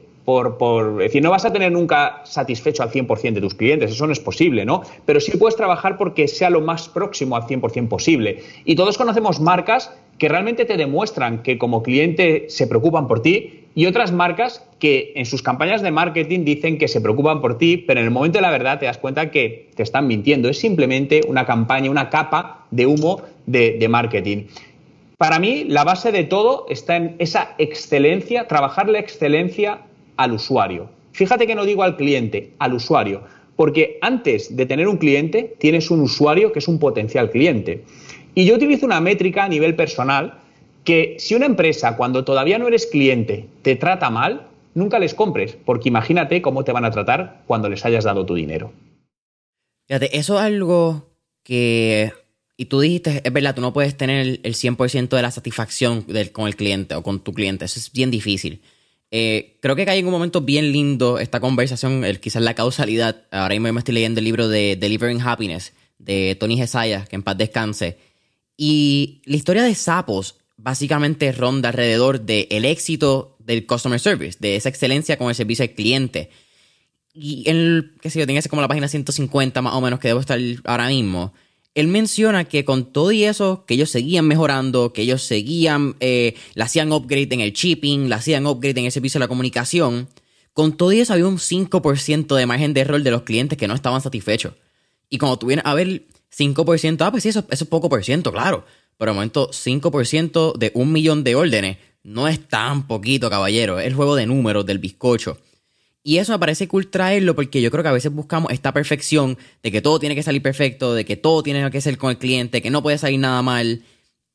por, 0.58 1.02
es 1.02 1.10
decir, 1.10 1.24
no 1.24 1.32
vas 1.32 1.46
a 1.46 1.54
tener 1.54 1.72
nunca 1.72 2.22
satisfecho 2.24 2.84
al 2.84 2.92
100% 2.92 3.34
de 3.34 3.42
tus 3.42 3.56
clientes, 3.56 3.92
eso 3.92 4.06
no 4.06 4.14
es 4.14 4.20
posible, 4.20 4.66
¿no? 4.66 4.84
Pero 5.06 5.20
sí 5.20 5.38
puedes 5.38 5.56
trabajar 5.56 5.98
porque 5.98 6.28
sea 6.28 6.50
lo 6.50 6.62
más 6.62 6.88
próximo 6.90 7.36
al 7.36 7.44
100% 7.44 7.88
posible. 7.88 8.44
Y 8.66 8.76
todos 8.76 8.98
conocemos 8.98 9.40
marcas 9.40 9.92
que 10.18 10.30
realmente 10.30 10.66
te 10.66 10.78
demuestran 10.78 11.42
que 11.42 11.58
como 11.58 11.82
cliente 11.82 12.46
se 12.50 12.68
preocupan 12.68 13.08
por 13.08 13.22
ti 13.22 13.66
y 13.74 13.86
otras 13.86 14.12
marcas 14.12 14.66
que 14.80 15.14
en 15.16 15.26
sus 15.26 15.42
campañas 15.42 15.82
de 15.82 15.92
marketing 15.92 16.44
dicen 16.44 16.78
que 16.78 16.88
se 16.88 17.02
preocupan 17.02 17.42
por 17.42 17.58
ti, 17.58 17.78
pero 17.78 18.00
en 18.00 18.06
el 18.06 18.12
momento 18.12 18.38
de 18.38 18.42
la 18.42 18.52
verdad 18.52 18.80
te 18.80 18.86
das 18.86 18.98
cuenta 18.98 19.32
que 19.32 19.70
te 19.76 19.84
están 19.84 20.08
mintiendo. 20.08 20.50
Es 20.50 20.60
simplemente 20.60 21.22
una 21.28 21.46
campaña, 21.46 21.90
una 21.90 22.10
capa 22.10 22.66
de 22.72 22.86
humo 22.86 23.22
de, 23.46 23.78
de 23.80 23.88
marketing. 23.88 24.44
Para 25.18 25.38
mí, 25.40 25.66
la 25.66 25.84
base 25.84 26.12
de 26.12 26.24
todo 26.24 26.66
está 26.70 26.96
en 26.96 27.16
esa 27.20 27.56
excelencia, 27.58 28.48
trabajar 28.48 28.88
la 28.88 29.00
excelencia 29.00 29.82
al 30.20 30.34
usuario. 30.34 30.90
Fíjate 31.14 31.48
que 31.48 31.56
no 31.56 31.64
digo 31.64 31.82
al 31.82 31.96
cliente, 31.96 32.52
al 32.60 32.74
usuario, 32.74 33.24
porque 33.56 33.98
antes 34.02 34.56
de 34.56 34.66
tener 34.66 34.88
un 34.90 34.98
cliente 34.98 35.56
tienes 35.60 35.90
un 35.90 36.02
usuario 36.02 36.52
que 36.52 36.60
es 36.60 36.68
un 36.68 36.78
potencial 36.78 37.32
cliente. 37.32 37.86
Y 38.36 38.46
yo 38.46 38.56
utilizo 38.56 38.86
una 38.86 39.00
métrica 39.00 39.46
a 39.46 39.50
nivel 39.50 39.76
personal 39.76 40.40
que 40.84 41.16
si 41.20 41.36
una 41.36 41.46
empresa 41.46 41.96
cuando 41.96 42.26
todavía 42.26 42.60
no 42.60 42.68
eres 42.68 42.86
cliente 42.86 43.48
te 43.62 43.78
trata 43.78 44.10
mal, 44.10 44.48
nunca 44.74 45.00
les 45.00 45.14
compres, 45.14 45.58
porque 45.66 45.88
imagínate 45.88 46.42
cómo 46.42 46.66
te 46.66 46.74
van 46.74 46.84
a 46.84 46.92
tratar 46.92 47.44
cuando 47.48 47.70
les 47.70 47.86
hayas 47.86 48.04
dado 48.04 48.26
tu 48.26 48.36
dinero. 48.36 48.74
Fíjate, 49.88 50.18
eso 50.18 50.38
es 50.38 50.42
algo 50.42 51.08
que, 51.44 52.12
y 52.58 52.66
tú 52.66 52.82
dijiste, 52.82 53.22
es 53.24 53.34
verdad, 53.34 53.56
tú 53.56 53.62
no 53.62 53.72
puedes 53.72 53.96
tener 53.96 54.40
el 54.44 54.54
100% 54.54 55.16
de 55.16 55.22
la 55.22 55.32
satisfacción 55.32 56.06
con 56.34 56.48
el 56.48 56.56
cliente 56.58 56.96
o 56.96 57.04
con 57.04 57.22
tu 57.22 57.34
cliente, 57.34 57.64
eso 57.66 57.80
es 57.80 57.92
bien 57.92 58.12
difícil. 58.12 58.62
Eh, 59.12 59.58
creo 59.62 59.76
que 59.76 59.90
hay 59.90 60.00
en 60.00 60.06
un 60.06 60.12
momento 60.12 60.42
bien 60.42 60.72
lindo 60.72 61.18
esta 61.18 61.40
conversación, 61.40 62.06
el, 62.06 62.20
quizás 62.20 62.42
la 62.42 62.54
causalidad. 62.54 63.24
Ahora 63.32 63.56
mismo 63.56 63.72
me 63.74 63.80
estoy 63.80 63.96
leyendo 63.96 64.20
el 64.20 64.26
libro 64.26 64.48
de 64.48 64.76
Delivering 64.76 65.22
Happiness 65.22 65.74
de 65.98 66.36
Tony 66.40 66.58
Jesaya, 66.58 67.06
que 67.06 67.16
en 67.16 67.24
paz 67.24 67.38
descanse. 67.38 67.98
Y 68.56 69.22
la 69.26 69.36
historia 69.36 69.64
de 69.64 69.76
Sapos 69.76 70.36
básicamente 70.58 71.32
ronda 71.32 71.70
alrededor 71.70 72.22
del 72.22 72.48
el 72.50 72.66
éxito 72.66 73.38
del 73.40 73.66
customer 73.66 74.00
service, 74.00 74.38
de 74.40 74.56
esa 74.56 74.70
excelencia 74.70 75.18
con 75.18 75.30
el 75.30 75.36
servicio 75.36 75.64
al 75.64 75.72
cliente. 75.72 76.30
Y 77.14 77.50
en, 77.50 77.94
qué 78.02 78.10
sé 78.10 78.20
yo, 78.20 78.26
ser 78.26 78.50
como 78.50 78.62
la 78.62 78.68
página 78.68 78.88
150 78.88 79.62
más 79.62 79.74
o 79.74 79.82
menos 79.82 80.00
que 80.00 80.10
debo 80.10 80.20
estar 80.20 80.40
ahora 80.66 80.88
mismo 80.88 81.34
él 81.76 81.88
menciona 81.88 82.46
que 82.46 82.66
con 82.66 82.92
todo 82.92 83.12
y 83.12 83.24
eso, 83.24 83.64
que 83.66 83.76
ellos 83.76 83.90
seguían 83.90 84.28
mejorando, 84.28 84.92
que 84.92 85.04
ellos 85.04 85.24
seguían, 85.24 85.96
eh, 86.00 86.36
le 86.56 86.64
hacían 86.64 86.92
upgrade 86.92 87.30
en 87.32 87.42
el 87.42 87.54
shipping, 87.54 88.10
le 88.10 88.16
hacían 88.16 88.46
upgrade 88.48 88.80
en 88.80 88.86
el 88.86 88.92
servicio 88.92 89.20
de 89.20 89.26
la 89.26 89.28
comunicación, 89.28 90.08
con 90.54 90.76
todo 90.76 90.92
y 90.92 91.00
eso 91.00 91.14
había 91.14 91.28
un 91.28 91.38
5% 91.38 92.36
de 92.36 92.46
margen 92.46 92.74
de 92.74 92.82
error 92.82 93.02
de 93.02 93.12
los 93.12 93.22
clientes 93.22 93.58
que 93.58 93.68
no 93.68 93.76
estaban 93.76 94.02
satisfechos. 94.02 94.54
Y 95.10 95.18
cuando 95.18 95.38
tuvieron 95.38 95.66
a 95.66 95.74
ver 95.74 96.04
5%, 96.36 97.02
ah, 97.02 97.12
pues 97.12 97.24
sí, 97.24 97.30
eso, 97.30 97.46
eso 97.50 97.64
es 97.64 97.70
poco 97.70 97.88
por 97.88 98.04
ciento, 98.04 98.32
claro. 98.32 98.66
Pero 98.98 99.12
al 99.12 99.16
momento, 99.16 99.50
5% 99.52 100.58
de 100.58 100.72
un 100.76 100.92
millón 100.92 101.24
de 101.24 101.36
órdenes 101.36 101.78
no 102.04 102.28
es 102.28 102.46
tan 102.48 102.88
poquito, 102.88 103.30
caballero. 103.30 103.80
Es 103.80 103.88
el 103.88 103.94
juego 103.94 104.16
de 104.16 104.26
números 104.26 104.66
del 104.66 104.80
bizcocho. 104.80 105.38
Y 106.04 106.18
eso 106.18 106.32
me 106.32 106.40
parece 106.40 106.68
cool 106.68 106.88
traerlo 106.88 107.36
porque 107.36 107.62
yo 107.62 107.72
creo 107.72 107.84
que 107.84 107.90
a 107.90 107.94
veces 107.94 108.12
buscamos 108.12 108.52
esta 108.52 108.74
perfección 108.74 109.38
de 109.62 109.72
que 109.72 109.82
todo 109.82 110.00
tiene 110.00 110.16
que 110.16 110.24
salir 110.24 110.42
perfecto, 110.42 110.94
de 110.94 111.06
que 111.06 111.18
todo 111.18 111.44
tiene 111.44 111.70
que 111.72 111.82
ser 111.82 111.98
con 111.98 112.10
el 112.12 112.18
cliente, 112.18 112.62
que 112.62 112.70
no 112.70 112.82
puede 112.82 112.98
salir 112.98 113.20
nada 113.20 113.42
mal. 113.42 113.84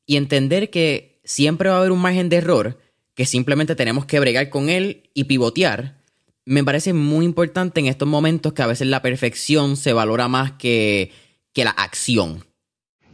Y 0.05 0.17
entender 0.17 0.69
que 0.69 1.19
siempre 1.23 1.69
va 1.69 1.75
a 1.75 1.79
haber 1.79 1.91
un 1.91 2.01
margen 2.01 2.29
de 2.29 2.37
error, 2.37 2.79
que 3.15 3.25
simplemente 3.25 3.75
tenemos 3.75 4.05
que 4.05 4.19
bregar 4.19 4.49
con 4.49 4.69
él 4.69 5.09
y 5.15 5.23
pivotear. 5.23 5.97
Me 6.45 6.63
parece 6.63 6.93
muy 6.93 7.25
importante 7.25 7.79
en 7.79 7.87
estos 7.87 8.07
momentos 8.07 8.53
que 8.53 8.61
a 8.61 8.67
veces 8.67 8.87
la 8.87 9.01
perfección 9.01 9.75
se 9.77 9.93
valora 9.93 10.27
más 10.27 10.51
que, 10.51 11.11
que 11.51 11.63
la 11.63 11.71
acción. 11.71 12.45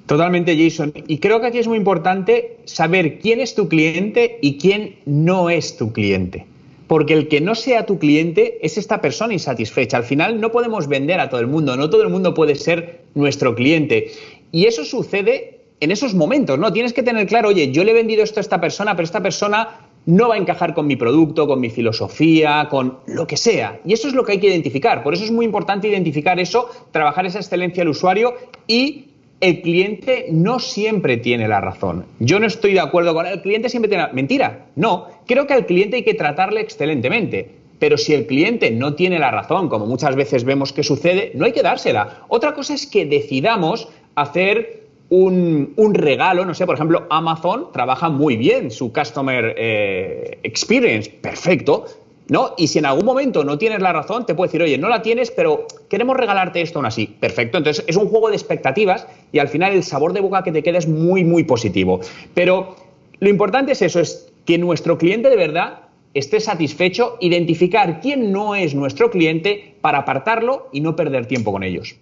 Totalmente, 0.08 0.58
Jason. 0.62 0.92
Y 1.08 1.20
creo 1.20 1.40
que 1.40 1.48
aquí 1.48 1.60
es 1.60 1.68
muy 1.68 1.78
importante 1.78 2.58
saber 2.66 3.20
quién 3.20 3.40
es 3.40 3.56
tu 3.56 3.70
cliente 3.70 4.40
y 4.42 4.58
quién 4.58 4.98
no 5.06 5.50
es 5.50 5.78
tu 5.78 5.94
cliente 5.94 6.51
porque 6.92 7.14
el 7.14 7.30
que 7.30 7.40
no 7.40 7.56
sea 7.56 7.86
tu 7.86 7.98
cliente 8.00 8.60
es 8.64 8.78
esta 8.78 9.00
persona 9.00 9.32
insatisfecha. 9.32 9.96
Al 9.96 10.04
final 10.04 10.42
no 10.42 10.52
podemos 10.52 10.90
vender 10.90 11.22
a 11.22 11.30
todo 11.30 11.40
el 11.40 11.48
mundo, 11.48 11.78
no 11.78 11.90
todo 11.90 12.04
el 12.04 12.10
mundo 12.10 12.34
puede 12.34 12.56
ser 12.56 13.04
nuestro 13.16 13.56
cliente. 13.56 14.12
Y 14.52 14.66
eso 14.66 14.84
sucede 14.84 15.62
en 15.80 15.92
esos 15.92 16.14
momentos, 16.14 16.60
¿no? 16.60 16.74
Tienes 16.74 16.92
que 16.92 17.02
tener 17.02 17.28
claro, 17.28 17.48
oye, 17.48 17.72
yo 17.72 17.86
le 17.86 17.92
he 17.92 17.94
vendido 17.94 18.26
esto 18.26 18.42
a 18.42 18.44
esta 18.44 18.60
persona, 18.60 18.94
pero 18.94 19.06
esta 19.06 19.24
persona 19.24 19.88
no 20.06 20.28
va 20.28 20.36
a 20.36 20.38
encajar 20.38 20.74
con 20.74 20.86
mi 20.86 20.98
producto, 20.98 21.48
con 21.48 21.62
mi 21.62 21.70
filosofía, 21.70 22.68
con 22.70 22.98
lo 23.06 23.26
que 23.26 23.38
sea. 23.38 23.80
Y 23.86 23.94
eso 23.94 24.10
es 24.10 24.14
lo 24.14 24.26
que 24.26 24.34
hay 24.34 24.40
que 24.42 24.48
identificar. 24.48 25.02
Por 25.02 25.14
eso 25.14 25.24
es 25.24 25.32
muy 25.32 25.46
importante 25.46 25.88
identificar 25.88 26.42
eso, 26.42 26.70
trabajar 26.92 27.26
esa 27.26 27.40
excelencia 27.40 27.84
al 27.84 27.88
usuario 27.88 28.34
y 28.68 29.11
el 29.42 29.62
cliente 29.62 30.28
no 30.32 30.60
siempre 30.60 31.18
tiene 31.18 31.48
la 31.48 31.60
razón. 31.60 32.06
Yo 32.20 32.40
no 32.40 32.46
estoy 32.46 32.74
de 32.74 32.80
acuerdo 32.80 33.14
con 33.14 33.26
el 33.26 33.42
cliente 33.42 33.70
siempre 33.70 33.90
tiene 33.90 34.04
la... 34.04 34.14
Mentira, 34.14 34.68
no. 34.76 35.08
Creo 35.26 35.48
que 35.48 35.54
al 35.54 35.66
cliente 35.66 35.98
hay 35.98 36.04
que 36.04 36.14
tratarle 36.14 36.62
excelentemente. 36.62 37.52
Pero 37.80 37.98
si 37.98 38.14
el 38.14 38.28
cliente 38.28 38.70
no 38.70 38.94
tiene 38.94 39.18
la 39.18 39.32
razón, 39.32 39.68
como 39.68 39.88
muchas 39.88 40.16
veces 40.16 40.44
vemos 40.44 40.72
que 40.72 40.84
sucede, 40.84 41.32
no 41.34 41.46
hay 41.46 41.52
que 41.52 41.64
dársela. 41.64 42.26
Otra 42.28 42.54
cosa 42.54 42.76
es 42.76 42.86
que 42.86 43.08
decidamos 43.08 43.90
hacer 44.14 44.82
un, 45.10 45.94
regalo, 45.94 46.46
no 46.46 46.54
sé, 46.54 46.66
por 46.66 46.76
ejemplo, 46.76 47.08
Amazon 47.10 47.68
trabaja 47.74 48.10
muy 48.10 48.38
bien 48.38 48.72
su 48.72 48.94
Customer 48.94 49.56
eh, 49.58 50.40
Experience, 50.44 51.10
perfecto, 51.10 51.86
¿no? 52.32 52.54
Y 52.58 52.68
si 52.68 52.80
en 52.80 52.86
algún 52.86 53.04
momento 53.04 53.44
no 53.44 53.58
tienes 53.58 53.82
la 53.82 53.92
razón, 53.92 54.26
te 54.26 54.34
puede 54.34 54.48
decir, 54.48 54.62
oye, 54.62 54.78
no 54.78 54.88
la 54.88 55.02
tienes, 55.02 55.32
pero 55.32 55.68
queremos 55.90 56.16
regalarte 56.16 56.62
esto 56.62 56.80
aún 56.80 56.86
así. 56.86 57.06
Perfecto. 57.06 57.58
Entonces 57.58 57.84
es 57.88 57.98
un 57.98 58.08
juego 58.08 58.30
de 58.30 58.38
expectativas 58.38 59.06
y 59.34 59.40
al 59.40 59.50
final 59.50 59.74
el 59.74 59.84
sabor 59.84 60.14
de 60.14 60.22
boca 60.22 60.42
que 60.42 60.54
te 60.54 60.64
queda 60.64 60.78
es 60.78 60.88
muy, 60.88 61.26
muy 61.26 61.44
positivo. 61.44 62.00
Pero 62.34 62.78
lo 63.20 63.30
importante 63.30 63.74
es 63.74 63.82
eso, 63.82 64.00
es 64.00 64.32
que 64.46 64.58
nuestro 64.58 64.98
cliente 64.98 65.30
de 65.30 65.36
verdad 65.36 65.90
esté 66.14 66.40
satisfecho, 66.40 67.18
identificar 67.20 68.00
quién 68.00 68.32
no 68.32 68.56
es 68.56 68.76
nuestro 68.76 69.12
cliente 69.12 69.76
para 69.82 70.00
apartarlo 70.00 70.70
y 70.72 70.80
no 70.80 70.96
perder 70.96 71.26
tiempo 71.26 71.52
con 71.52 71.64
ellos. 71.64 71.98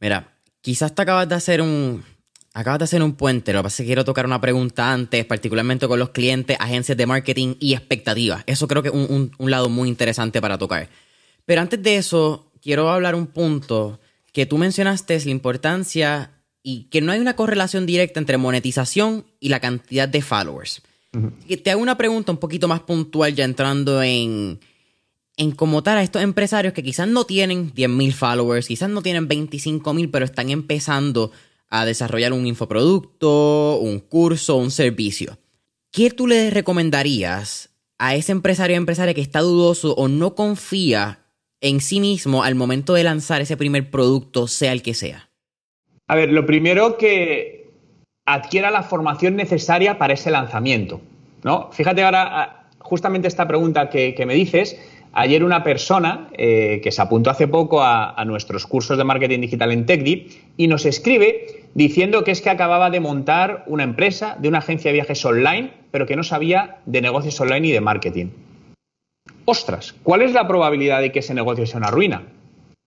Mira, 0.00 0.38
quizás 0.60 0.92
te 0.92 1.02
acabas 1.02 1.28
de 1.28 1.36
hacer 1.36 1.62
un, 1.62 2.02
acabas 2.54 2.80
de 2.80 2.84
hacer 2.84 3.02
un 3.02 3.14
puente, 3.14 3.52
lo 3.52 3.60
que 3.60 3.64
pasa 3.64 3.82
es 3.82 3.84
que 3.84 3.88
quiero 3.88 4.04
tocar 4.04 4.26
una 4.26 4.40
pregunta 4.40 4.92
antes, 4.92 5.24
particularmente 5.24 5.88
con 5.88 5.98
los 5.98 6.10
clientes, 6.10 6.56
agencias 6.60 6.98
de 6.98 7.06
marketing 7.06 7.54
y 7.60 7.74
expectativas. 7.74 8.44
Eso 8.46 8.68
creo 8.68 8.82
que 8.82 8.88
es 8.88 8.94
un, 8.94 9.32
un 9.36 9.50
lado 9.50 9.68
muy 9.68 9.88
interesante 9.88 10.40
para 10.40 10.58
tocar. 10.58 10.88
Pero 11.44 11.60
antes 11.60 11.82
de 11.82 11.96
eso, 11.96 12.50
quiero 12.60 12.90
hablar 12.90 13.14
un 13.14 13.26
punto 13.26 14.00
que 14.32 14.46
tú 14.46 14.58
mencionaste, 14.58 15.14
es 15.14 15.24
la 15.24 15.30
importancia 15.30 16.30
y 16.62 16.84
que 16.84 17.00
no 17.00 17.12
hay 17.12 17.20
una 17.20 17.36
correlación 17.36 17.86
directa 17.86 18.20
entre 18.20 18.38
monetización 18.38 19.26
y 19.40 19.48
la 19.48 19.60
cantidad 19.60 20.08
de 20.08 20.22
followers. 20.22 20.82
Te 21.62 21.70
hago 21.70 21.82
una 21.82 21.98
pregunta 21.98 22.32
un 22.32 22.38
poquito 22.38 22.68
más 22.68 22.80
puntual 22.80 23.34
ya 23.34 23.44
entrando 23.44 24.02
en, 24.02 24.60
en 25.36 25.52
como 25.52 25.82
tal 25.82 25.98
a 25.98 26.02
estos 26.02 26.22
empresarios 26.22 26.72
que 26.72 26.82
quizás 26.82 27.06
no 27.06 27.24
tienen 27.24 27.74
10.000 27.74 28.12
followers, 28.12 28.68
quizás 28.68 28.88
no 28.88 29.02
tienen 29.02 29.28
25.000, 29.28 30.10
pero 30.10 30.24
están 30.24 30.48
empezando 30.48 31.32
a 31.74 31.86
desarrollar 31.86 32.34
un 32.34 32.46
infoproducto, 32.46 33.78
un 33.78 33.98
curso, 33.98 34.56
un 34.56 34.70
servicio. 34.70 35.38
¿Qué 35.90 36.10
tú 36.10 36.26
le 36.26 36.50
recomendarías 36.50 37.70
a 37.98 38.14
ese 38.14 38.32
empresario 38.32 38.76
o 38.76 38.78
empresaria 38.78 39.14
que 39.14 39.22
está 39.22 39.40
dudoso 39.40 39.94
o 39.94 40.06
no 40.06 40.34
confía 40.34 41.20
en 41.62 41.80
sí 41.80 41.98
mismo 41.98 42.42
al 42.42 42.56
momento 42.56 42.92
de 42.92 43.04
lanzar 43.04 43.40
ese 43.40 43.56
primer 43.56 43.90
producto, 43.90 44.48
sea 44.48 44.72
el 44.72 44.82
que 44.82 44.92
sea? 44.92 45.30
A 46.08 46.14
ver, 46.14 46.30
lo 46.30 46.44
primero 46.44 46.98
que 46.98 47.70
adquiera 48.26 48.70
la 48.70 48.82
formación 48.82 49.34
necesaria 49.36 49.96
para 49.96 50.12
ese 50.12 50.30
lanzamiento. 50.30 51.00
¿no? 51.42 51.72
Fíjate 51.72 52.02
ahora, 52.02 52.42
ah, 52.42 52.64
justamente 52.80 53.28
esta 53.28 53.48
pregunta 53.48 53.88
que, 53.88 54.22
me 54.26 54.34
dices, 54.34 54.78
ayer 55.14 55.42
una 55.42 55.64
persona 55.64 56.28
eh, 56.34 56.82
que 56.84 56.92
se 56.92 57.00
apuntó 57.00 57.30
hace 57.30 57.48
poco 57.48 57.82
a, 57.82 58.22
nuestros 58.26 58.66
cursos 58.66 58.98
de 58.98 59.04
marketing 59.04 59.40
digital 59.40 59.72
en 59.72 59.86
TechDi 59.86 60.28
y 60.58 60.66
nos 60.66 60.84
escribe 60.84 61.61
diciendo 61.74 62.24
que 62.24 62.30
es 62.30 62.40
que 62.40 62.50
acababa 62.50 62.90
de 62.90 63.00
montar 63.00 63.64
una 63.66 63.82
empresa 63.82 64.36
de 64.38 64.48
una 64.48 64.58
agencia 64.58 64.90
de 64.90 64.94
viajes 64.94 65.24
online, 65.24 65.72
pero 65.90 66.06
que 66.06 66.16
no 66.16 66.22
sabía 66.22 66.78
de 66.86 67.00
negocios 67.00 67.40
online 67.40 67.68
y 67.68 67.72
de 67.72 67.80
marketing 67.80 68.28
ostras, 69.44 69.94
¿cuál 70.02 70.22
es 70.22 70.32
la 70.32 70.46
probabilidad 70.46 71.00
de 71.00 71.12
que 71.12 71.20
ese 71.20 71.34
negocio 71.34 71.66
sea 71.66 71.78
una 71.78 71.90
ruina? 71.90 72.24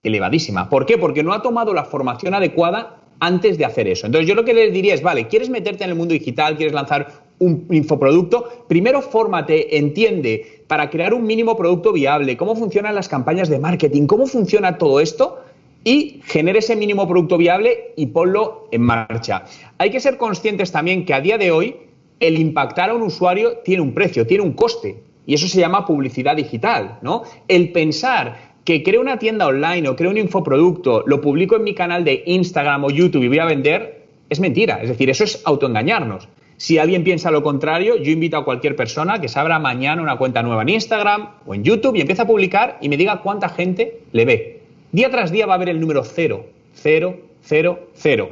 Elevadísima. 0.04 0.70
¿Por 0.70 0.86
qué? 0.86 0.98
Porque 0.98 1.24
no 1.24 1.34
ha 1.34 1.42
tomado 1.42 1.74
la 1.74 1.86
formación 1.86 2.34
adecuada 2.34 2.98
antes 3.20 3.58
de 3.58 3.66
hacer 3.66 3.88
eso. 3.88 4.06
Entonces 4.06 4.28
yo 4.28 4.36
lo 4.36 4.46
que 4.46 4.54
les 4.54 4.74
diría 4.74 4.94
es, 4.94 5.02
vale, 5.02 5.28
¿quieres 5.28 5.50
meterte 5.50 5.84
en 5.84 5.90
el 5.92 5.96
mundo 5.96 6.14
digital? 6.14 6.58
¿Quieres 6.58 6.74
lanzar 6.74 7.24
un 7.40 7.66
infoproducto? 7.72 8.66
Primero 8.68 9.02
fórmate, 9.02 9.78
entiende, 9.78 10.64
para 10.68 10.90
crear 10.90 11.14
un 11.14 11.26
mínimo 11.26 11.58
producto 11.58 11.92
viable, 11.94 12.38
cómo 12.38 12.56
funcionan 12.56 12.96
las 12.96 13.10
campañas 13.10 13.50
de 13.50 13.60
marketing, 13.60 14.06
cómo 14.06 14.28
funciona 14.28 14.78
todo 14.78 15.00
esto 15.00 15.45
y 15.86 16.20
genere 16.26 16.60
ese 16.60 16.76
mínimo 16.76 17.08
producto 17.08 17.38
viable 17.38 17.94
y 17.96 18.08
ponlo 18.08 18.68
en 18.72 18.82
marcha. 18.82 19.46
Hay 19.78 19.92
que 19.92 20.02
ser 20.02 20.18
conscientes 20.18 20.72
también 20.72 21.06
que 21.06 21.14
a 21.14 21.22
día 21.22 21.38
de 21.38 21.52
hoy 21.52 21.76
el 22.20 22.40
impactar 22.40 22.90
a 22.90 22.96
un 22.96 23.04
usuario 23.04 23.60
tiene 23.64 23.84
un 23.84 23.94
precio, 23.94 24.26
tiene 24.28 24.44
un 24.44 24.54
coste. 24.54 25.04
Y 25.28 25.36
eso 25.36 25.48
se 25.48 25.60
llama 25.60 25.86
publicidad 25.86 26.36
digital, 26.36 27.00
¿no? 27.02 27.24
El 27.48 27.72
pensar 27.72 28.56
que 28.64 28.82
creo 28.84 29.00
una 29.00 29.20
tienda 29.20 29.48
online 29.48 29.88
o 29.88 29.96
creo 29.96 30.10
un 30.10 30.18
infoproducto, 30.18 31.04
lo 31.06 31.22
publico 31.22 31.56
en 31.56 31.64
mi 31.64 31.76
canal 31.76 32.04
de 32.04 32.24
Instagram 32.26 32.84
o 32.84 32.90
YouTube 32.90 33.24
y 33.24 33.28
voy 33.28 33.40
a 33.40 33.46
vender, 33.46 34.08
es 34.30 34.40
mentira. 34.40 34.82
Es 34.82 34.90
decir, 34.90 35.10
eso 35.10 35.24
es 35.24 35.42
autoengañarnos. 35.46 36.28
Si 36.58 36.80
alguien 36.80 37.04
piensa 37.04 37.30
lo 37.30 37.44
contrario, 37.44 37.98
yo 37.98 38.12
invito 38.12 38.38
a 38.38 38.46
cualquier 38.46 38.76
persona 38.76 39.22
que 39.22 39.28
se 39.28 39.40
abra 39.40 39.60
mañana 39.60 40.02
una 40.02 40.18
cuenta 40.18 40.42
nueva 40.42 40.64
en 40.64 40.70
Instagram 40.70 41.30
o 41.46 41.54
en 41.54 41.64
YouTube 41.64 41.96
y 41.96 42.02
empiece 42.02 42.24
a 42.24 42.28
publicar 42.28 42.80
y 42.82 42.90
me 42.90 42.98
diga 42.98 43.22
cuánta 43.22 43.50
gente 43.50 44.00
le 44.14 44.26
ve. 44.26 44.55
Día 44.96 45.12
tras 45.12 45.30
día 45.30 45.46
va 45.46 45.52
a 45.52 45.56
haber 45.58 45.68
el 45.68 45.82
número 45.82 46.06
cero, 46.06 46.46
cero, 46.74 47.18
cero, 47.42 47.90
cero. 47.96 48.30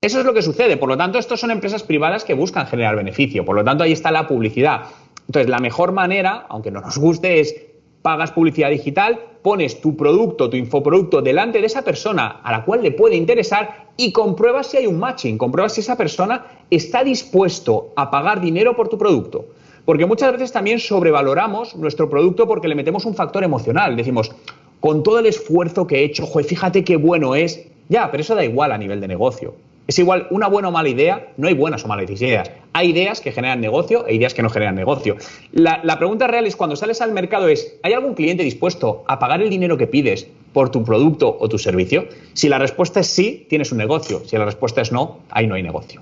Eso 0.00 0.20
es 0.20 0.24
lo 0.24 0.32
que 0.32 0.40
sucede. 0.40 0.78
Por 0.78 0.88
lo 0.88 0.96
tanto, 0.96 1.18
estos 1.18 1.38
son 1.38 1.50
empresas 1.50 1.82
privadas 1.82 2.24
que 2.24 2.32
buscan 2.32 2.66
generar 2.66 2.96
beneficio. 2.96 3.44
Por 3.44 3.56
lo 3.56 3.62
tanto, 3.62 3.84
ahí 3.84 3.92
está 3.92 4.10
la 4.10 4.26
publicidad. 4.26 4.84
Entonces, 5.26 5.50
la 5.50 5.58
mejor 5.58 5.92
manera, 5.92 6.46
aunque 6.48 6.70
no 6.70 6.80
nos 6.80 6.96
guste, 6.96 7.40
es 7.40 7.54
pagas 8.00 8.32
publicidad 8.32 8.70
digital, 8.70 9.20
pones 9.42 9.82
tu 9.82 9.94
producto, 9.94 10.48
tu 10.48 10.56
infoproducto 10.56 11.20
delante 11.20 11.60
de 11.60 11.66
esa 11.66 11.82
persona 11.82 12.40
a 12.42 12.50
la 12.52 12.64
cual 12.64 12.82
le 12.82 12.92
puede 12.92 13.16
interesar 13.16 13.88
y 13.98 14.12
compruebas 14.12 14.68
si 14.68 14.78
hay 14.78 14.86
un 14.86 14.98
matching, 14.98 15.36
compruebas 15.36 15.74
si 15.74 15.82
esa 15.82 15.98
persona 15.98 16.46
está 16.70 17.04
dispuesto 17.04 17.92
a 17.96 18.10
pagar 18.10 18.40
dinero 18.40 18.74
por 18.74 18.88
tu 18.88 18.96
producto. 18.96 19.44
Porque 19.84 20.06
muchas 20.06 20.32
veces 20.32 20.52
también 20.52 20.78
sobrevaloramos 20.78 21.76
nuestro 21.76 22.08
producto 22.08 22.46
porque 22.46 22.68
le 22.68 22.76
metemos 22.76 23.04
un 23.04 23.14
factor 23.14 23.44
emocional. 23.44 23.94
Decimos, 23.94 24.32
con 24.82 25.04
todo 25.04 25.20
el 25.20 25.26
esfuerzo 25.26 25.86
que 25.86 26.00
he 26.00 26.04
hecho, 26.04 26.26
joder, 26.26 26.44
fíjate 26.44 26.82
qué 26.82 26.96
bueno 26.96 27.36
es. 27.36 27.64
Ya, 27.88 28.10
pero 28.10 28.20
eso 28.20 28.34
da 28.34 28.44
igual 28.44 28.72
a 28.72 28.78
nivel 28.78 29.00
de 29.00 29.06
negocio. 29.06 29.54
Es 29.86 29.96
igual 30.00 30.26
una 30.30 30.48
buena 30.48 30.68
o 30.68 30.72
mala 30.72 30.88
idea, 30.88 31.28
no 31.36 31.46
hay 31.46 31.54
buenas 31.54 31.84
o 31.84 31.88
malas 31.88 32.10
ideas. 32.10 32.50
Hay 32.72 32.90
ideas 32.90 33.20
que 33.20 33.30
generan 33.30 33.60
negocio 33.60 34.04
e 34.08 34.16
ideas 34.16 34.34
que 34.34 34.42
no 34.42 34.50
generan 34.50 34.74
negocio. 34.74 35.16
La, 35.52 35.98
pregunta 35.98 36.26
real 36.26 36.46
es 36.46 36.56
cuando 36.56 36.74
sales 36.74 37.00
al 37.00 37.12
mercado 37.12 37.46
es, 37.46 37.76
¿hay 37.84 37.92
algún 37.92 38.14
cliente 38.14 38.42
dispuesto 38.42 39.04
a 39.06 39.20
pagar 39.20 39.40
el 39.40 39.50
dinero 39.50 39.78
que 39.78 39.86
pides 39.86 40.26
por 40.52 40.70
tu 40.70 40.84
producto 40.84 41.36
o 41.38 41.48
tu 41.48 41.58
servicio? 41.58 42.08
Si 42.32 42.48
la 42.48 42.58
respuesta 42.58 42.98
es 43.00 43.06
sí, 43.06 43.46
tienes 43.48 43.70
un 43.70 43.78
negocio. 43.78 44.22
Si 44.26 44.36
la 44.36 44.44
respuesta 44.44 44.80
es 44.80 44.90
no, 44.90 45.20
ahí 45.30 45.46
no 45.46 45.54
hay 45.54 45.62
negocio. 45.62 46.00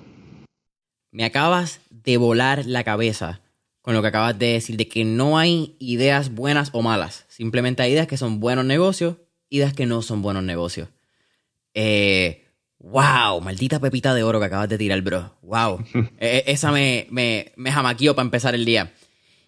Me 1.12 1.26
acabas 1.26 1.82
de 1.90 2.16
volar 2.16 2.64
la 2.64 2.82
cabeza 2.82 3.42
con 3.90 3.96
lo 3.96 4.02
que 4.02 4.08
acabas 4.08 4.38
de 4.38 4.52
decir, 4.52 4.76
de 4.76 4.86
que 4.86 5.04
no 5.04 5.36
hay 5.36 5.74
ideas 5.80 6.32
buenas 6.32 6.70
o 6.72 6.80
malas. 6.80 7.24
Simplemente 7.26 7.82
hay 7.82 7.90
ideas 7.90 8.06
que 8.06 8.16
son 8.16 8.38
buenos 8.38 8.64
negocios, 8.64 9.16
ideas 9.48 9.74
que 9.74 9.84
no 9.84 10.00
son 10.00 10.22
buenos 10.22 10.44
negocios. 10.44 10.90
Eh, 11.74 12.44
Wow, 12.78 13.40
maldita 13.42 13.80
pepita 13.80 14.14
de 14.14 14.22
oro 14.22 14.38
que 14.38 14.46
acabas 14.46 14.68
de 14.68 14.78
tirar, 14.78 15.02
bro. 15.02 15.34
Wow. 15.42 15.84
E, 16.20 16.44
esa 16.46 16.70
me, 16.70 17.08
me, 17.10 17.52
me 17.56 17.72
jamaqueó 17.72 18.14
para 18.14 18.24
empezar 18.24 18.54
el 18.54 18.64
día. 18.64 18.92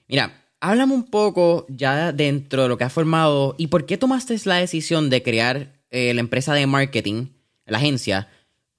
Mira, 0.09 0.43
háblame 0.59 0.93
un 0.93 1.05
poco 1.05 1.65
ya 1.69 2.11
dentro 2.11 2.65
de 2.65 2.69
lo 2.69 2.77
que 2.77 2.83
has 2.83 2.93
formado 2.93 3.55
y 3.59 3.69
por 3.69 3.87
qué 3.87 3.97
tomaste 3.97 4.37
la 4.45 4.57
decisión 4.57 5.09
de 5.09 5.23
crear 5.23 5.73
eh, 5.91 6.13
la 6.15 6.21
empresa 6.21 6.53
de 6.53 6.67
marketing, 6.67 7.29
la 7.65 7.79
agencia, 7.79 8.29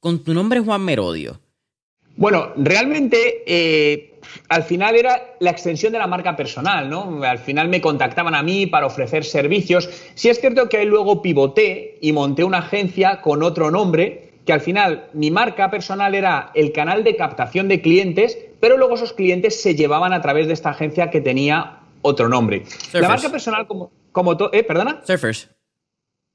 con 0.02 0.26
tu 0.26 0.34
nombre 0.34 0.60
Juan 0.60 0.82
Merodio. 0.82 1.40
Bueno, 2.16 2.54
realmente 2.58 3.44
eh, 3.48 4.14
al 4.50 4.64
final 4.64 4.96
era 4.96 5.36
la 5.40 5.50
extensión 5.50 5.94
de 5.94 6.00
la 6.00 6.08
marca 6.08 6.36
personal, 6.36 6.90
¿no? 6.90 7.24
Al 7.24 7.40
final 7.40 7.70
me 7.70 7.82
contactaban 7.82 8.36
a 8.36 8.44
mí 8.44 8.68
para 8.68 8.86
ofrecer 8.86 9.24
servicios. 9.24 9.90
Sí 10.14 10.30
es 10.30 10.40
cierto 10.40 10.70
que 10.70 10.86
luego 10.86 11.22
pivoté 11.22 11.98
y 12.02 12.14
monté 12.14 12.44
una 12.44 12.60
agencia 12.60 13.22
con 13.22 13.44
otro 13.44 13.72
nombre 13.72 14.34
que 14.46 14.54
al 14.54 14.62
final 14.62 15.10
mi 15.14 15.32
marca 15.32 15.72
personal 15.72 16.16
era 16.16 16.52
el 16.54 16.74
canal 16.74 17.04
de 17.04 17.16
captación 17.16 17.68
de 17.68 17.82
clientes, 17.82 18.38
pero 18.60 18.78
luego 18.78 18.96
esos 18.96 19.14
clientes 19.14 19.62
se 19.62 19.76
llevaban 19.76 20.14
a 20.14 20.22
través 20.22 20.48
de 20.48 20.54
esta 20.54 20.72
agencia 20.72 21.10
que 21.10 21.22
tenía 21.22 21.80
otro 22.02 22.28
nombre. 22.28 22.64
La 22.92 23.08
marca 23.08 23.30
personal 23.30 23.66
como, 23.68 23.92
como 24.12 24.38
¿eh? 24.52 24.64
¿Perdona? 24.64 25.02
Surfers. 25.06 25.50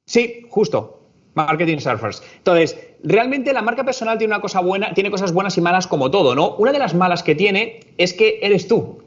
Sí, 0.07 0.47
justo. 0.49 0.98
Marketing 1.47 1.79
Surfers. 1.79 2.23
Entonces, 2.39 2.77
realmente 3.05 3.53
la 3.53 3.63
marca 3.63 3.85
personal 3.85 4.19
tiene 4.19 4.35
una 4.35 4.41
cosa 4.41 4.61
buena, 4.61 4.93
tiene 4.93 5.11
cosas 5.11 5.33
buenas 5.33 5.57
y 5.57 5.61
malas 5.61 5.87
como 5.87 6.11
todo, 6.11 6.35
¿no? 6.35 6.57
Una 6.57 6.73
de 6.73 6.81
las 6.81 6.95
malas 6.95 7.23
que 7.23 7.35
tiene 7.35 7.81
es 7.97 8.13
que 8.13 8.41
eres 8.43 8.67
tú 8.67 8.99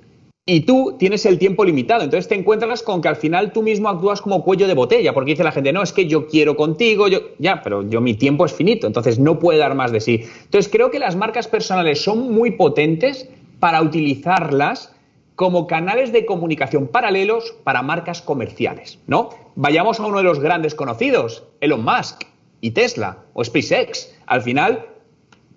y 0.46 0.62
tú 0.62 0.96
tienes 0.98 1.26
el 1.26 1.38
tiempo 1.38 1.66
limitado. 1.66 2.04
Entonces 2.04 2.28
te 2.28 2.36
encuentras 2.36 2.84
con 2.84 3.02
que 3.02 3.10
al 3.10 3.16
final 3.16 3.52
tú 3.52 3.62
mismo 3.62 3.90
actúas 3.90 4.22
como 4.22 4.44
cuello 4.44 4.68
de 4.68 4.74
botella, 4.74 5.14
porque 5.14 5.32
dice 5.32 5.44
la 5.44 5.52
gente, 5.52 5.74
no, 5.74 5.84
es 5.84 5.92
que 5.92 6.08
yo 6.08 6.28
quiero 6.28 6.56
contigo, 6.56 7.08
yo, 7.08 7.20
ya, 7.38 7.62
pero 7.62 7.88
yo 7.88 8.02
mi 8.02 8.14
tiempo 8.14 8.46
es 8.46 8.54
finito, 8.54 8.88
entonces 8.88 9.20
no 9.20 9.38
puede 9.38 9.60
dar 9.60 9.76
más 9.76 9.92
de 9.92 10.00
sí. 10.00 10.24
Entonces 10.46 10.72
creo 10.72 10.90
que 10.90 11.00
las 11.00 11.16
marcas 11.16 11.48
personales 11.48 12.02
son 12.02 12.32
muy 12.32 12.52
potentes 12.52 13.30
para 13.60 13.82
utilizarlas 13.82 14.94
como 15.36 15.68
canales 15.68 16.12
de 16.12 16.26
comunicación 16.26 16.88
paralelos 16.88 17.56
para 17.64 17.82
marcas 17.82 18.22
comerciales, 18.22 19.00
¿no? 19.08 19.30
Vayamos 19.56 20.00
a 20.00 20.06
uno 20.06 20.18
de 20.18 20.24
los 20.24 20.40
grandes 20.40 20.76
conocidos, 20.76 21.44
Elon 21.60 21.84
Musk 21.84 22.24
y 22.62 22.72
Tesla 22.72 23.26
o 23.34 23.44
SpaceX. 23.44 24.14
Al 24.28 24.42
final 24.42 24.86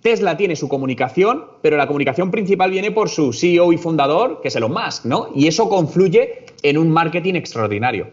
Tesla 0.03 0.37
tiene 0.37 0.57
su 0.57 0.69
comunicación, 0.69 1.45
pero 1.63 1.77
la 1.77 1.87
comunicación 1.87 2.31
principal 2.31 2.71
viene 2.71 2.91
por 2.91 3.09
su 3.09 3.33
CEO 3.33 3.73
y 3.73 3.79
fundador, 3.79 4.41
que 4.43 4.49
es 4.49 4.57
Elon 4.57 4.73
Musk, 4.73 5.05
¿no? 5.07 5.31
Y 5.35 5.47
eso 5.47 5.69
confluye 5.69 6.47
en 6.63 6.79
un 6.79 6.91
marketing 6.91 7.35
extraordinario. 7.35 8.11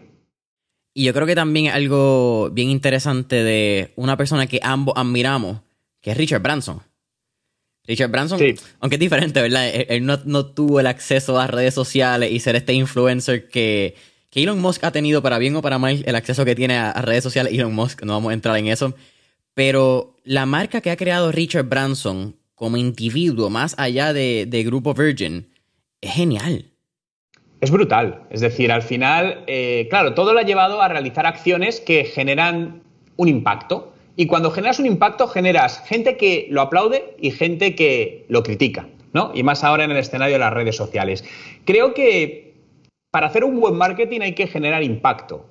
Y 0.94 1.04
yo 1.04 1.14
creo 1.14 1.26
que 1.26 1.34
también 1.34 1.68
algo 1.68 2.50
bien 2.50 2.70
interesante 2.70 3.42
de 3.42 3.92
una 3.96 4.16
persona 4.16 4.46
que 4.46 4.60
ambos 4.62 4.94
admiramos, 4.96 5.60
que 6.00 6.10
es 6.10 6.16
Richard 6.16 6.42
Branson. 6.42 6.80
Richard 7.84 8.10
Branson, 8.10 8.38
aunque 8.80 8.96
es 8.96 9.00
diferente, 9.00 9.42
¿verdad? 9.42 9.68
Él, 9.72 10.06
no, 10.06 10.46
tuvo 10.46 10.80
el 10.80 10.86
acceso 10.86 11.40
a 11.40 11.46
redes 11.46 11.74
sociales 11.74 12.30
y 12.30 12.38
ser 12.38 12.54
este 12.54 12.74
influencer 12.74 13.48
que, 13.48 13.96
Elon 14.34 14.60
Musk 14.60 14.82
ha 14.84 14.92
tenido 14.92 15.20
para 15.22 15.38
bien 15.38 15.54
o 15.56 15.62
para 15.62 15.78
mal 15.78 16.02
el 16.06 16.14
acceso 16.14 16.44
que 16.44 16.54
tiene 16.54 16.78
a 16.78 16.92
redes 17.02 17.22
sociales. 17.22 17.52
Elon 17.56 17.74
Musk, 17.74 18.02
no 18.02 18.14
vamos 18.14 18.30
a 18.30 18.34
entrar 18.34 18.56
en 18.56 18.68
eso. 18.68 18.94
Pero 19.54 20.16
la 20.24 20.46
marca 20.46 20.80
que 20.80 20.90
ha 20.90 20.96
creado 20.96 21.30
Richard 21.32 21.68
Branson 21.68 22.36
como 22.54 22.76
individuo, 22.76 23.50
más 23.50 23.74
allá 23.76 24.12
de, 24.12 24.62
Grupo 24.64 24.94
Virgin, 24.94 25.48
es 26.00 26.12
genial. 26.12 26.66
Es 27.60 27.70
brutal. 27.70 28.22
Es 28.30 28.40
decir, 28.40 28.72
al 28.72 28.82
final, 28.82 29.44
eh, 29.46 29.86
claro, 29.90 30.14
todo 30.14 30.32
lo 30.32 30.38
ha 30.38 30.44
llevado 30.44 30.80
a 30.80 30.88
realizar 30.88 31.26
acciones 31.26 31.80
que 31.80 32.04
generan 32.04 32.82
un 33.16 33.28
impacto. 33.28 33.92
Y 34.16 34.26
cuando 34.26 34.50
generas 34.50 34.78
un 34.78 34.86
impacto, 34.86 35.26
generas 35.28 35.82
gente 35.86 36.16
que 36.16 36.46
lo 36.50 36.60
aplaude 36.60 37.16
y 37.18 37.30
gente 37.30 37.74
que 37.74 38.26
lo 38.28 38.42
critica, 38.42 38.88
¿no? 39.12 39.32
Y 39.34 39.42
más 39.42 39.64
ahora 39.64 39.84
en 39.84 39.90
el 39.90 39.96
escenario 39.96 40.34
de 40.34 40.40
las 40.40 40.52
redes 40.52 40.76
sociales. 40.76 41.24
Creo 41.64 41.94
que 41.94 42.41
para 43.12 43.26
hacer 43.26 43.44
un 43.44 43.60
buen 43.60 43.76
marketing 43.76 44.20
hay 44.22 44.34
que 44.34 44.46
generar 44.46 44.82
impacto. 44.82 45.46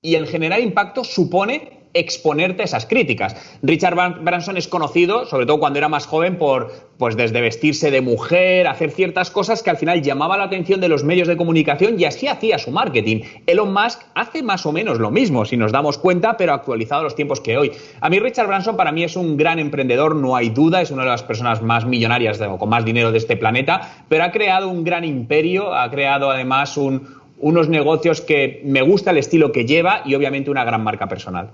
Y 0.00 0.14
el 0.14 0.26
generar 0.26 0.60
impacto 0.60 1.04
supone 1.04 1.81
exponerte 1.94 2.62
a 2.62 2.64
esas 2.64 2.86
críticas. 2.86 3.36
Richard 3.62 3.94
Branson 4.22 4.56
es 4.56 4.68
conocido, 4.68 5.26
sobre 5.26 5.46
todo 5.46 5.58
cuando 5.58 5.78
era 5.78 5.88
más 5.88 6.06
joven, 6.06 6.36
por 6.36 6.72
pues 6.98 7.16
desde 7.16 7.40
vestirse 7.40 7.90
de 7.90 8.00
mujer, 8.00 8.68
hacer 8.68 8.92
ciertas 8.92 9.30
cosas 9.30 9.62
que 9.62 9.70
al 9.70 9.76
final 9.76 10.02
llamaba 10.02 10.36
la 10.36 10.44
atención 10.44 10.80
de 10.80 10.88
los 10.88 11.02
medios 11.02 11.26
de 11.26 11.36
comunicación 11.36 11.98
y 11.98 12.04
así 12.04 12.28
hacía 12.28 12.58
su 12.58 12.70
marketing. 12.70 13.22
Elon 13.46 13.72
Musk 13.72 14.02
hace 14.14 14.42
más 14.42 14.64
o 14.66 14.72
menos 14.72 14.98
lo 14.98 15.10
mismo, 15.10 15.44
si 15.44 15.56
nos 15.56 15.72
damos 15.72 15.98
cuenta, 15.98 16.36
pero 16.36 16.52
actualizado 16.54 17.00
a 17.00 17.04
los 17.04 17.16
tiempos 17.16 17.40
que 17.40 17.58
hoy. 17.58 17.72
A 18.00 18.08
mí 18.08 18.20
Richard 18.20 18.46
Branson 18.46 18.76
para 18.76 18.92
mí 18.92 19.02
es 19.02 19.16
un 19.16 19.36
gran 19.36 19.58
emprendedor, 19.58 20.14
no 20.14 20.36
hay 20.36 20.50
duda, 20.50 20.80
es 20.80 20.90
una 20.90 21.02
de 21.02 21.08
las 21.08 21.22
personas 21.22 21.60
más 21.60 21.84
millonarias 21.84 22.40
o 22.40 22.58
con 22.58 22.68
más 22.68 22.84
dinero 22.84 23.10
de 23.10 23.18
este 23.18 23.36
planeta, 23.36 24.04
pero 24.08 24.24
ha 24.24 24.30
creado 24.30 24.68
un 24.68 24.84
gran 24.84 25.04
imperio, 25.04 25.74
ha 25.74 25.90
creado 25.90 26.30
además 26.30 26.76
unos 26.76 27.68
negocios 27.68 28.20
que 28.20 28.62
me 28.64 28.82
gusta 28.82 29.10
el 29.10 29.18
estilo 29.18 29.50
que 29.50 29.66
lleva 29.66 30.02
y 30.04 30.14
obviamente 30.14 30.50
una 30.50 30.64
gran 30.64 30.84
marca 30.84 31.08
personal. 31.08 31.50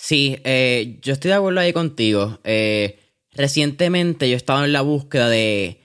Sí, 0.00 0.38
eh, 0.44 1.00
yo 1.02 1.12
estoy 1.12 1.30
de 1.30 1.34
acuerdo 1.34 1.58
ahí 1.58 1.72
contigo. 1.72 2.38
Eh, 2.44 3.00
recientemente 3.32 4.28
yo 4.28 4.34
he 4.34 4.36
estado 4.36 4.64
en 4.64 4.72
la 4.72 4.80
búsqueda 4.80 5.28
de 5.28 5.80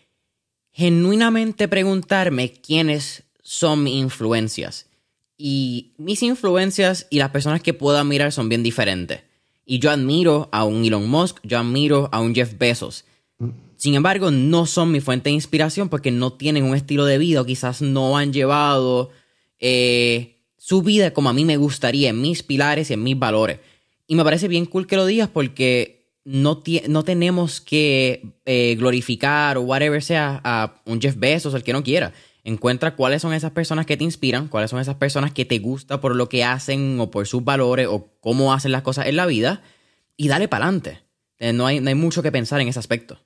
genuinamente 0.71 1.67
preguntarme 1.67 2.51
quiénes 2.51 3.23
son 3.41 3.83
mis 3.83 3.95
influencias. 3.95 4.87
Y 5.35 5.93
mis 5.97 6.21
influencias 6.21 7.07
y 7.09 7.17
las 7.17 7.31
personas 7.31 7.61
que 7.63 7.73
puedo 7.73 7.97
admirar 7.97 8.31
son 8.31 8.49
bien 8.49 8.61
diferentes. 8.61 9.21
Y 9.65 9.79
yo 9.79 9.89
admiro 9.89 10.47
a 10.51 10.63
un 10.63 10.85
Elon 10.85 11.09
Musk, 11.09 11.39
yo 11.43 11.57
admiro 11.57 12.09
a 12.11 12.21
un 12.21 12.35
Jeff 12.35 12.57
Bezos. 12.57 13.05
Sin 13.77 13.95
embargo, 13.95 14.29
no 14.29 14.67
son 14.67 14.91
mi 14.91 15.01
fuente 15.01 15.29
de 15.29 15.35
inspiración 15.35 15.89
porque 15.89 16.11
no 16.11 16.33
tienen 16.33 16.63
un 16.63 16.75
estilo 16.75 17.05
de 17.05 17.17
vida 17.17 17.41
o 17.41 17.45
quizás 17.45 17.81
no 17.81 18.15
han 18.15 18.31
llevado 18.31 19.09
eh, 19.59 20.37
su 20.57 20.83
vida 20.83 21.11
como 21.13 21.29
a 21.29 21.33
mí 21.33 21.45
me 21.45 21.57
gustaría, 21.57 22.09
en 22.11 22.21
mis 22.21 22.43
pilares 22.43 22.89
y 22.89 22.93
en 22.93 23.03
mis 23.03 23.17
valores. 23.17 23.59
Y 24.07 24.15
me 24.15 24.23
parece 24.23 24.47
bien 24.47 24.65
cool 24.65 24.87
que 24.87 24.95
lo 24.95 25.05
digas 25.05 25.29
porque 25.29 26.03
no, 26.25 26.61
no 26.87 27.03
tenemos 27.03 27.61
que 27.61 28.21
eh, 28.45 28.75
glorificar 28.75 29.57
o 29.57 29.61
whatever 29.61 30.01
sea 30.01 30.41
a 30.43 30.81
un 30.85 31.01
Jeff 31.01 31.15
Bezos, 31.17 31.53
el 31.53 31.63
que 31.63 31.73
no 31.73 31.83
quiera. 31.83 32.13
Encuentra 32.43 32.95
cuáles 32.95 33.21
son 33.21 33.33
esas 33.33 33.51
personas 33.51 33.85
que 33.85 33.95
te 33.95 34.03
inspiran, 34.03 34.49
cuáles 34.49 34.69
son 34.69 34.79
esas 34.79 34.95
personas 34.95 35.31
que 35.31 35.45
te 35.45 35.59
gusta 35.59 36.01
por 36.01 36.15
lo 36.15 36.27
que 36.27 36.43
hacen 36.43 36.99
o 36.99 37.09
por 37.09 37.25
sus 37.25 37.43
valores 37.43 37.87
o 37.89 38.09
cómo 38.19 38.53
hacen 38.53 38.73
las 38.73 38.81
cosas 38.81 39.07
en 39.07 39.15
la 39.15 39.25
vida 39.25 39.61
y 40.17 40.27
dale 40.27 40.47
para 40.47 40.65
adelante. 40.65 40.99
Eh, 41.39 41.53
no 41.53 41.65
hay, 41.65 41.79
no 41.79 41.89
hay 41.89 41.95
mucho 41.95 42.21
que 42.21 42.31
pensar 42.31 42.59
en 42.59 42.67
ese 42.67 42.79
aspecto. 42.79 43.19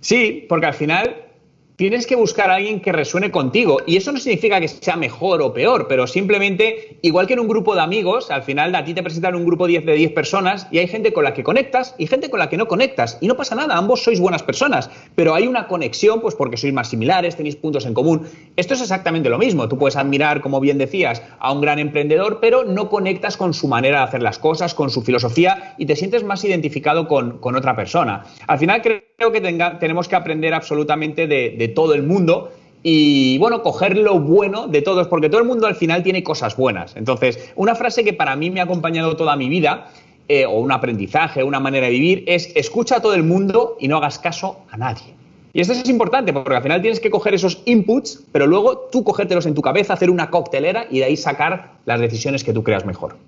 Sí, 0.00 0.46
porque 0.48 0.66
al 0.66 0.74
final 0.74 1.31
tienes 1.76 2.06
que 2.06 2.16
buscar 2.16 2.50
a 2.50 2.56
alguien 2.56 2.80
que 2.80 2.92
resuene 2.92 3.30
contigo. 3.30 3.78
Y 3.86 3.96
eso 3.96 4.12
no 4.12 4.18
significa 4.18 4.60
que 4.60 4.68
sea 4.68 4.96
mejor 4.96 5.42
o 5.42 5.52
peor, 5.52 5.86
pero 5.88 6.06
simplemente, 6.06 6.98
igual 7.02 7.26
que 7.26 7.34
en 7.34 7.40
un 7.40 7.48
grupo 7.48 7.74
de 7.74 7.80
amigos, 7.80 8.30
al 8.30 8.42
final 8.42 8.74
a 8.74 8.84
ti 8.84 8.94
te 8.94 9.02
presentan 9.02 9.34
un 9.34 9.44
grupo 9.44 9.66
10 9.66 9.86
de 9.86 9.94
10 9.94 10.12
personas 10.12 10.66
y 10.70 10.78
hay 10.78 10.88
gente 10.88 11.12
con 11.12 11.24
la 11.24 11.34
que 11.34 11.42
conectas 11.42 11.94
y 11.98 12.06
gente 12.06 12.30
con 12.30 12.38
la 12.38 12.48
que 12.48 12.56
no 12.56 12.68
conectas. 12.68 13.18
Y 13.20 13.26
no 13.26 13.36
pasa 13.36 13.54
nada, 13.54 13.76
ambos 13.76 14.02
sois 14.02 14.20
buenas 14.20 14.42
personas, 14.42 14.90
pero 15.14 15.34
hay 15.34 15.46
una 15.46 15.66
conexión 15.66 16.20
pues 16.20 16.34
porque 16.34 16.56
sois 16.56 16.72
más 16.72 16.88
similares, 16.88 17.36
tenéis 17.36 17.56
puntos 17.56 17.86
en 17.86 17.94
común. 17.94 18.26
Esto 18.56 18.74
es 18.74 18.80
exactamente 18.80 19.28
lo 19.28 19.38
mismo. 19.38 19.68
Tú 19.68 19.78
puedes 19.78 19.96
admirar, 19.96 20.40
como 20.40 20.60
bien 20.60 20.78
decías, 20.78 21.22
a 21.38 21.52
un 21.52 21.60
gran 21.60 21.78
emprendedor, 21.78 22.38
pero 22.40 22.64
no 22.64 22.88
conectas 22.88 23.36
con 23.36 23.54
su 23.54 23.68
manera 23.68 23.98
de 23.98 24.04
hacer 24.04 24.22
las 24.22 24.38
cosas, 24.38 24.74
con 24.74 24.90
su 24.90 25.02
filosofía 25.02 25.74
y 25.78 25.86
te 25.86 25.96
sientes 25.96 26.24
más 26.24 26.44
identificado 26.44 27.08
con, 27.08 27.38
con 27.38 27.56
otra 27.56 27.76
persona. 27.76 28.24
Al 28.46 28.58
final 28.58 28.82
creo 28.82 29.32
que 29.32 29.40
tenemos 29.80 30.08
que 30.08 30.16
aprender 30.16 30.52
absolutamente 30.54 31.26
de, 31.26 31.61
todo 31.68 31.94
el 31.94 32.02
mundo 32.02 32.52
y 32.82 33.38
bueno, 33.38 33.62
coger 33.62 33.96
lo 33.96 34.18
bueno 34.18 34.66
de 34.66 34.82
todos, 34.82 35.06
porque 35.06 35.28
todo 35.28 35.40
el 35.40 35.46
mundo 35.46 35.66
al 35.66 35.76
final 35.76 36.02
tiene 36.02 36.24
cosas 36.24 36.56
buenas. 36.56 36.96
Entonces, 36.96 37.52
una 37.54 37.74
frase 37.74 38.02
que 38.02 38.12
para 38.12 38.34
mí 38.34 38.50
me 38.50 38.60
ha 38.60 38.64
acompañado 38.64 39.16
toda 39.16 39.36
mi 39.36 39.48
vida, 39.48 39.88
eh, 40.28 40.46
o 40.46 40.60
un 40.60 40.72
aprendizaje, 40.72 41.42
una 41.42 41.60
manera 41.60 41.86
de 41.86 41.92
vivir, 41.92 42.24
es 42.26 42.52
escucha 42.54 42.96
a 42.96 43.02
todo 43.02 43.14
el 43.14 43.22
mundo 43.22 43.76
y 43.80 43.88
no 43.88 43.96
hagas 43.98 44.18
caso 44.18 44.64
a 44.70 44.76
nadie. 44.76 45.14
Y 45.52 45.60
esto 45.60 45.74
es 45.74 45.88
importante 45.88 46.32
porque 46.32 46.56
al 46.56 46.62
final 46.62 46.80
tienes 46.80 47.00
que 47.00 47.10
coger 47.10 47.34
esos 47.34 47.60
inputs, 47.66 48.22
pero 48.32 48.46
luego 48.46 48.88
tú 48.90 49.04
cogértelos 49.04 49.46
en 49.46 49.54
tu 49.54 49.60
cabeza, 49.60 49.92
hacer 49.92 50.10
una 50.10 50.30
coctelera 50.30 50.86
y 50.90 51.00
de 51.00 51.04
ahí 51.04 51.16
sacar 51.16 51.78
las 51.84 52.00
decisiones 52.00 52.44
que 52.44 52.52
tú 52.52 52.62
creas 52.62 52.86
mejor. 52.86 53.18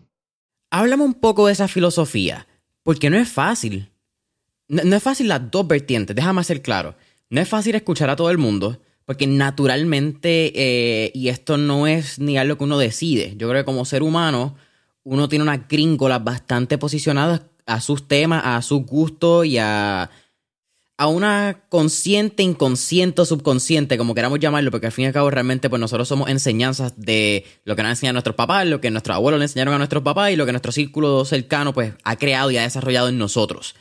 Háblame 0.70 1.05
un 1.05 1.14
poco 1.14 1.47
de 1.47 1.53
esa 1.53 1.68
filosofía, 1.68 2.47
porque 2.82 3.11
no 3.11 3.18
es 3.18 3.28
fácil. 3.28 3.91
No, 4.68 4.97
es 4.97 5.03
fácil 5.03 5.28
las 5.28 5.51
dos 5.51 5.66
vertientes, 5.68 6.16
déjame 6.16 6.43
ser 6.45 6.62
claro. 6.62 6.95
No 7.35 7.41
es 7.41 7.49
fácil 7.49 7.74
escuchar 7.74 8.11
a 8.11 8.14
todo 8.14 8.30
el 8.30 8.39
mundo, 8.39 8.78
porque 9.07 9.26
naturalmente, 9.26 10.53
eh, 10.55 11.11
y 11.14 11.30
esto 11.30 11.57
no 11.57 11.89
es 11.89 12.20
ni 12.20 12.39
algo 12.39 12.57
que 12.57 12.62
uno 12.62 12.78
decide, 12.78 13.35
yo 13.37 13.49
creo 13.49 13.62
que 13.62 13.64
como 13.64 13.85
ser 13.85 14.05
humano, 14.05 14.55
uno 15.03 15.28
tiene 15.28 15.43
unas 15.43 15.66
gringolas 15.66 16.22
bastante 16.22 16.78
posicionadas 16.78 17.43
a 17.66 17.80
sus 17.80 18.07
temas, 18.07 18.41
a 18.45 18.62
sus 18.62 18.87
gustos 18.87 19.47
y 19.47 19.59
a, 19.59 20.12
a 20.97 21.07
una 21.09 21.64
consciente, 21.70 22.45
inconsciente 22.45 23.22
o 23.22 23.24
subconsciente, 23.24 23.99
como 23.99 24.14
queramos 24.14 24.39
llamarlo, 24.39 24.70
porque 24.70 24.87
al 24.87 24.93
fin 24.93 25.03
y 25.03 25.07
al 25.09 25.12
cabo 25.12 25.28
realmente 25.28 25.68
pues 25.68 25.80
nosotros 25.80 26.07
somos 26.07 26.30
enseñanzas 26.30 27.01
de 27.01 27.45
lo 27.64 27.74
que 27.74 27.82
nos 27.82 27.91
enseñado 27.91 28.12
nuestros 28.12 28.37
papás, 28.37 28.64
lo 28.68 28.80
que 28.80 28.93
nuestros 28.93 29.16
abuelos 29.16 29.41
le 29.41 29.47
enseñaron 29.47 29.74
a 29.74 29.78
nuestros 29.78 30.05
papás 30.05 30.30
y 30.30 30.37
lo 30.37 30.47
que 30.47 30.53
nuestro 30.53 30.70
círculo 30.70 31.24
cercano 31.24 31.74
pues 31.74 31.95
ha 32.05 32.14
creado 32.14 32.53
y 32.53 32.59
ha 32.59 32.62
desarrollado 32.62 33.09
en 33.09 33.18
nosotros. 33.18 33.74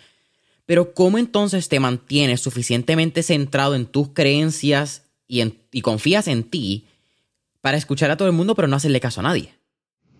Pero 0.65 0.93
¿cómo 0.93 1.17
entonces 1.17 1.67
te 1.67 1.79
mantienes 1.79 2.41
suficientemente 2.41 3.23
centrado 3.23 3.75
en 3.75 3.85
tus 3.85 4.09
creencias 4.09 5.09
y, 5.27 5.81
confías 5.81 6.27
en 6.27 6.43
ti 6.43 6.85
para 7.61 7.77
escuchar 7.77 8.11
a 8.11 8.17
todo 8.17 8.27
el 8.27 8.33
mundo 8.33 8.55
pero 8.55 8.67
no 8.67 8.75
hacerle 8.75 8.99
caso 8.99 9.19
a 9.19 9.23
nadie? 9.23 9.49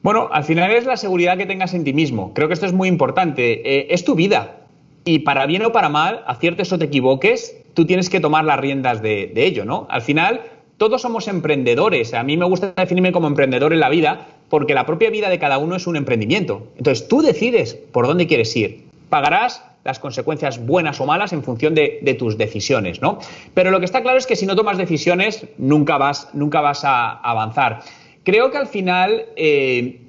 Bueno, 0.02 0.28
al 0.32 0.44
final 0.44 0.72
es 0.72 0.86
la 0.86 0.98
seguridad 0.98 1.38
que 1.38 1.46
tengas 1.46 1.74
en 1.74 1.86
ti 1.86 1.94
mismo. 1.94 2.34
Creo 2.34 2.50
que 2.50 2.54
esto 2.56 2.66
es 2.66 2.74
muy 2.74 2.90
importante. 2.90 3.62
Eh, 3.64 3.88
es 3.92 4.04
tu 4.04 4.16
vida. 4.16 4.68
Y 5.06 5.20
para 5.20 5.46
bien 5.46 5.64
o 5.64 5.72
para 5.72 5.88
mal, 5.88 6.24
aciertes 6.28 6.74
o 6.74 6.78
te 6.80 6.86
equivoques, 6.86 7.56
tú 7.74 7.86
tienes 7.86 8.10
que 8.10 8.20
tomar 8.20 8.44
las 8.44 8.60
riendas 8.60 9.02
de, 9.02 9.32
de 9.34 9.46
ello, 9.46 9.64
¿no? 9.64 9.88
Al 9.90 10.02
final, 10.02 10.42
todos 10.78 11.02
somos 11.02 11.30
emprendedores. 11.30 12.14
A 12.14 12.24
mí 12.24 12.36
me 12.36 12.46
gusta 12.46 12.74
definirme 12.76 13.14
como 13.14 13.28
emprendedor 13.28 13.72
en 13.72 13.80
la 13.80 13.90
vida 13.90 14.28
porque 14.50 14.74
la 14.74 14.86
propia 14.86 15.10
vida 15.10 15.30
de 15.30 15.40
cada 15.40 15.58
uno 15.58 15.78
es 15.78 15.88
un 15.88 15.96
emprendimiento. 15.96 16.68
Entonces, 16.78 17.08
tú 17.08 17.22
decides 17.22 17.74
por 17.74 18.08
dónde 18.08 18.28
quieres 18.28 18.54
ir. 18.58 18.86
Pagarás 19.10 19.64
las 19.84 20.00
consecuencias 20.00 20.66
buenas 20.66 21.00
o 21.02 21.06
malas 21.06 21.34
en 21.34 21.44
función 21.44 21.76
de, 21.76 22.16
tus 22.18 22.38
decisiones, 22.38 23.02
¿no? 23.02 23.20
Pero 23.54 23.72
lo 23.72 23.80
que 23.80 23.86
está 23.86 24.02
claro 24.02 24.18
es 24.18 24.28
que 24.28 24.36
si 24.36 24.46
no 24.46 24.56
tomas 24.56 24.78
decisiones, 24.78 25.46
nunca 25.58 25.98
vas, 25.98 26.30
nunca 26.34 26.62
vas 26.62 26.86
a 26.86 27.12
avanzar. 27.12 27.82
Creo 28.24 28.52
que 28.52 28.58
al 28.58 28.68
final 28.68 29.26
eh, 29.36 30.00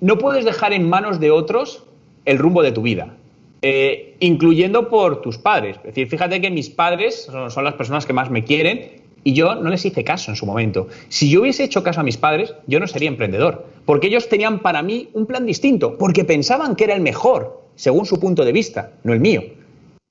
no 0.00 0.18
puedes 0.18 0.44
dejar 0.44 0.72
en 0.72 0.88
manos 0.88 1.20
de 1.20 1.30
otros 1.30 1.84
el 2.24 2.38
rumbo 2.38 2.62
de 2.62 2.72
tu 2.72 2.82
vida. 2.82 3.16
Eh, 3.64 4.16
incluyendo 4.18 4.88
por 4.88 5.22
tus 5.22 5.38
padres. 5.38 5.76
Es 5.76 5.82
decir, 5.84 6.08
fíjate 6.08 6.40
que 6.40 6.50
mis 6.50 6.68
padres 6.68 7.30
son, 7.48 7.62
las 7.62 7.74
personas 7.74 8.06
que 8.06 8.12
más 8.12 8.28
me 8.28 8.42
quieren 8.42 9.02
y 9.22 9.34
yo 9.34 9.54
no 9.54 9.70
les 9.70 9.84
hice 9.84 10.02
caso 10.02 10.32
en 10.32 10.36
su 10.36 10.46
momento. 10.46 10.88
Si 11.08 11.30
yo 11.30 11.42
hubiese 11.42 11.62
hecho 11.62 11.84
caso 11.84 12.00
a 12.00 12.02
mis 12.02 12.16
padres, 12.16 12.54
yo 12.66 12.80
no 12.80 12.88
sería 12.88 13.08
emprendedor, 13.08 13.66
porque 13.84 14.08
ellos 14.08 14.28
tenían 14.28 14.58
para 14.58 14.82
mí 14.82 15.10
un 15.12 15.26
plan 15.26 15.46
distinto, 15.46 15.96
porque 15.96 16.24
pensaban 16.24 16.74
que 16.74 16.82
era 16.82 16.94
el 16.94 17.02
mejor 17.02 17.61
según 17.82 18.06
su 18.06 18.20
punto 18.20 18.44
de 18.44 18.52
vista, 18.52 18.92
no 19.02 19.12
el 19.12 19.18
mío. 19.18 19.42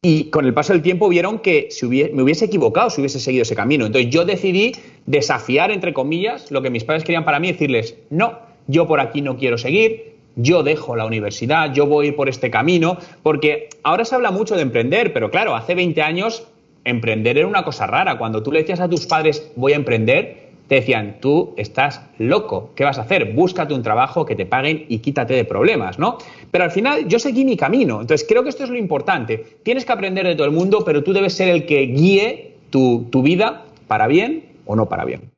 Y 0.03 0.25
con 0.25 0.45
el 0.45 0.53
paso 0.53 0.73
del 0.73 0.81
tiempo 0.81 1.07
vieron 1.07 1.39
que 1.39 1.69
si 1.71 1.87
me 1.87 2.21
hubiese 2.21 2.43
equivocado 2.43 2.89
si 2.89 2.99
hubiese 2.99 3.21
seguido 3.21 3.43
ese 3.43 3.55
camino. 3.55 3.85
Entonces 3.85 4.11
yo 4.11 4.25
decidí 4.25 4.73
desafiar, 5.05 5.71
entre 5.71 5.93
comillas, 5.93 6.51
lo 6.51 6.61
que 6.61 6.69
mis 6.69 6.83
padres 6.83 7.05
querían 7.05 7.23
para 7.23 7.39
mí, 7.39 7.49
decirles, 7.49 7.95
no, 8.09 8.39
yo 8.67 8.89
por 8.89 8.99
aquí 8.99 9.21
no 9.21 9.37
quiero 9.37 9.57
seguir, 9.57 10.15
yo 10.35 10.63
dejo 10.63 10.97
la 10.97 11.05
universidad, 11.05 11.73
yo 11.73 11.85
voy 11.85 12.11
por 12.11 12.27
este 12.27 12.51
camino, 12.51 12.97
porque 13.23 13.69
ahora 13.83 14.03
se 14.03 14.15
habla 14.15 14.31
mucho 14.31 14.57
de 14.57 14.63
emprender, 14.63 15.13
pero 15.13 15.31
claro, 15.31 15.55
hace 15.55 15.73
20 15.73 16.01
años 16.01 16.45
emprender 16.83 17.37
era 17.37 17.47
una 17.47 17.63
cosa 17.63 17.87
rara. 17.87 18.17
Cuando 18.17 18.43
tú 18.43 18.51
le 18.51 18.59
decías 18.59 18.81
a 18.81 18.89
tus 18.89 19.05
padres, 19.05 19.49
voy 19.55 19.71
a 19.71 19.77
emprender, 19.77 20.40
te 20.71 20.75
decían, 20.75 21.17
tú 21.19 21.53
estás 21.57 21.99
loco, 22.17 22.71
¿qué 22.77 22.85
vas 22.85 22.97
a 22.97 23.01
hacer? 23.01 23.33
Búscate 23.33 23.73
un 23.73 23.83
trabajo 23.83 24.25
que 24.25 24.37
te 24.37 24.45
paguen 24.45 24.85
y 24.87 24.99
quítate 24.99 25.33
de 25.33 25.43
problemas, 25.43 25.99
¿no? 25.99 26.17
Pero 26.49 26.63
al 26.63 26.71
final 26.71 27.09
yo 27.09 27.19
seguí 27.19 27.43
mi 27.43 27.57
camino, 27.57 27.99
entonces 27.99 28.25
creo 28.25 28.41
que 28.41 28.47
esto 28.47 28.63
es 28.63 28.69
lo 28.69 28.77
importante. 28.77 29.59
Tienes 29.63 29.83
que 29.83 29.91
aprender 29.91 30.25
de 30.25 30.33
todo 30.33 30.45
el 30.45 30.53
mundo, 30.53 30.85
pero 30.85 31.03
tú 31.03 31.11
debes 31.11 31.33
ser 31.33 31.49
el 31.49 31.65
que 31.65 31.81
guíe 31.87 32.55
tu, 32.69 33.05
vida 33.21 33.65
para 33.89 34.07
bien 34.07 34.45
o 34.65 34.77
no 34.77 34.87
para 34.87 35.03
bien. 35.03 35.33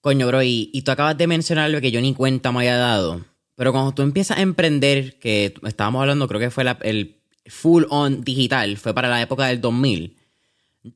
Coño, 0.00 0.26
bro, 0.26 0.42
y, 0.42 0.80
tú 0.82 0.92
acabas 0.92 1.18
de 1.18 1.26
mencionar 1.26 1.68
lo 1.68 1.82
que 1.82 1.90
yo 1.90 2.00
ni 2.00 2.14
cuenta 2.14 2.50
me 2.50 2.60
haya 2.60 2.78
dado, 2.78 3.20
pero 3.54 3.72
cuando 3.72 3.92
tú 3.92 4.00
empiezas 4.00 4.38
a 4.38 4.40
emprender, 4.40 5.18
que 5.18 5.52
estábamos 5.66 6.00
hablando, 6.00 6.26
creo 6.26 6.40
que 6.40 6.50
fue 6.50 6.64
el 6.84 7.18
full 7.44 7.84
on 7.90 8.24
digital, 8.24 8.78
fue 8.78 8.94
para 8.94 9.10
la 9.10 9.20
época 9.20 9.44
del 9.44 9.60
2000, 9.60 10.16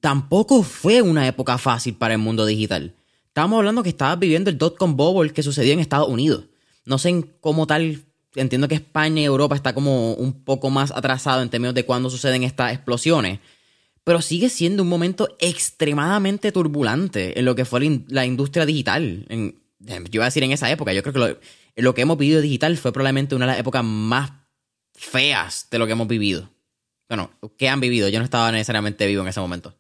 tampoco 0.01 0.63
fue 0.63 1.03
una 1.03 1.29
época 1.29 1.59
fácil 1.59 1.97
para 1.97 2.15
el 2.15 2.19
mundo 2.19 2.47
digital 2.47 2.95
estábamos 3.33 3.57
hablando 3.57 3.83
que 3.83 3.89
estabas 3.89 4.19
viviendo 4.19 4.51
el 4.51 4.59
dot-com 4.59 4.95
bubble 4.95 5.33
que 5.33 5.43
sucedió 5.43 5.73
en 5.73 5.81
Estados 5.81 6.09
Unidos. 6.09 6.45
No 6.85 6.99
sé 6.99 7.09
en 7.09 7.23
cómo 7.41 7.67
tal, 7.67 8.05
entiendo 8.35 8.69
que 8.69 8.75
España 8.75 9.23
y 9.23 9.25
Europa 9.25 9.57
está 9.57 9.73
como 9.73 10.13
un 10.13 10.45
poco 10.45 10.69
más 10.69 10.91
atrasado 10.91 11.41
en 11.41 11.49
términos 11.49 11.75
de 11.75 11.87
cuándo 11.87 12.11
suceden 12.11 12.43
estas 12.43 12.75
explosiones, 12.75 13.41
pero 14.05 14.21
sigue 14.21 14.51
siendo 14.51 14.83
un 14.83 14.91
momento 14.91 15.35
extremadamente 15.41 16.53
turbulente 16.53 17.39
en 17.39 17.47
lo 17.47 17.55
que 17.55 17.65
fue 17.65 18.03
la 18.09 18.27
industria 18.27 18.67
digital. 18.67 19.27
yo 19.31 20.11
iba 20.13 20.25
a 20.25 20.29
decir 20.29 20.43
en 20.43 20.53
esa 20.53 20.71
época, 20.71 20.93
yo 20.93 21.03
creo 21.03 21.15
que 21.15 21.19
lo, 21.19 21.39
lo 21.77 21.95
que 21.95 22.03
hemos 22.03 22.19
vivido 22.19 22.43
digital 22.43 22.77
fue 22.77 22.93
probablemente 22.93 23.35
una 23.35 23.47
de 23.47 23.53
las 23.53 23.61
épocas 23.61 23.83
más 23.83 24.31
feas 24.93 25.69
de 25.71 25.79
lo 25.79 25.87
que 25.87 25.93
hemos 25.93 26.07
vivido. 26.07 26.51
Bueno, 27.09 27.31
¿qué 27.57 27.71
han 27.71 27.81
vivido? 27.81 28.11
Yo 28.11 28.19
no 28.19 28.27
estaba 28.27 28.53
necesariamente 28.53 29.07
vivo 29.07 29.23
en 29.23 29.29
ese 29.29 29.41
momento. 29.41 29.75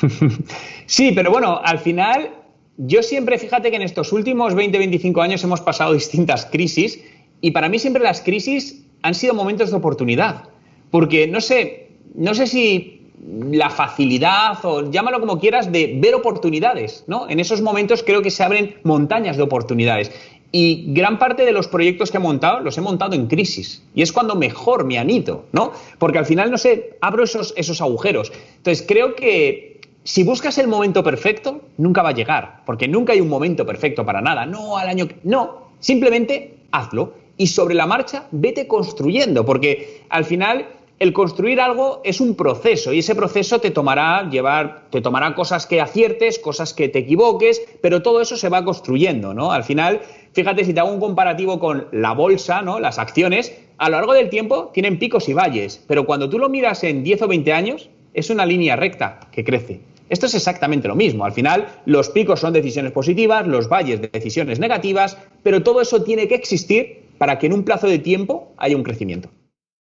sí, 0.86 1.12
pero 1.14 1.30
bueno, 1.30 1.60
al 1.62 1.80
final, 1.80 2.43
yo 2.76 3.02
siempre, 3.02 3.38
fíjate 3.38 3.70
que 3.70 3.76
en 3.76 3.82
estos 3.82 4.12
últimos 4.12 4.54
20, 4.54 4.78
25 4.78 5.22
años 5.22 5.44
hemos 5.44 5.60
pasado 5.60 5.92
distintas 5.92 6.46
crisis 6.46 7.00
y 7.40 7.52
para 7.52 7.68
mí 7.68 7.78
siempre 7.78 8.02
las 8.02 8.20
crisis 8.20 8.84
han 9.02 9.14
sido 9.14 9.34
momentos 9.34 9.70
de 9.70 9.76
oportunidad. 9.76 10.44
Porque 10.90 11.26
no 11.26 11.40
sé, 11.40 11.88
no 12.14 12.34
sé 12.34 12.46
si 12.46 13.02
la 13.50 13.70
facilidad 13.70 14.58
o 14.64 14.90
llámalo 14.90 15.20
como 15.20 15.38
quieras 15.38 15.70
de 15.70 15.94
ver 15.98 16.14
oportunidades, 16.14 17.04
¿no? 17.06 17.28
En 17.28 17.40
esos 17.40 17.60
momentos 17.60 18.02
creo 18.02 18.22
que 18.22 18.30
se 18.30 18.42
abren 18.42 18.76
montañas 18.82 19.36
de 19.36 19.42
oportunidades. 19.42 20.10
Y 20.52 20.92
gran 20.94 21.18
parte 21.18 21.44
de 21.44 21.50
los 21.50 21.66
proyectos 21.66 22.12
que 22.12 22.18
he 22.18 22.20
montado 22.20 22.60
los 22.60 22.78
he 22.78 22.80
montado 22.80 23.14
en 23.14 23.26
crisis. 23.26 23.82
Y 23.94 24.02
es 24.02 24.12
cuando 24.12 24.36
mejor 24.36 24.84
me 24.84 24.98
anito, 24.98 25.46
¿no? 25.50 25.72
Porque 25.98 26.18
al 26.18 26.26
final, 26.26 26.50
no 26.50 26.58
sé, 26.58 26.96
abro 27.00 27.24
esos, 27.24 27.54
esos 27.56 27.80
agujeros. 27.80 28.32
Entonces, 28.58 28.84
creo 28.86 29.16
que 29.16 29.73
si 30.04 30.22
buscas 30.22 30.58
el 30.58 30.68
momento 30.68 31.02
perfecto, 31.02 31.62
nunca 31.78 32.02
va 32.02 32.10
a 32.10 32.14
llegar. 32.14 32.62
Porque 32.66 32.86
nunca 32.86 33.14
hay 33.14 33.20
un 33.20 33.28
momento 33.28 33.64
perfecto 33.64 34.04
para 34.04 34.20
nada. 34.20 34.44
No 34.44 34.76
al 34.76 34.88
año. 34.88 35.08
No, 35.22 35.68
simplemente 35.80 36.58
hazlo. 36.72 37.14
Y 37.38 37.46
sobre 37.46 37.74
la 37.74 37.86
marcha, 37.86 38.26
vete 38.30 38.68
construyendo. 38.68 39.46
Porque 39.46 40.04
al 40.10 40.26
final 40.26 40.66
el 40.98 41.12
construir 41.12 41.60
algo 41.60 42.02
es 42.04 42.20
un 42.20 42.36
proceso 42.36 42.92
y 42.92 43.00
ese 43.00 43.14
proceso 43.14 43.60
te 43.60 43.70
tomará 43.70 44.28
llevar, 44.30 44.84
te 44.90 45.00
tomará 45.00 45.34
cosas 45.34 45.66
que 45.66 45.80
aciertes, 45.80 46.38
cosas 46.38 46.72
que 46.72 46.88
te 46.88 47.00
equivoques, 47.00 47.62
pero 47.80 48.02
todo 48.02 48.20
eso 48.20 48.36
se 48.36 48.48
va 48.48 48.64
construyendo, 48.64 49.34
¿no? 49.34 49.52
Al 49.52 49.64
final, 49.64 50.02
fíjate 50.32 50.64
si 50.64 50.72
te 50.72 50.80
hago 50.80 50.92
un 50.92 51.00
comparativo 51.00 51.58
con 51.58 51.88
la 51.92 52.12
bolsa, 52.12 52.62
¿no? 52.62 52.78
Las 52.78 52.98
acciones, 52.98 53.58
a 53.78 53.88
lo 53.88 53.96
largo 53.96 54.12
del 54.12 54.28
tiempo 54.30 54.70
tienen 54.72 54.98
picos 54.98 55.28
y 55.28 55.32
valles, 55.32 55.82
pero 55.88 56.06
cuando 56.06 56.28
tú 56.28 56.38
lo 56.38 56.48
miras 56.48 56.84
en 56.84 57.02
10 57.02 57.22
o 57.22 57.28
20 57.28 57.52
años, 57.52 57.90
es 58.12 58.30
una 58.30 58.46
línea 58.46 58.76
recta 58.76 59.18
que 59.32 59.42
crece. 59.42 59.93
Esto 60.14 60.26
es 60.26 60.34
exactamente 60.36 60.86
lo 60.86 60.94
mismo. 60.94 61.24
Al 61.24 61.32
final, 61.32 61.66
los 61.86 62.08
picos 62.08 62.38
son 62.38 62.52
decisiones 62.52 62.92
positivas, 62.92 63.48
los 63.48 63.68
valles 63.68 64.00
de 64.00 64.06
decisiones 64.06 64.60
negativas, 64.60 65.18
pero 65.42 65.64
todo 65.64 65.80
eso 65.80 66.04
tiene 66.04 66.28
que 66.28 66.36
existir 66.36 67.08
para 67.18 67.40
que 67.40 67.46
en 67.46 67.52
un 67.52 67.64
plazo 67.64 67.88
de 67.88 67.98
tiempo 67.98 68.54
haya 68.56 68.76
un 68.76 68.84
crecimiento. 68.84 69.28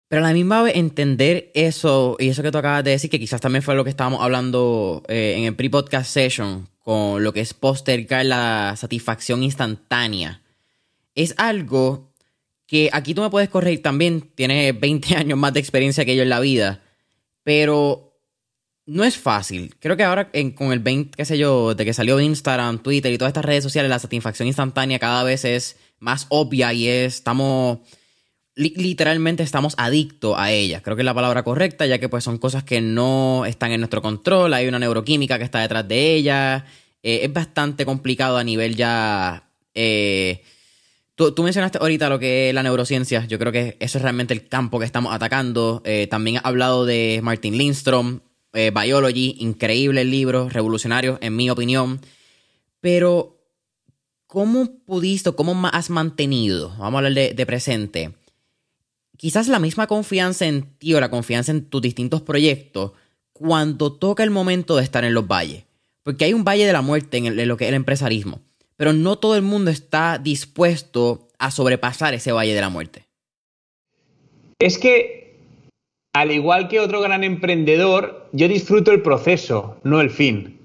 Pero 0.08 0.24
a 0.24 0.28
la 0.30 0.34
misma 0.34 0.64
vez 0.64 0.78
entender 0.78 1.52
eso 1.56 2.16
y 2.20 2.30
eso 2.30 2.42
que 2.42 2.52
tú 2.52 2.58
acabas 2.58 2.86
de 2.86 2.92
decir, 2.92 3.10
que 3.10 3.20
quizás 3.20 3.42
también 3.42 3.64
fue 3.64 3.76
lo 3.76 3.84
que 3.84 3.90
estábamos 3.90 4.22
hablando 4.22 5.04
eh, 5.10 5.36
en 5.36 5.44
el 5.44 5.58
pre-podcast 5.58 6.10
session, 6.10 6.70
con 6.80 7.22
lo 7.22 7.34
que 7.34 7.42
es 7.42 7.54
postergar 7.54 8.26
la 8.26 8.76
satisfacción 8.78 9.44
instantánea, 9.44 10.42
es 11.16 11.36
algo 11.38 12.14
que 12.66 12.90
aquí 12.94 13.14
tú 13.14 13.24
me 13.24 13.30
puedes 13.30 13.50
corregir 13.50 13.82
también, 13.82 14.22
tienes 14.36 14.80
20 14.80 15.16
años 15.18 15.38
más 15.38 15.52
de 15.52 15.60
experiencia 15.60 16.06
que 16.06 16.16
yo 16.16 16.24
en 16.24 16.30
la 16.30 16.40
vida, 16.40 16.82
pero 17.44 18.13
no 18.86 19.04
es 19.04 19.18
fácil. 19.18 19.76
Creo 19.80 19.96
que 19.98 20.04
ahora 20.04 20.30
con 20.56 20.72
el 20.74 20.80
20, 20.80 21.16
qué 21.16 21.26
sé 21.26 21.38
yo, 21.38 21.76
de 21.76 21.86
que 21.86 21.94
salió 21.94 22.20
Instagram, 22.20 22.84
Twitter 22.84 23.12
y 23.12 23.18
todas 23.18 23.30
estas 23.30 23.46
redes 23.46 23.64
sociales, 23.64 23.90
la 23.90 24.00
satisfacción 24.00 24.48
instantánea 24.48 25.00
cada 25.00 25.24
vez 25.24 25.46
es 25.46 25.78
más 26.00 26.26
obvia 26.30 26.74
y 26.74 26.88
es, 26.88 27.16
estamos 27.16 27.80
literalmente 28.56 29.42
estamos 29.44 29.74
adictos 29.78 30.36
a 30.38 30.52
ellas. 30.52 30.82
Creo 30.84 30.96
que 30.96 31.02
es 31.02 31.06
la 31.06 31.14
palabra 31.14 31.44
correcta, 31.44 31.86
ya 31.86 31.98
que 31.98 32.10
pues 32.10 32.24
son 32.24 32.38
cosas 32.38 32.64
que 32.64 32.82
no 32.82 33.46
están 33.46 33.72
en 33.72 33.82
nuestro 33.82 34.02
control, 34.02 34.54
hay 34.54 34.68
una 34.68 34.80
neuroquímica 34.80 35.38
que 35.38 35.44
está 35.44 35.60
detrás 35.60 35.88
de 35.88 36.14
ellas. 36.14 36.64
Eh, 37.02 37.22
es 37.24 37.34
bastante 37.34 37.86
complicado 37.86 38.38
a 38.38 38.44
nivel 38.44 38.76
ya... 38.76 39.50
Eh, 39.74 40.44
tú, 41.16 41.34
mencionaste 41.42 41.80
ahorita 41.80 42.10
lo 42.10 42.20
que 42.20 42.50
es 42.50 42.56
la 42.56 42.64
neurociencia, 42.64 43.26
yo 43.26 43.40
creo 43.40 43.52
que 43.52 43.76
eso 43.80 43.98
es 43.98 44.02
realmente 44.02 44.34
el 44.34 44.48
campo 44.48 44.80
que 44.80 44.86
estamos 44.86 45.14
atacando. 45.14 45.82
Eh, 45.84 46.08
también 46.08 46.38
he 46.38 46.42
hablado 46.44 46.86
de 46.86 47.22
Martin 47.24 47.58
Lindstrom, 47.58 48.20
Biology, 48.54 49.36
increíble 49.40 50.06
libro, 50.06 50.50
revolucionario 50.50 51.18
en 51.22 51.36
mi 51.36 51.50
opinión. 51.50 52.00
Pero, 52.80 53.40
¿cómo 54.28 54.80
pudiste, 54.86 55.32
cómo 55.34 55.68
has 55.68 55.90
mantenido, 55.90 56.70
vamos 56.78 56.96
a 56.96 57.08
hablar 57.08 57.36
de 57.36 57.46
presente, 57.46 58.14
quizás 59.18 59.48
la 59.48 59.60
misma 59.60 59.88
confianza 59.88 60.46
en 60.46 60.78
ti 60.78 60.94
o 60.94 61.00
la 61.00 61.10
confianza 61.10 61.52
en 61.52 61.66
tus 61.66 61.82
distintos 61.82 62.22
proyectos 62.22 62.92
cuando 63.32 63.94
toca 63.94 64.24
el 64.24 64.30
momento 64.30 64.76
de 64.76 64.84
estar 64.84 65.04
en 65.04 65.14
los 65.14 65.28
valles. 65.28 65.64
Porque 66.04 66.26
hay 66.26 66.34
un 66.34 66.44
valle 66.44 66.66
de 66.66 66.74
la 66.74 66.82
muerte 66.82 67.18
en, 67.18 67.48
lo 67.48 67.58
que 67.58 67.64
es 67.64 67.70
el 67.70 67.76
empresarismo, 67.76 68.42
pero 68.76 68.94
no 68.94 69.18
todo 69.18 69.36
el 69.36 69.42
mundo 69.42 69.72
está 69.72 70.18
dispuesto 70.18 71.30
a 71.40 71.52
sobrepasar 71.52 72.14
ese 72.14 72.32
valle 72.32 72.54
de 72.54 72.62
la 72.62 72.70
muerte. 72.70 73.06
Es 74.60 74.78
que, 74.78 75.38
al 76.14 76.32
igual 76.32 76.68
que 76.68 76.80
otro 76.80 77.02
gran 77.02 77.24
emprendedor, 77.24 78.23
yo 78.34 78.48
disfruto 78.48 78.92
el 78.92 79.02
proceso, 79.02 79.78
no 79.84 80.02
el 80.02 80.10
fin. 80.10 80.58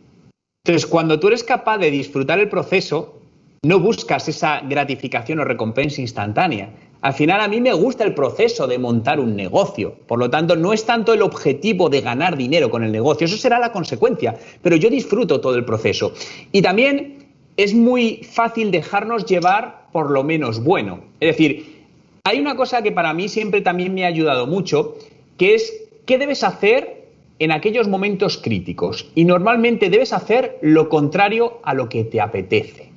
Entonces, 0.64 0.86
cuando 0.86 1.20
tú 1.20 1.28
eres 1.28 1.44
capaz 1.44 1.78
de 1.78 1.90
disfrutar 1.90 2.38
el 2.38 2.48
proceso, 2.48 3.20
no 3.62 3.78
buscas 3.78 4.26
esa 4.28 4.60
gratificación 4.60 5.40
o 5.40 5.44
recompensa 5.44 6.00
instantánea, 6.00 6.70
al 7.02 7.12
final 7.12 7.40
a 7.40 7.48
mí 7.48 7.60
me 7.60 7.72
gusta 7.74 8.04
el 8.04 8.14
proceso 8.14 8.66
de 8.66 8.78
montar 8.78 9.20
un 9.20 9.36
negocio. 9.36 9.94
Por 10.06 10.18
lo 10.18 10.30
tanto, 10.30 10.56
no 10.56 10.72
es 10.72 10.84
tanto 10.84 11.12
el 11.12 11.22
objetivo 11.22 11.90
de 11.90 12.00
ganar 12.00 12.36
dinero 12.36 12.70
con 12.70 12.82
el 12.82 12.90
negocio, 12.90 13.26
eso 13.26 13.36
será 13.36 13.58
la 13.58 13.70
consecuencia, 13.70 14.34
pero 14.62 14.76
yo 14.76 14.88
disfruto 14.88 15.40
todo 15.40 15.54
el 15.54 15.64
proceso. 15.64 16.12
Y 16.50 16.62
también 16.62 17.26
es 17.58 17.74
muy 17.74 18.22
fácil 18.22 18.70
dejarnos 18.70 19.26
llevar 19.26 19.88
por 19.92 20.10
lo 20.10 20.24
menos 20.24 20.64
bueno. 20.64 21.00
Es 21.20 21.36
decir, 21.36 21.84
hay 22.24 22.40
una 22.40 22.56
cosa 22.56 22.82
que 22.82 22.92
para 22.92 23.12
mí 23.12 23.28
siempre 23.28 23.60
también 23.60 23.92
me 23.92 24.04
ha 24.04 24.08
ayudado 24.08 24.46
mucho, 24.46 24.96
que 25.36 25.54
es 25.54 25.72
qué 26.06 26.18
debes 26.18 26.42
hacer 26.42 26.97
en 27.38 27.52
aquellos 27.52 27.88
momentos 27.88 28.38
críticos. 28.38 29.10
Y 29.14 29.24
normalmente 29.24 29.90
debes 29.90 30.12
hacer 30.12 30.58
lo 30.60 30.88
contrario 30.88 31.60
a 31.62 31.74
lo 31.74 31.88
que 31.88 32.04
te 32.04 32.20
apetece. 32.20 32.90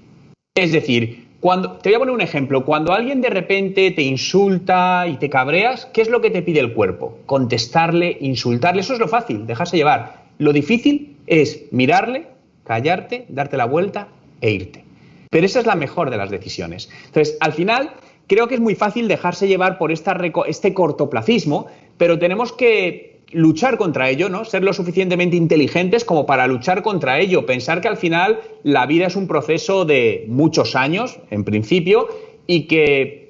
Es 0.56 0.72
decir, 0.72 1.28
cuando, 1.40 1.74
te 1.74 1.90
voy 1.90 1.96
a 1.96 2.00
poner 2.00 2.14
un 2.14 2.22
ejemplo. 2.22 2.66
Cuando 2.66 2.94
alguien 2.94 3.22
de 3.22 3.30
repente 3.30 3.92
te 3.92 4.04
insulta 4.04 5.08
y 5.08 5.18
te 5.18 5.30
cabreas, 5.30 5.88
¿qué 5.88 6.02
es 6.02 6.10
lo 6.10 6.22
que 6.22 6.30
te 6.30 6.42
pide 6.42 6.60
el 6.60 6.74
cuerpo? 6.74 7.18
Contestarle, 7.26 8.18
insultarle. 8.22 8.82
Eso 8.82 8.94
es 8.94 9.00
lo 9.00 9.08
fácil, 9.08 9.48
dejarse 9.48 9.78
llevar. 9.78 10.26
Lo 10.38 10.54
difícil 10.54 11.18
es 11.28 11.64
mirarle, 11.72 12.28
callarte, 12.64 13.26
darte 13.30 13.58
la 13.58 13.66
vuelta 13.66 14.10
e 14.40 14.52
irte. 14.52 14.84
Pero 15.32 15.46
esa 15.46 15.60
es 15.62 15.66
la 15.66 15.76
mejor 15.76 16.10
de 16.10 16.18
las 16.18 16.30
decisiones. 16.30 16.90
Entonces, 17.06 17.38
al 17.40 17.54
final, 17.54 17.92
creo 18.28 18.48
que 18.48 18.56
es 18.56 18.62
muy 18.62 18.76
fácil 18.76 19.08
dejarse 19.08 19.48
llevar 19.48 19.78
por 19.78 19.92
este 19.92 20.74
cortoplacismo, 20.74 21.68
pero 21.98 22.20
tenemos 22.20 22.52
que 22.52 23.11
luchar 23.34 23.78
contra 23.78 24.10
ello, 24.10 24.30
¿no? 24.30 24.46
Ser 24.46 24.64
lo 24.64 24.74
suficientemente 24.74 25.36
inteligentes 25.38 26.06
como 26.06 26.26
para 26.26 26.48
luchar 26.48 26.82
contra 26.82 27.20
ello, 27.20 27.46
pensar 27.46 27.82
que 27.82 27.88
al 27.88 27.98
final 27.98 28.40
la 28.64 28.86
vida 28.86 29.08
es 29.08 29.16
un 29.16 29.28
proceso 29.28 29.86
de 29.86 30.26
muchos 30.28 30.76
años, 30.76 31.20
en 31.30 31.44
principio, 31.44 32.08
y 32.48 32.68
que 32.68 33.22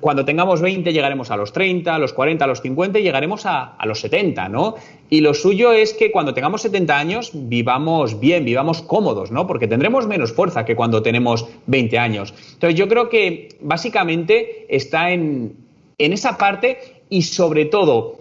cuando 0.00 0.24
tengamos 0.24 0.60
20 0.60 0.92
llegaremos 0.92 1.30
a 1.30 1.36
los 1.36 1.52
30, 1.52 1.94
a 1.94 1.98
los 1.98 2.12
40, 2.12 2.44
a 2.44 2.48
los 2.48 2.60
50 2.60 2.98
y 2.98 3.02
llegaremos 3.02 3.46
a, 3.46 3.76
a, 3.76 3.86
los 3.86 4.00
70, 4.00 4.48
¿no? 4.48 4.74
Y 5.08 5.20
lo 5.20 5.32
suyo 5.32 5.72
es 5.72 5.94
que 5.94 6.10
cuando 6.10 6.34
tengamos 6.34 6.62
70 6.62 6.98
años 6.98 7.30
vivamos 7.32 8.18
bien, 8.18 8.44
vivamos 8.44 8.82
cómodos, 8.82 9.30
¿no? 9.30 9.46
Porque 9.46 9.68
tendremos 9.68 10.08
menos 10.08 10.32
fuerza 10.32 10.64
que 10.64 10.74
cuando 10.74 11.02
tenemos 11.02 11.46
20 11.66 11.98
años. 11.98 12.34
Entonces 12.54 12.78
yo 12.78 12.88
creo 12.88 13.08
que 13.08 13.56
básicamente 13.60 14.66
está 14.68 15.12
en, 15.12 15.54
en 15.98 16.12
esa 16.12 16.36
parte 16.36 17.04
y 17.08 17.22
sobre 17.22 17.66
todo 17.66 18.19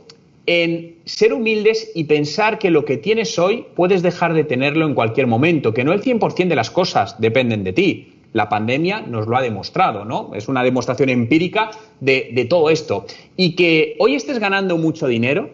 en 0.50 0.96
ser 1.06 1.32
humildes 1.32 1.92
y 1.94 2.06
pensar 2.06 2.58
que 2.58 2.72
lo 2.72 2.84
que 2.84 2.98
tienes 2.98 3.38
hoy 3.38 3.68
puedes 3.76 4.02
dejar 4.02 4.34
de 4.34 4.44
tenerlo 4.44 4.88
en 4.88 4.96
cualquier 4.96 5.28
momento, 5.28 5.76
que 5.76 5.84
no 5.84 5.94
el 5.94 6.02
100% 6.02 6.48
de 6.48 6.56
las 6.56 6.72
cosas 6.72 7.22
dependen 7.22 7.64
de 7.64 7.72
ti. 7.72 8.14
La 8.34 8.50
pandemia 8.50 9.02
nos 9.02 9.28
lo 9.28 9.38
ha 9.38 9.44
demostrado, 9.44 10.06
¿no? 10.06 10.32
Es 10.34 10.48
una 10.48 10.64
demostración 10.64 11.10
empírica 11.10 11.70
de, 12.00 12.32
de 12.34 12.46
todo 12.46 12.72
esto. 12.72 13.06
Y 13.38 13.56
que 13.56 13.96
hoy 14.00 14.16
estés 14.16 14.40
ganando 14.40 14.80
mucho 14.80 15.06
dinero 15.06 15.52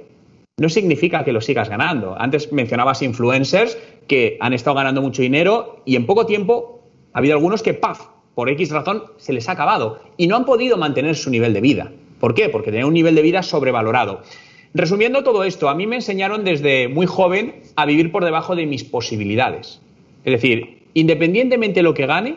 no 0.55 0.69
significa 0.69 1.25
que 1.25 1.33
lo 1.33 1.41
sigas 1.41 1.67
ganando. 1.67 2.15
Antes 2.17 2.53
mencionabas 2.53 3.01
influencers 3.01 3.77
que 4.07 4.37
han 4.39 4.53
estado 4.53 4.77
ganando 4.77 5.01
mucho 5.01 5.21
dinero 5.21 5.81
y 5.83 5.97
en 5.97 6.05
poco 6.05 6.25
tiempo 6.25 6.79
ha 7.11 7.17
habido 7.17 7.35
algunos 7.35 7.61
que, 7.63 7.73
¡paf!, 7.73 7.99
por 8.33 8.49
X 8.49 8.71
razón 8.71 9.03
se 9.17 9.33
les 9.33 9.49
ha 9.49 9.51
acabado 9.51 9.99
y 10.15 10.27
no 10.27 10.37
han 10.37 10.45
podido 10.45 10.77
mantener 10.77 11.17
su 11.17 11.29
nivel 11.29 11.53
de 11.53 11.59
vida. 11.59 11.91
¿Por 12.21 12.33
qué? 12.33 12.47
Porque 12.47 12.71
tenían 12.71 12.87
un 12.87 12.93
nivel 12.93 13.13
de 13.13 13.21
vida 13.21 13.43
sobrevalorado. 13.43 14.21
Resumiendo 14.75 15.23
todo 15.23 15.45
esto, 15.45 15.69
a 15.69 15.73
mí 15.73 15.87
me 15.87 15.95
enseñaron 15.95 16.43
desde 16.43 16.89
muy 16.89 17.05
joven 17.05 17.61
a 17.77 17.85
vivir 17.85 18.11
por 18.11 18.25
debajo 18.25 18.57
de 18.57 18.65
mis 18.65 18.83
posibilidades. 18.83 19.79
Es 20.25 20.33
decir, 20.33 20.83
independientemente 20.93 21.79
de 21.79 21.83
lo 21.83 21.93
que 21.93 22.05
gane, 22.05 22.35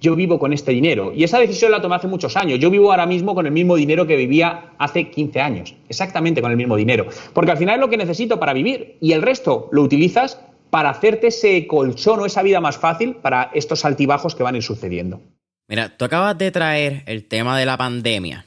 yo 0.00 0.16
vivo 0.16 0.38
con 0.38 0.54
este 0.54 0.72
dinero. 0.72 1.12
Y 1.14 1.24
esa 1.24 1.38
decisión 1.38 1.70
la 1.70 1.82
tomé 1.82 1.96
hace 1.96 2.08
muchos 2.08 2.38
años. 2.38 2.58
Yo 2.58 2.70
vivo 2.70 2.90
ahora 2.90 3.04
mismo 3.04 3.34
con 3.34 3.44
el 3.44 3.52
mismo 3.52 3.76
dinero 3.76 4.06
que 4.06 4.16
vivía 4.16 4.72
hace 4.78 5.10
15 5.10 5.40
años. 5.42 5.74
Exactamente 5.90 6.40
con 6.40 6.50
el 6.50 6.56
mismo 6.56 6.76
dinero. 6.76 7.06
Porque 7.34 7.50
al 7.50 7.58
final 7.58 7.74
es 7.74 7.80
lo 7.82 7.90
que 7.90 7.98
necesito 7.98 8.40
para 8.40 8.54
vivir. 8.54 8.96
Y 9.02 9.12
el 9.12 9.20
resto 9.20 9.68
lo 9.70 9.82
utilizas 9.82 10.40
para 10.70 10.88
hacerte 10.88 11.26
ese 11.26 11.66
colchón 11.66 12.18
o 12.18 12.24
esa 12.24 12.42
vida 12.42 12.62
más 12.62 12.78
fácil 12.78 13.16
para 13.16 13.50
estos 13.52 13.84
altibajos 13.84 14.34
que 14.34 14.42
van 14.42 14.54
a 14.54 14.56
ir 14.56 14.64
sucediendo. 14.64 15.20
Mira, 15.68 15.94
tú 15.98 16.06
acabas 16.06 16.38
de 16.38 16.50
traer 16.50 17.02
el 17.04 17.28
tema 17.28 17.58
de 17.58 17.66
la 17.66 17.76
pandemia. 17.76 18.46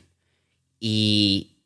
Y 0.80 1.57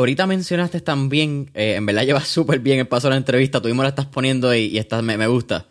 ahorita 0.00 0.26
mencionaste 0.26 0.80
también, 0.80 1.50
eh, 1.54 1.74
en 1.76 1.86
verdad 1.86 2.04
llevas 2.04 2.28
súper 2.28 2.60
bien 2.60 2.80
el 2.80 2.88
paso 2.88 3.08
de 3.08 3.12
la 3.12 3.18
entrevista, 3.18 3.60
tú 3.60 3.68
mismo 3.68 3.82
la 3.82 3.90
estás 3.90 4.06
poniendo 4.06 4.54
y, 4.54 4.76
y 4.78 5.02
me, 5.02 5.16
me 5.16 5.26
gusta 5.26 5.66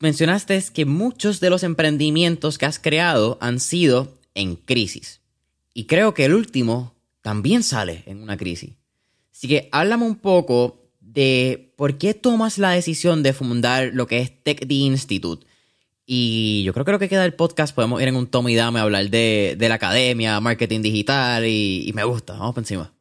mencionaste 0.00 0.62
que 0.72 0.84
muchos 0.84 1.40
de 1.40 1.50
los 1.50 1.62
emprendimientos 1.62 2.58
que 2.58 2.66
has 2.66 2.78
creado 2.78 3.38
han 3.40 3.60
sido 3.60 4.18
en 4.34 4.56
crisis. 4.56 5.20
Y 5.74 5.84
creo 5.84 6.14
que 6.14 6.24
el 6.24 6.34
último 6.34 6.94
también 7.22 7.62
sale 7.62 8.02
en 8.06 8.22
una 8.22 8.36
crisis. 8.36 8.74
Así 9.32 9.48
que 9.48 9.68
háblame 9.72 10.04
un 10.04 10.16
poco 10.16 10.90
de 11.00 11.72
por 11.76 11.98
qué 11.98 12.14
tomas 12.14 12.58
la 12.58 12.70
decisión 12.70 13.22
de 13.22 13.32
fundar 13.32 13.90
lo 13.92 14.06
que 14.06 14.20
es 14.20 14.42
TechD 14.42 14.70
Institute. 14.70 15.46
Y 16.06 16.62
yo 16.64 16.72
creo 16.72 16.84
que 16.84 16.92
lo 16.92 16.98
que 16.98 17.08
queda 17.08 17.22
del 17.22 17.34
podcast 17.34 17.74
podemos 17.74 18.00
ir 18.00 18.08
en 18.08 18.16
un 18.16 18.26
tomo 18.26 18.48
y 18.48 18.54
dame 18.54 18.78
a 18.78 18.82
hablar 18.82 19.10
de, 19.10 19.56
la 19.60 19.74
academia, 19.74 20.40
marketing 20.40 20.80
digital 20.80 21.44
y, 21.46 21.90
me 21.94 22.04
gusta. 22.04 22.32
Vamos 22.32 22.54
por 22.54 22.62
encima. 22.62 22.92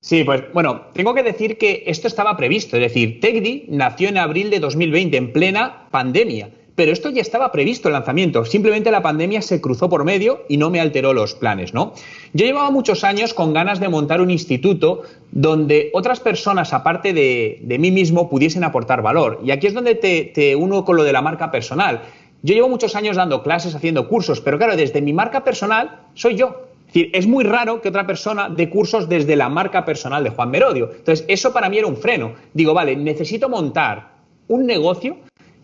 Sí, 0.00 0.22
pues 0.22 0.44
bueno, 0.52 0.82
tengo 0.92 1.14
que 1.14 1.22
decir 1.22 1.58
que 1.58 1.82
esto 1.86 2.06
estaba 2.06 2.36
previsto, 2.36 2.76
es 2.76 2.82
decir, 2.82 3.18
TechDi 3.20 3.66
nació 3.70 4.08
en 4.08 4.18
abril 4.18 4.50
de 4.50 4.60
2020, 4.60 5.16
en 5.16 5.32
plena 5.32 5.88
pandemia, 5.90 6.50
pero 6.76 6.92
esto 6.92 7.10
ya 7.10 7.22
estaba 7.22 7.50
previsto 7.50 7.88
el 7.88 7.94
lanzamiento, 7.94 8.44
simplemente 8.44 8.90
la 8.92 9.02
pandemia 9.02 9.42
se 9.42 9.60
cruzó 9.60 9.88
por 9.88 10.04
medio 10.04 10.44
y 10.48 10.58
no 10.58 10.70
me 10.70 10.78
alteró 10.78 11.12
los 11.12 11.34
planes, 11.34 11.74
¿no? 11.74 11.94
Yo 12.34 12.44
llevaba 12.44 12.70
muchos 12.70 13.02
años 13.02 13.34
con 13.34 13.52
ganas 13.52 13.80
de 13.80 13.88
montar 13.88 14.20
un 14.20 14.30
instituto 14.30 15.02
donde 15.32 15.90
otras 15.94 16.20
personas, 16.20 16.72
aparte 16.72 17.12
de, 17.12 17.76
mí 17.80 17.90
mismo, 17.90 18.28
pudiesen 18.28 18.62
aportar 18.62 19.02
valor. 19.02 19.40
Y 19.42 19.50
aquí 19.50 19.66
es 19.66 19.74
donde 19.74 19.94
te, 19.94 20.22
te 20.22 20.54
uno 20.54 20.84
con 20.84 20.96
lo 20.96 21.02
de 21.02 21.12
la 21.12 21.22
marca 21.22 21.50
personal. 21.50 22.02
Yo 22.42 22.54
llevo 22.54 22.68
muchos 22.68 22.94
años 22.94 23.16
dando 23.16 23.42
clases, 23.42 23.74
haciendo 23.74 24.06
cursos, 24.06 24.40
pero 24.40 24.58
claro, 24.58 24.76
desde 24.76 25.00
mi 25.00 25.12
marca 25.12 25.42
personal 25.42 26.02
soy 26.14 26.36
yo 26.36 26.65
es 27.12 27.26
muy 27.26 27.44
raro 27.44 27.80
que 27.80 27.88
otra 27.88 28.06
persona 28.06 28.48
dé 28.48 28.70
cursos 28.70 29.08
desde 29.08 29.36
la 29.36 29.48
marca 29.48 29.84
personal 29.84 30.24
de 30.24 30.30
Juan 30.30 30.50
Merodio. 30.50 30.90
Entonces, 30.96 31.24
eso 31.28 31.52
para 31.52 31.68
mí 31.68 31.78
era 31.78 31.86
un 31.86 31.96
freno. 31.96 32.32
Digo, 32.54 32.74
vale, 32.74 32.96
necesito 32.96 33.48
montar 33.48 34.16
un 34.48 34.66
negocio 34.66 35.16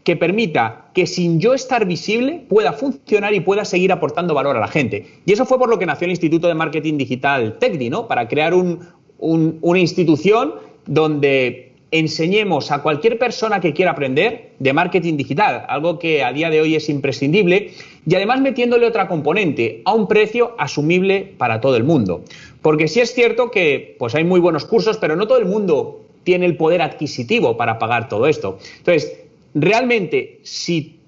que 0.04 0.16
permita 0.16 0.90
que 0.94 1.06
sin 1.06 1.40
yo 1.40 1.54
estar 1.54 1.86
visible 1.86 2.44
pueda 2.48 2.72
funcionar 2.72 3.34
y 3.34 3.40
pueda 3.40 3.64
seguir 3.64 3.92
aportando 3.92 4.34
valor 4.34 4.56
a 4.56 4.60
la 4.60 4.68
gente. 4.68 5.06
Y 5.24 5.32
eso 5.32 5.46
fue 5.46 5.58
por 5.58 5.68
lo 5.68 5.78
que 5.78 5.86
nació 5.86 6.06
el 6.06 6.10
Instituto 6.10 6.48
de 6.48 6.54
Marketing 6.54 6.98
Digital 6.98 7.58
TECDI, 7.58 7.90
¿no? 7.90 8.08
Para 8.08 8.26
crear 8.26 8.52
una 8.54 9.78
institución 9.78 10.54
donde 10.86 11.71
enseñemos 11.92 12.72
a 12.72 12.82
cualquier 12.82 13.18
persona 13.18 13.60
que 13.60 13.74
quiera 13.74 13.92
aprender 13.92 14.54
de 14.58 14.72
marketing 14.72 15.16
digital, 15.16 15.66
algo 15.68 15.98
que 15.98 16.24
a 16.24 16.32
día 16.32 16.48
de 16.48 16.60
hoy 16.60 16.74
es 16.74 16.88
imprescindible, 16.88 17.72
y 18.06 18.14
además 18.14 18.40
metiéndole 18.40 18.86
otra 18.86 19.06
componente 19.06 19.82
a 19.84 19.92
un 19.92 20.08
precio 20.08 20.54
asumible 20.58 21.34
para 21.36 21.60
todo 21.60 21.76
el 21.76 21.84
mundo. 21.84 22.24
Porque 22.62 22.88
sí 22.88 23.00
es 23.00 23.12
cierto 23.14 23.50
que 23.50 23.94
pues 23.98 24.14
hay 24.14 24.24
muy 24.24 24.40
buenos 24.40 24.64
cursos, 24.64 24.96
pero 24.96 25.16
no 25.16 25.28
todo 25.28 25.38
el 25.38 25.44
mundo 25.44 26.00
tiene 26.24 26.46
el 26.46 26.56
poder 26.56 26.80
adquisitivo 26.80 27.56
para 27.56 27.78
pagar 27.78 28.08
todo 28.08 28.26
esto. 28.26 28.58
Entonces, 28.78 29.20
realmente, 29.54 30.40
si 30.42 30.98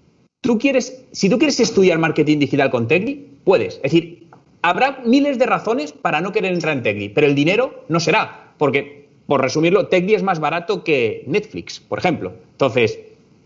tú 0.43 0.59
quieres, 0.59 1.03
si 1.13 1.31
tú 1.31 1.39
quieres 1.39 1.59
estudiar 1.61 1.99
marketing 1.99 2.39
digital 2.39 2.71
con 2.71 2.89
Tecni, 2.89 3.27
puedes. 3.45 3.77
Es 3.77 3.83
decir, 3.83 4.27
habrá 4.61 5.01
miles 5.07 5.39
de 5.39 5.47
razones 5.47 5.93
para 5.93 6.21
no 6.21 6.33
querer 6.33 6.53
entrar 6.53 6.77
en 6.77 6.83
Tecni, 6.83 7.09
pero 7.09 7.27
el 7.27 7.35
dinero 7.35 7.85
no 7.89 8.01
será, 8.01 8.53
porque 8.59 9.04
por 9.27 9.41
resumirlo, 9.41 9.87
TechDi 9.89 10.15
es 10.15 10.23
más 10.23 10.41
barato 10.41 10.85
que 10.85 11.25
Netflix, 11.27 11.81
por 11.81 11.99
ejemplo. 11.99 12.35
Entonces, 12.53 12.99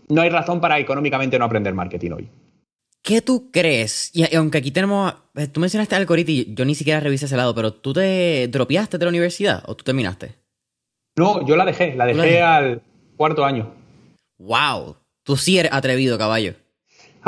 no 0.07 0.21
hay 0.21 0.29
razón 0.29 0.59
para 0.59 0.79
económicamente 0.79 1.39
no 1.39 1.45
aprender 1.45 1.73
marketing 1.73 2.11
hoy. 2.11 2.29
¿Qué 3.01 3.21
tú 3.21 3.49
crees? 3.51 4.11
Y, 4.13 4.35
aunque 4.35 4.57
aquí 4.57 4.71
tenemos. 4.71 5.13
Eh, 5.35 5.47
tú 5.47 5.59
mencionaste 5.59 5.95
algoritmo 5.95 6.53
yo 6.53 6.65
ni 6.65 6.75
siquiera 6.75 6.99
revisé 6.99 7.25
ese 7.25 7.37
lado, 7.37 7.55
pero 7.55 7.73
¿tú 7.73 7.93
te 7.93 8.47
dropeaste 8.49 8.97
de 8.97 9.05
la 9.05 9.09
universidad 9.09 9.63
o 9.67 9.75
tú 9.75 9.83
terminaste? 9.83 10.35
No, 11.15 11.45
yo 11.45 11.55
la 11.55 11.65
dejé, 11.65 11.95
la 11.95 12.05
dejé 12.05 12.41
al 12.41 12.81
cuarto 13.15 13.45
año. 13.45 13.73
¡Wow! 14.37 14.97
Tú 15.23 15.37
sí 15.37 15.57
eres 15.57 15.71
atrevido, 15.73 16.17
caballo. 16.17 16.55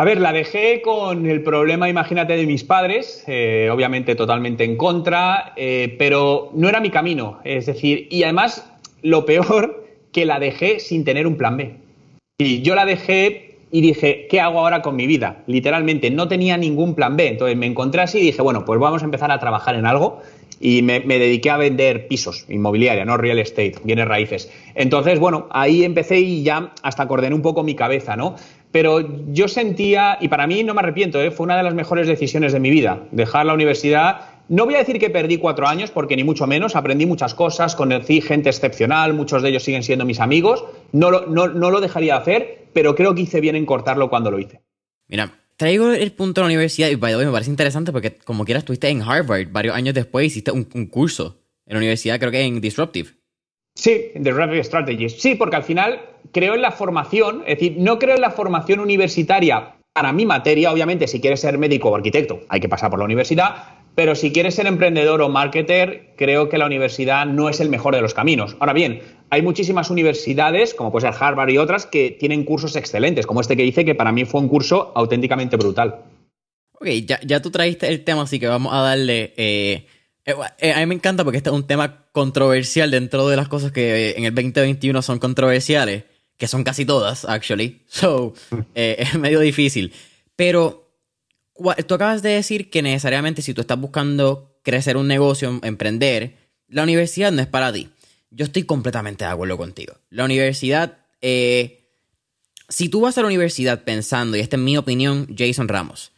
A 0.01 0.03
ver, 0.03 0.19
la 0.19 0.33
dejé 0.33 0.81
con 0.81 1.27
el 1.27 1.43
problema, 1.43 1.87
imagínate, 1.87 2.35
de 2.35 2.47
mis 2.47 2.63
padres, 2.63 3.23
eh, 3.27 3.69
obviamente 3.71 4.15
totalmente 4.15 4.63
en 4.63 4.75
contra, 4.75 5.53
eh, 5.55 5.95
pero 5.99 6.49
no 6.55 6.67
era 6.67 6.79
mi 6.79 6.89
camino. 6.89 7.37
Es 7.43 7.67
decir, 7.67 8.07
y 8.09 8.23
además, 8.23 8.67
lo 9.03 9.27
peor, 9.27 9.85
que 10.11 10.25
la 10.25 10.39
dejé 10.39 10.79
sin 10.79 11.03
tener 11.03 11.27
un 11.27 11.37
plan 11.37 11.55
B. 11.55 11.75
Y 12.39 12.63
yo 12.63 12.73
la 12.73 12.85
dejé 12.85 13.59
y 13.69 13.81
dije, 13.81 14.25
¿qué 14.27 14.41
hago 14.41 14.61
ahora 14.61 14.81
con 14.81 14.95
mi 14.95 15.05
vida? 15.05 15.43
Literalmente, 15.45 16.09
no 16.09 16.27
tenía 16.27 16.57
ningún 16.57 16.95
plan 16.95 17.15
B. 17.15 17.27
Entonces 17.27 17.55
me 17.55 17.67
encontré 17.67 18.01
así 18.01 18.17
y 18.17 18.23
dije, 18.23 18.41
bueno, 18.41 18.65
pues 18.65 18.79
vamos 18.79 19.03
a 19.03 19.05
empezar 19.05 19.29
a 19.29 19.37
trabajar 19.37 19.75
en 19.75 19.85
algo. 19.85 20.19
Y 20.59 20.81
me, 20.81 21.01
me 21.01 21.19
dediqué 21.19 21.51
a 21.51 21.57
vender 21.57 22.07
pisos, 22.07 22.45
inmobiliaria, 22.49 23.05
no 23.05 23.17
real 23.17 23.37
estate, 23.37 23.75
bienes 23.83 24.07
raíces. 24.07 24.51
Entonces, 24.73 25.19
bueno, 25.19 25.47
ahí 25.51 25.83
empecé 25.83 26.19
y 26.19 26.41
ya 26.43 26.73
hasta 26.81 27.07
coordené 27.07 27.35
un 27.35 27.41
poco 27.41 27.63
mi 27.63 27.75
cabeza, 27.75 28.15
¿no? 28.15 28.35
Pero 28.71 29.25
yo 29.27 29.47
sentía, 29.47 30.17
y 30.21 30.27
para 30.27 30.47
mí 30.47 30.63
no 30.63 30.73
me 30.73 30.79
arrepiento, 30.79 31.21
¿eh? 31.21 31.31
fue 31.31 31.43
una 31.43 31.57
de 31.57 31.63
las 31.63 31.73
mejores 31.73 32.07
decisiones 32.07 32.53
de 32.53 32.59
mi 32.59 32.69
vida, 32.69 33.03
dejar 33.11 33.45
la 33.45 33.53
universidad. 33.53 34.21
No 34.47 34.65
voy 34.65 34.75
a 34.75 34.79
decir 34.79 34.99
que 34.99 35.09
perdí 35.09 35.37
cuatro 35.37 35.67
años, 35.67 35.91
porque 35.91 36.15
ni 36.15 36.23
mucho 36.23 36.47
menos, 36.47 36.75
aprendí 36.75 37.05
muchas 37.05 37.33
cosas, 37.33 37.75
conocí 37.75 38.21
gente 38.21 38.49
excepcional, 38.49 39.13
muchos 39.13 39.43
de 39.43 39.49
ellos 39.49 39.63
siguen 39.63 39.83
siendo 39.83 40.05
mis 40.05 40.19
amigos, 40.19 40.63
no 40.93 41.11
lo, 41.11 41.27
no, 41.27 41.47
no 41.47 41.69
lo 41.69 41.81
dejaría 41.81 42.15
de 42.15 42.19
hacer, 42.19 42.67
pero 42.73 42.95
creo 42.95 43.13
que 43.13 43.21
hice 43.21 43.41
bien 43.41 43.55
en 43.55 43.65
cortarlo 43.65 44.09
cuando 44.09 44.31
lo 44.31 44.39
hice. 44.39 44.61
Mira, 45.07 45.33
traigo 45.57 45.91
el 45.91 46.11
punto 46.13 46.41
de 46.41 46.43
la 46.43 46.53
universidad 46.53 46.89
y 46.89 46.95
by 46.95 47.11
the 47.11 47.17
way, 47.17 47.25
me 47.25 47.31
parece 47.31 47.51
interesante 47.51 47.91
porque 47.91 48.17
como 48.17 48.45
quieras 48.45 48.61
estuviste 48.61 48.87
en 48.87 49.01
Harvard 49.01 49.47
varios 49.51 49.75
años 49.75 49.93
después 49.93 50.25
hiciste 50.25 50.51
un, 50.51 50.67
un 50.73 50.87
curso 50.87 51.41
en 51.65 51.73
la 51.73 51.79
universidad, 51.79 52.19
creo 52.19 52.31
que 52.31 52.41
en 52.41 52.61
Disruptive. 52.61 53.20
Sí, 53.81 54.11
The 54.13 54.31
Rapid 54.31 54.61
Strategies. 54.61 55.19
Sí, 55.19 55.33
porque 55.33 55.55
al 55.55 55.63
final 55.63 56.01
creo 56.31 56.53
en 56.53 56.61
la 56.61 56.69
formación, 56.69 57.41
es 57.47 57.57
decir, 57.57 57.77
no 57.79 57.97
creo 57.97 58.13
en 58.13 58.21
la 58.21 58.29
formación 58.29 58.79
universitaria 58.79 59.73
para 59.91 60.13
mi 60.13 60.23
materia, 60.23 60.71
obviamente, 60.71 61.07
si 61.07 61.19
quieres 61.19 61.39
ser 61.39 61.57
médico 61.57 61.89
o 61.89 61.95
arquitecto, 61.95 62.41
hay 62.47 62.59
que 62.59 62.69
pasar 62.69 62.91
por 62.91 62.99
la 62.99 63.05
universidad, 63.05 63.55
pero 63.95 64.13
si 64.13 64.31
quieres 64.31 64.53
ser 64.53 64.67
emprendedor 64.67 65.23
o 65.23 65.29
marketer, 65.29 66.13
creo 66.15 66.47
que 66.47 66.59
la 66.59 66.67
universidad 66.67 67.25
no 67.25 67.49
es 67.49 67.59
el 67.59 67.69
mejor 67.69 67.95
de 67.95 68.01
los 68.01 68.13
caminos. 68.13 68.55
Ahora 68.59 68.73
bien, 68.73 69.01
hay 69.31 69.41
muchísimas 69.41 69.89
universidades, 69.89 70.75
como 70.75 70.91
puede 70.91 71.11
ser 71.11 71.19
Harvard 71.19 71.49
y 71.49 71.57
otras, 71.57 71.87
que 71.87 72.11
tienen 72.11 72.43
cursos 72.43 72.75
excelentes, 72.75 73.25
como 73.25 73.41
este 73.41 73.57
que 73.57 73.65
hice, 73.65 73.83
que 73.83 73.95
para 73.95 74.11
mí 74.11 74.25
fue 74.25 74.41
un 74.41 74.47
curso 74.47 74.91
auténticamente 74.93 75.57
brutal. 75.57 76.03
Ok, 76.73 76.85
ya, 77.25 77.41
tú 77.41 77.49
trajiste 77.49 77.87
el 77.87 78.03
tema, 78.03 78.21
así 78.21 78.39
que 78.39 78.47
vamos 78.47 78.71
a 78.75 78.81
darle... 78.81 79.33
Eh, 79.37 79.87
eh, 80.25 80.35
eh, 80.59 80.73
a 80.73 80.79
mí 80.79 80.85
me 80.85 80.95
encanta 80.95 81.23
porque 81.23 81.37
este 81.37 81.49
es 81.49 81.55
un 81.55 81.65
tema 81.65 82.05
controversial 82.11 82.91
dentro 82.91 83.27
de 83.27 83.35
las 83.35 83.47
cosas 83.47 83.71
que 83.71 84.09
eh, 84.09 84.13
en 84.17 84.25
el 84.25 84.35
2021 84.35 85.01
son 85.01 85.19
controversiales, 85.19 86.03
que 86.37 86.47
son 86.47 86.63
casi 86.63 86.85
todas, 86.85 87.25
actually. 87.25 87.81
So, 87.87 88.33
es 88.75 89.17
medio 89.17 89.39
difícil. 89.39 89.93
Pero 90.35 90.89
tú 91.87 91.93
acabas 91.95 92.21
de 92.21 92.31
decir 92.31 92.69
que 92.69 92.81
necesariamente 92.81 93.41
si 93.41 93.53
tú 93.53 93.61
estás 93.61 93.79
buscando 93.79 94.59
crecer 94.63 94.97
un 94.97 95.07
negocio, 95.07 95.59
emprender, 95.63 96.37
la 96.67 96.83
universidad 96.83 97.31
no 97.31 97.41
es 97.41 97.47
para 97.47 97.73
ti. 97.73 97.89
Yo 98.29 98.45
estoy 98.45 98.63
completamente 98.63 99.25
de 99.25 99.31
acuerdo 99.31 99.57
contigo. 99.57 99.95
La 100.09 100.23
universidad, 100.23 100.99
si 101.21 102.89
tú 102.89 103.01
vas 103.01 103.17
a 103.17 103.21
la 103.21 103.27
universidad 103.27 103.83
pensando, 103.83 104.37
y 104.37 104.39
esta 104.39 104.55
es 104.55 104.61
mi 104.61 104.77
opinión, 104.77 105.27
Jason 105.37 105.67
Ramos, 105.67 106.11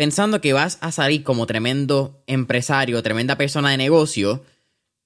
pensando 0.00 0.40
que 0.40 0.54
vas 0.54 0.78
a 0.80 0.92
salir 0.92 1.22
como 1.22 1.44
tremendo 1.44 2.22
empresario, 2.26 3.02
tremenda 3.02 3.36
persona 3.36 3.68
de 3.68 3.76
negocio, 3.76 4.42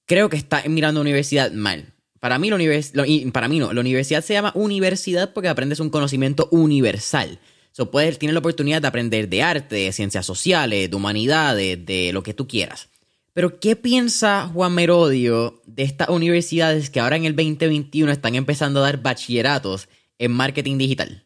creo 0.05 0.29
que 0.29 0.37
estás 0.37 0.69
mirando 0.69 1.01
universidad 1.01 1.51
mal. 1.51 1.91
Para 2.21 2.39
mí, 2.39 2.49
la 2.49 3.05
para 3.33 3.49
mí 3.49 3.59
no, 3.59 3.73
la 3.73 3.81
universidad 3.81 4.23
se 4.23 4.35
llama 4.35 4.53
universidad 4.55 5.33
porque 5.33 5.49
aprendes 5.49 5.81
un 5.81 5.89
conocimiento 5.89 6.47
universal. 6.49 7.39
So, 7.73 7.91
puedes 7.91 8.17
tener 8.17 8.31
la 8.31 8.39
oportunidad 8.39 8.81
de 8.81 8.87
aprender 8.87 9.27
de 9.27 9.43
arte, 9.43 9.75
de 9.75 9.91
ciencias 9.91 10.25
sociales, 10.25 10.89
de 10.89 10.95
humanidades, 10.95 11.85
de 11.85 12.13
lo 12.13 12.23
que 12.23 12.33
tú 12.33 12.47
quieras. 12.47 12.87
Pero, 13.33 13.59
¿qué 13.59 13.75
piensa 13.75 14.49
Juan 14.53 14.73
Merodio 14.75 15.61
de 15.65 15.83
estas 15.83 16.07
universidades 16.07 16.89
que 16.89 17.01
ahora 17.01 17.17
en 17.17 17.25
el 17.25 17.35
2021 17.35 18.13
están 18.13 18.35
empezando 18.35 18.79
a 18.79 18.83
dar 18.83 19.01
bachilleratos 19.01 19.89
en 20.19 20.31
marketing 20.31 20.77
digital? 20.77 21.25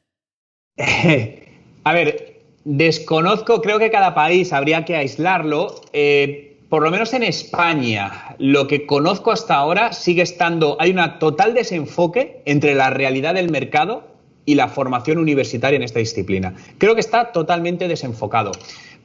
a 1.84 1.93
ver, 1.93 2.28
Desconozco, 2.66 3.62
creo 3.62 3.80
que 3.80 3.89
cada 3.89 4.14
país 4.14 4.53
habría 4.53 4.86
que 4.86 4.95
aislarlo. 4.95 5.82
Eh, 5.93 6.57
por 6.70 6.84
lo 6.84 6.91
menos 6.91 7.14
en 7.14 7.24
España, 7.24 8.36
lo 8.38 8.68
que 8.68 8.86
conozco 8.86 9.32
hasta 9.32 9.55
ahora 9.55 9.91
sigue 9.91 10.22
estando, 10.22 10.78
hay 10.80 10.91
un 10.91 11.01
total 11.20 11.53
desenfoque 11.55 12.41
entre 12.45 12.76
la 12.76 12.91
realidad 12.91 13.34
del 13.34 13.49
mercado 13.49 14.03
y 14.45 14.55
la 14.55 14.68
formación 14.68 15.18
universitaria 15.18 15.78
en 15.78 15.84
esta 15.84 15.99
disciplina. 15.99 16.53
Creo 16.78 16.93
que 16.93 17.01
está 17.01 17.32
totalmente 17.32 17.88
desenfocado. 17.88 18.51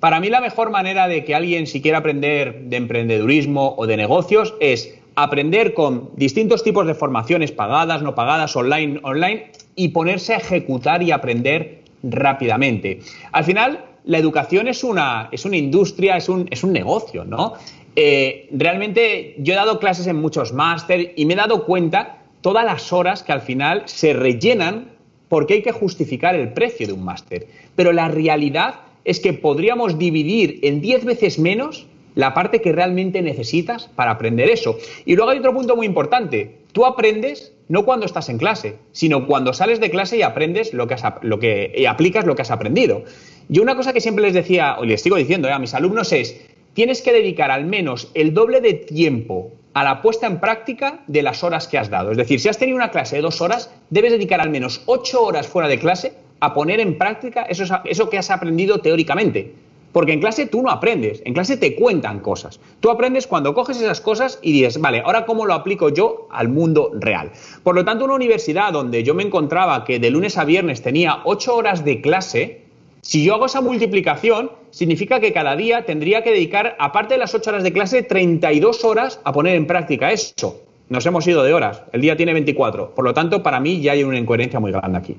Para 0.00 0.20
mí 0.20 0.28
la 0.28 0.40
mejor 0.42 0.70
manera 0.70 1.08
de 1.08 1.24
que 1.24 1.34
alguien 1.34 1.66
si 1.66 1.80
quiere 1.80 1.96
aprender 1.96 2.64
de 2.64 2.76
emprendedurismo 2.76 3.74
o 3.78 3.86
de 3.86 3.96
negocios 3.96 4.54
es 4.60 4.98
aprender 5.14 5.72
con 5.74 6.10
distintos 6.16 6.64
tipos 6.64 6.86
de 6.86 6.94
formaciones 6.94 7.52
pagadas, 7.52 8.02
no 8.02 8.14
pagadas, 8.14 8.54
online, 8.56 9.00
online 9.02 9.52
y 9.76 9.88
ponerse 9.88 10.34
a 10.34 10.38
ejecutar 10.38 11.02
y 11.02 11.12
aprender 11.12 11.83
rápidamente. 12.10 13.00
Al 13.32 13.44
final, 13.44 13.84
la 14.04 14.18
educación 14.18 14.68
es 14.68 14.84
una, 14.84 15.28
es 15.32 15.44
una 15.44 15.56
industria, 15.56 16.16
es 16.16 16.28
un, 16.28 16.46
es 16.50 16.62
un 16.62 16.72
negocio, 16.72 17.24
¿no? 17.24 17.54
Eh, 17.96 18.48
realmente 18.52 19.36
yo 19.38 19.54
he 19.54 19.56
dado 19.56 19.78
clases 19.78 20.06
en 20.06 20.16
muchos 20.16 20.52
máster 20.52 21.12
y 21.16 21.26
me 21.26 21.34
he 21.34 21.36
dado 21.36 21.64
cuenta 21.64 22.18
todas 22.40 22.64
las 22.64 22.92
horas 22.92 23.22
que 23.22 23.32
al 23.32 23.40
final 23.40 23.82
se 23.86 24.12
rellenan 24.12 24.90
porque 25.28 25.54
hay 25.54 25.62
que 25.62 25.72
justificar 25.72 26.34
el 26.34 26.52
precio 26.52 26.86
de 26.86 26.92
un 26.92 27.04
máster. 27.04 27.46
Pero 27.76 27.92
la 27.92 28.08
realidad 28.08 28.80
es 29.04 29.20
que 29.20 29.32
podríamos 29.32 29.98
dividir 29.98 30.60
en 30.62 30.80
10 30.80 31.04
veces 31.06 31.38
menos 31.38 31.86
la 32.14 32.34
parte 32.34 32.60
que 32.60 32.72
realmente 32.72 33.22
necesitas 33.22 33.88
para 33.88 34.12
aprender 34.12 34.50
eso. 34.50 34.76
Y 35.04 35.16
luego 35.16 35.30
hay 35.30 35.38
otro 35.38 35.54
punto 35.54 35.74
muy 35.74 35.86
importante. 35.86 36.58
Tú 36.72 36.84
aprendes 36.84 37.53
no 37.74 37.84
cuando 37.84 38.06
estás 38.06 38.28
en 38.28 38.38
clase, 38.38 38.76
sino 38.92 39.26
cuando 39.26 39.52
sales 39.52 39.80
de 39.80 39.90
clase 39.90 40.16
y 40.16 40.22
aprendes 40.22 40.72
lo 40.72 40.86
que, 40.86 40.94
lo 41.22 41.40
que 41.40 41.72
y 41.76 41.86
aplicas 41.86 42.24
lo 42.24 42.36
que 42.36 42.42
has 42.42 42.52
aprendido. 42.52 43.02
Yo 43.48 43.62
una 43.62 43.74
cosa 43.74 43.92
que 43.92 44.00
siempre 44.00 44.24
les 44.24 44.32
decía, 44.32 44.76
o 44.78 44.84
les 44.84 45.02
sigo 45.02 45.16
diciendo 45.16 45.48
eh, 45.48 45.52
a 45.52 45.58
mis 45.58 45.74
alumnos 45.74 46.12
es, 46.12 46.40
tienes 46.72 47.02
que 47.02 47.12
dedicar 47.12 47.50
al 47.50 47.66
menos 47.66 48.12
el 48.14 48.32
doble 48.32 48.60
de 48.60 48.74
tiempo 48.74 49.50
a 49.72 49.82
la 49.82 50.02
puesta 50.02 50.28
en 50.28 50.38
práctica 50.38 51.00
de 51.08 51.22
las 51.22 51.42
horas 51.42 51.66
que 51.66 51.76
has 51.76 51.90
dado. 51.90 52.12
Es 52.12 52.16
decir, 52.16 52.38
si 52.38 52.48
has 52.48 52.58
tenido 52.58 52.76
una 52.76 52.92
clase 52.92 53.16
de 53.16 53.22
dos 53.22 53.40
horas, 53.40 53.74
debes 53.90 54.12
dedicar 54.12 54.40
al 54.40 54.50
menos 54.50 54.82
ocho 54.86 55.24
horas 55.24 55.48
fuera 55.48 55.66
de 55.66 55.80
clase 55.80 56.12
a 56.38 56.54
poner 56.54 56.78
en 56.78 56.96
práctica 56.96 57.42
eso 57.42 58.08
que 58.08 58.18
has 58.18 58.30
aprendido 58.30 58.78
teóricamente. 58.78 59.52
Porque 59.94 60.12
en 60.12 60.18
clase 60.18 60.46
tú 60.46 60.60
no 60.60 60.70
aprendes, 60.70 61.22
en 61.24 61.34
clase 61.34 61.56
te 61.56 61.76
cuentan 61.76 62.18
cosas. 62.18 62.58
Tú 62.80 62.90
aprendes 62.90 63.28
cuando 63.28 63.54
coges 63.54 63.80
esas 63.80 64.00
cosas 64.00 64.40
y 64.42 64.50
dices, 64.50 64.80
vale, 64.80 65.00
ahora 65.04 65.24
cómo 65.24 65.46
lo 65.46 65.54
aplico 65.54 65.88
yo 65.88 66.26
al 66.32 66.48
mundo 66.48 66.90
real. 66.94 67.30
Por 67.62 67.76
lo 67.76 67.84
tanto, 67.84 68.04
una 68.04 68.14
universidad 68.14 68.72
donde 68.72 69.04
yo 69.04 69.14
me 69.14 69.22
encontraba 69.22 69.84
que 69.84 70.00
de 70.00 70.10
lunes 70.10 70.36
a 70.36 70.44
viernes 70.44 70.82
tenía 70.82 71.20
ocho 71.22 71.54
horas 71.54 71.84
de 71.84 72.00
clase, 72.00 72.64
si 73.02 73.24
yo 73.24 73.34
hago 73.34 73.46
esa 73.46 73.60
multiplicación, 73.60 74.50
significa 74.72 75.20
que 75.20 75.32
cada 75.32 75.54
día 75.54 75.86
tendría 75.86 76.24
que 76.24 76.32
dedicar, 76.32 76.74
aparte 76.80 77.14
de 77.14 77.20
las 77.20 77.32
ocho 77.32 77.50
horas 77.50 77.62
de 77.62 77.72
clase, 77.72 78.02
32 78.02 78.84
horas 78.84 79.20
a 79.22 79.32
poner 79.32 79.54
en 79.54 79.68
práctica 79.68 80.10
eso. 80.10 80.60
Nos 80.88 81.06
hemos 81.06 81.24
ido 81.28 81.44
de 81.44 81.54
horas, 81.54 81.82
el 81.92 82.00
día 82.00 82.16
tiene 82.16 82.32
24. 82.32 82.96
Por 82.96 83.04
lo 83.04 83.14
tanto, 83.14 83.44
para 83.44 83.60
mí 83.60 83.80
ya 83.80 83.92
hay 83.92 84.02
una 84.02 84.18
incoherencia 84.18 84.58
muy 84.58 84.72
grande 84.72 84.98
aquí. 84.98 85.16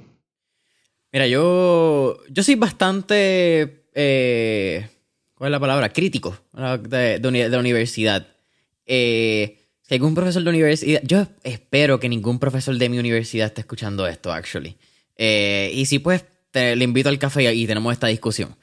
Mira, 1.13 1.27
yo, 1.27 2.17
yo 2.29 2.43
soy 2.43 2.55
bastante 2.55 3.84
eh, 3.95 4.87
¿cuál 5.33 5.49
es 5.49 5.51
la 5.51 5.59
palabra? 5.59 5.93
Crítico 5.93 6.37
de, 6.53 7.47
la 7.49 7.59
universidad. 7.59 8.27
Eh, 8.85 9.57
si 9.81 9.93
algún 9.95 10.13
profesor 10.13 10.43
de 10.43 10.49
universidad, 10.49 11.01
yo 11.03 11.27
espero 11.43 11.99
que 11.99 12.09
ningún 12.09 12.37
profesor 12.37 12.77
de 12.77 12.89
mi 12.89 12.99
universidad 12.99 13.47
esté 13.47 13.61
escuchando 13.61 14.05
esto, 14.05 14.31
actually. 14.31 14.75
Eh, 15.15 15.71
y 15.73 15.85
si 15.85 15.99
pues, 15.99 16.25
le 16.53 16.83
invito 16.83 17.09
al 17.09 17.19
café 17.19 17.53
y 17.53 17.65
tenemos 17.65 17.93
esta 17.93 18.07
discusión. 18.07 18.55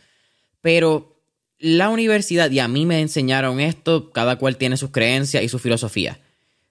Pero 0.61 1.21
la 1.59 1.89
universidad, 1.89 2.51
y 2.51 2.59
a 2.59 2.69
mí 2.69 2.87
me 2.87 3.01
enseñaron 3.01 3.61
esto, 3.61 4.11
cada 4.11 4.37
cual 4.37 4.57
tiene 4.57 4.77
sus 4.77 4.91
creencias 4.91 5.43
y 5.43 5.49
su 5.49 5.59
filosofía. 5.59 6.21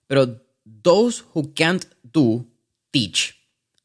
Pero 0.07 0.41
those 0.83 1.23
who 1.33 1.53
can't 1.55 1.85
do, 2.03 2.45
teach. 2.91 3.35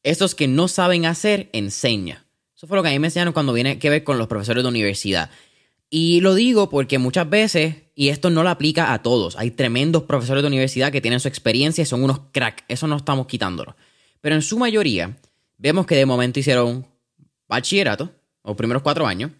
Esos 0.03 0.35
que 0.35 0.47
no 0.47 0.67
saben 0.67 1.05
hacer, 1.05 1.49
enseña. 1.53 2.26
Eso 2.57 2.65
fue 2.65 2.75
lo 2.75 2.81
que 2.81 2.89
a 2.89 2.91
mí 2.91 2.97
me 2.97 3.05
enseñaron 3.05 3.33
cuando 3.33 3.53
viene 3.53 3.77
que 3.77 3.91
ver 3.91 4.03
con 4.03 4.17
los 4.17 4.25
profesores 4.25 4.63
de 4.63 4.69
universidad. 4.69 5.29
Y 5.91 6.21
lo 6.21 6.33
digo 6.33 6.71
porque 6.71 6.97
muchas 6.97 7.29
veces, 7.29 7.75
y 7.93 8.09
esto 8.09 8.31
no 8.31 8.41
lo 8.41 8.49
aplica 8.49 8.93
a 8.93 9.03
todos, 9.03 9.35
hay 9.37 9.51
tremendos 9.51 10.03
profesores 10.03 10.41
de 10.41 10.47
universidad 10.47 10.91
que 10.91 10.99
tienen 10.99 11.19
su 11.19 11.27
experiencia 11.27 11.83
y 11.83 11.85
son 11.85 12.03
unos 12.03 12.19
crack, 12.31 12.65
eso 12.67 12.87
no 12.87 12.97
estamos 12.97 13.27
quitándolo. 13.27 13.75
Pero 14.21 14.33
en 14.33 14.41
su 14.41 14.57
mayoría, 14.57 15.19
vemos 15.59 15.85
que 15.85 15.95
de 15.95 16.07
momento 16.07 16.39
hicieron 16.39 16.87
bachillerato, 17.47 18.11
o 18.41 18.55
primeros 18.55 18.81
cuatro 18.81 19.05
años, 19.05 19.31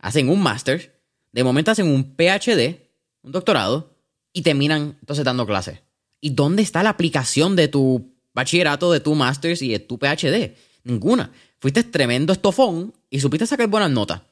hacen 0.00 0.28
un 0.28 0.42
máster, 0.42 1.00
de 1.30 1.44
momento 1.44 1.70
hacen 1.70 1.86
un 1.86 2.16
PhD, 2.16 2.80
un 3.22 3.30
doctorado, 3.30 3.94
y 4.32 4.42
terminan 4.42 4.96
entonces 4.98 5.24
dando 5.24 5.46
clases. 5.46 5.78
¿Y 6.20 6.30
dónde 6.30 6.62
está 6.62 6.82
la 6.82 6.90
aplicación 6.90 7.54
de 7.54 7.68
tu 7.68 8.16
bachillerato, 8.34 8.90
de 8.90 8.98
tu 8.98 9.14
máster 9.14 9.56
y 9.62 9.68
de 9.68 9.78
tu 9.78 9.96
PhD? 9.96 10.56
Ninguna. 10.84 11.32
Fuiste 11.58 11.82
tremendo 11.82 12.32
estofón 12.32 12.94
y 13.10 13.20
supiste 13.20 13.46
sacar 13.46 13.68
buenas 13.68 13.90
notas. 13.90 14.22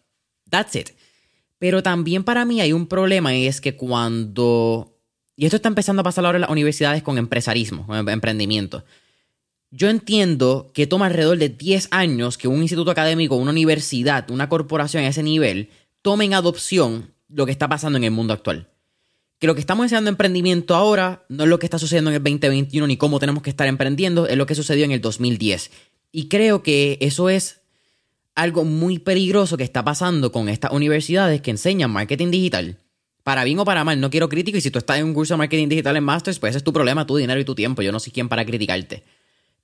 That's 0.48 0.76
it. 0.76 0.90
Pero 1.58 1.82
también 1.82 2.24
para 2.24 2.44
mí 2.44 2.60
hay 2.60 2.72
un 2.72 2.86
problema 2.86 3.34
y 3.34 3.46
es 3.46 3.60
que 3.60 3.76
cuando... 3.76 4.98
Y 5.34 5.46
esto 5.46 5.56
está 5.56 5.68
empezando 5.68 6.00
a 6.00 6.04
pasar 6.04 6.24
ahora 6.26 6.36
en 6.36 6.42
las 6.42 6.50
universidades 6.50 7.02
con 7.02 7.18
empresarismo, 7.18 7.86
con 7.86 8.08
emprendimiento. 8.08 8.84
Yo 9.70 9.88
entiendo 9.88 10.70
que 10.74 10.86
toma 10.86 11.06
alrededor 11.06 11.38
de 11.38 11.48
10 11.48 11.88
años 11.90 12.36
que 12.36 12.46
un 12.46 12.60
instituto 12.60 12.90
académico, 12.90 13.36
una 13.36 13.52
universidad, 13.52 14.30
una 14.30 14.50
corporación 14.50 15.04
a 15.04 15.08
ese 15.08 15.22
nivel 15.22 15.70
tome 16.02 16.26
en 16.26 16.34
adopción 16.34 17.14
lo 17.28 17.46
que 17.46 17.52
está 17.52 17.68
pasando 17.68 17.96
en 17.96 18.04
el 18.04 18.10
mundo 18.10 18.34
actual. 18.34 18.68
Que 19.38 19.46
lo 19.46 19.54
que 19.54 19.60
estamos 19.60 19.84
enseñando 19.84 20.10
en 20.10 20.14
emprendimiento 20.14 20.74
ahora 20.74 21.24
no 21.30 21.44
es 21.44 21.48
lo 21.48 21.58
que 21.58 21.66
está 21.66 21.78
sucediendo 21.78 22.10
en 22.10 22.16
el 22.16 22.22
2021 22.22 22.86
ni 22.86 22.96
cómo 22.98 23.18
tenemos 23.18 23.42
que 23.42 23.50
estar 23.50 23.66
emprendiendo, 23.66 24.26
es 24.26 24.36
lo 24.36 24.44
que 24.44 24.54
sucedió 24.54 24.84
en 24.84 24.92
el 24.92 25.00
2010. 25.00 25.70
Y 26.12 26.28
creo 26.28 26.62
que 26.62 26.98
eso 27.00 27.30
es 27.30 27.62
algo 28.34 28.64
muy 28.64 28.98
peligroso 28.98 29.56
que 29.56 29.64
está 29.64 29.82
pasando 29.84 30.30
con 30.30 30.48
estas 30.48 30.72
universidades 30.72 31.40
que 31.40 31.50
enseñan 31.50 31.90
marketing 31.90 32.30
digital. 32.30 32.78
Para 33.22 33.44
bien 33.44 33.58
o 33.58 33.64
para 33.64 33.84
mal, 33.84 34.00
no 34.00 34.10
quiero 34.10 34.28
crítico 34.28 34.58
y 34.58 34.60
si 34.60 34.70
tú 34.70 34.78
estás 34.78 34.98
en 34.98 35.06
un 35.06 35.14
curso 35.14 35.34
de 35.34 35.38
marketing 35.38 35.68
digital 35.68 35.96
en 35.96 36.04
Masters, 36.04 36.38
pues 36.38 36.50
ese 36.50 36.58
es 36.58 36.64
tu 36.64 36.72
problema, 36.72 37.06
tu 37.06 37.16
dinero 37.16 37.40
y 37.40 37.44
tu 37.44 37.54
tiempo. 37.54 37.82
Yo 37.82 37.92
no 37.92 38.00
soy 38.00 38.12
quien 38.12 38.28
para 38.28 38.44
criticarte. 38.44 39.04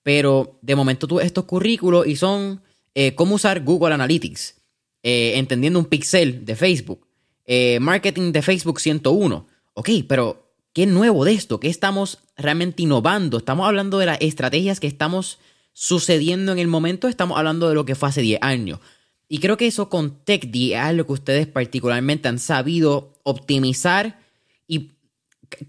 Pero 0.02 0.58
de 0.62 0.76
momento 0.76 1.06
tú 1.06 1.20
estos 1.20 1.44
currículos 1.44 2.06
y 2.06 2.16
son 2.16 2.62
eh, 2.94 3.14
cómo 3.14 3.34
usar 3.34 3.62
Google 3.62 3.94
Analytics, 3.94 4.54
eh, 5.02 5.32
entendiendo 5.36 5.78
un 5.78 5.86
pixel 5.86 6.44
de 6.44 6.56
Facebook, 6.56 7.06
eh, 7.44 7.78
marketing 7.80 8.32
de 8.32 8.42
Facebook 8.42 8.80
101. 8.80 9.46
Ok, 9.74 9.90
pero 10.08 10.52
¿qué 10.72 10.86
nuevo 10.86 11.24
de 11.24 11.32
esto? 11.32 11.58
¿Qué 11.58 11.68
estamos 11.68 12.18
realmente 12.36 12.82
innovando? 12.82 13.38
Estamos 13.38 13.66
hablando 13.66 13.98
de 13.98 14.06
las 14.06 14.20
estrategias 14.20 14.78
que 14.78 14.86
estamos 14.86 15.38
sucediendo 15.80 16.50
en 16.50 16.58
el 16.58 16.66
momento, 16.66 17.06
estamos 17.06 17.38
hablando 17.38 17.68
de 17.68 17.76
lo 17.76 17.84
que 17.84 17.94
fue 17.94 18.08
hace 18.08 18.20
10 18.20 18.40
años. 18.42 18.80
Y 19.28 19.38
creo 19.38 19.56
que 19.56 19.68
eso 19.68 19.88
con 19.88 20.24
TechD 20.24 20.72
es 20.72 20.76
algo 20.76 21.06
que 21.06 21.12
ustedes 21.12 21.46
particularmente 21.46 22.26
han 22.26 22.40
sabido 22.40 23.14
optimizar 23.22 24.18
y 24.66 24.94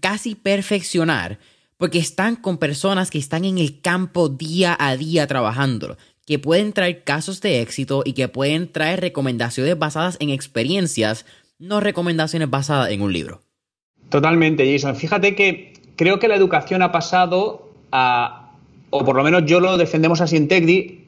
casi 0.00 0.34
perfeccionar, 0.34 1.38
porque 1.76 2.00
están 2.00 2.34
con 2.34 2.58
personas 2.58 3.08
que 3.08 3.18
están 3.18 3.44
en 3.44 3.58
el 3.58 3.80
campo 3.82 4.28
día 4.28 4.76
a 4.80 4.96
día 4.96 5.28
trabajando, 5.28 5.96
que 6.26 6.40
pueden 6.40 6.72
traer 6.72 7.04
casos 7.04 7.40
de 7.40 7.60
éxito 7.60 8.02
y 8.04 8.14
que 8.14 8.26
pueden 8.26 8.72
traer 8.72 9.00
recomendaciones 9.00 9.78
basadas 9.78 10.16
en 10.18 10.30
experiencias, 10.30 11.24
no 11.60 11.78
recomendaciones 11.78 12.50
basadas 12.50 12.90
en 12.90 13.02
un 13.02 13.12
libro. 13.12 13.42
Totalmente, 14.08 14.70
Jason. 14.72 14.96
Fíjate 14.96 15.36
que 15.36 15.72
creo 15.94 16.18
que 16.18 16.26
la 16.26 16.34
educación 16.34 16.82
ha 16.82 16.90
pasado 16.90 17.70
a, 17.92 18.39
o 18.90 19.04
por 19.04 19.16
lo 19.16 19.22
menos 19.22 19.44
yo 19.46 19.60
lo 19.60 19.76
defendemos 19.76 20.20
así 20.20 20.36
en 20.36 20.48
TechDi, 20.48 21.00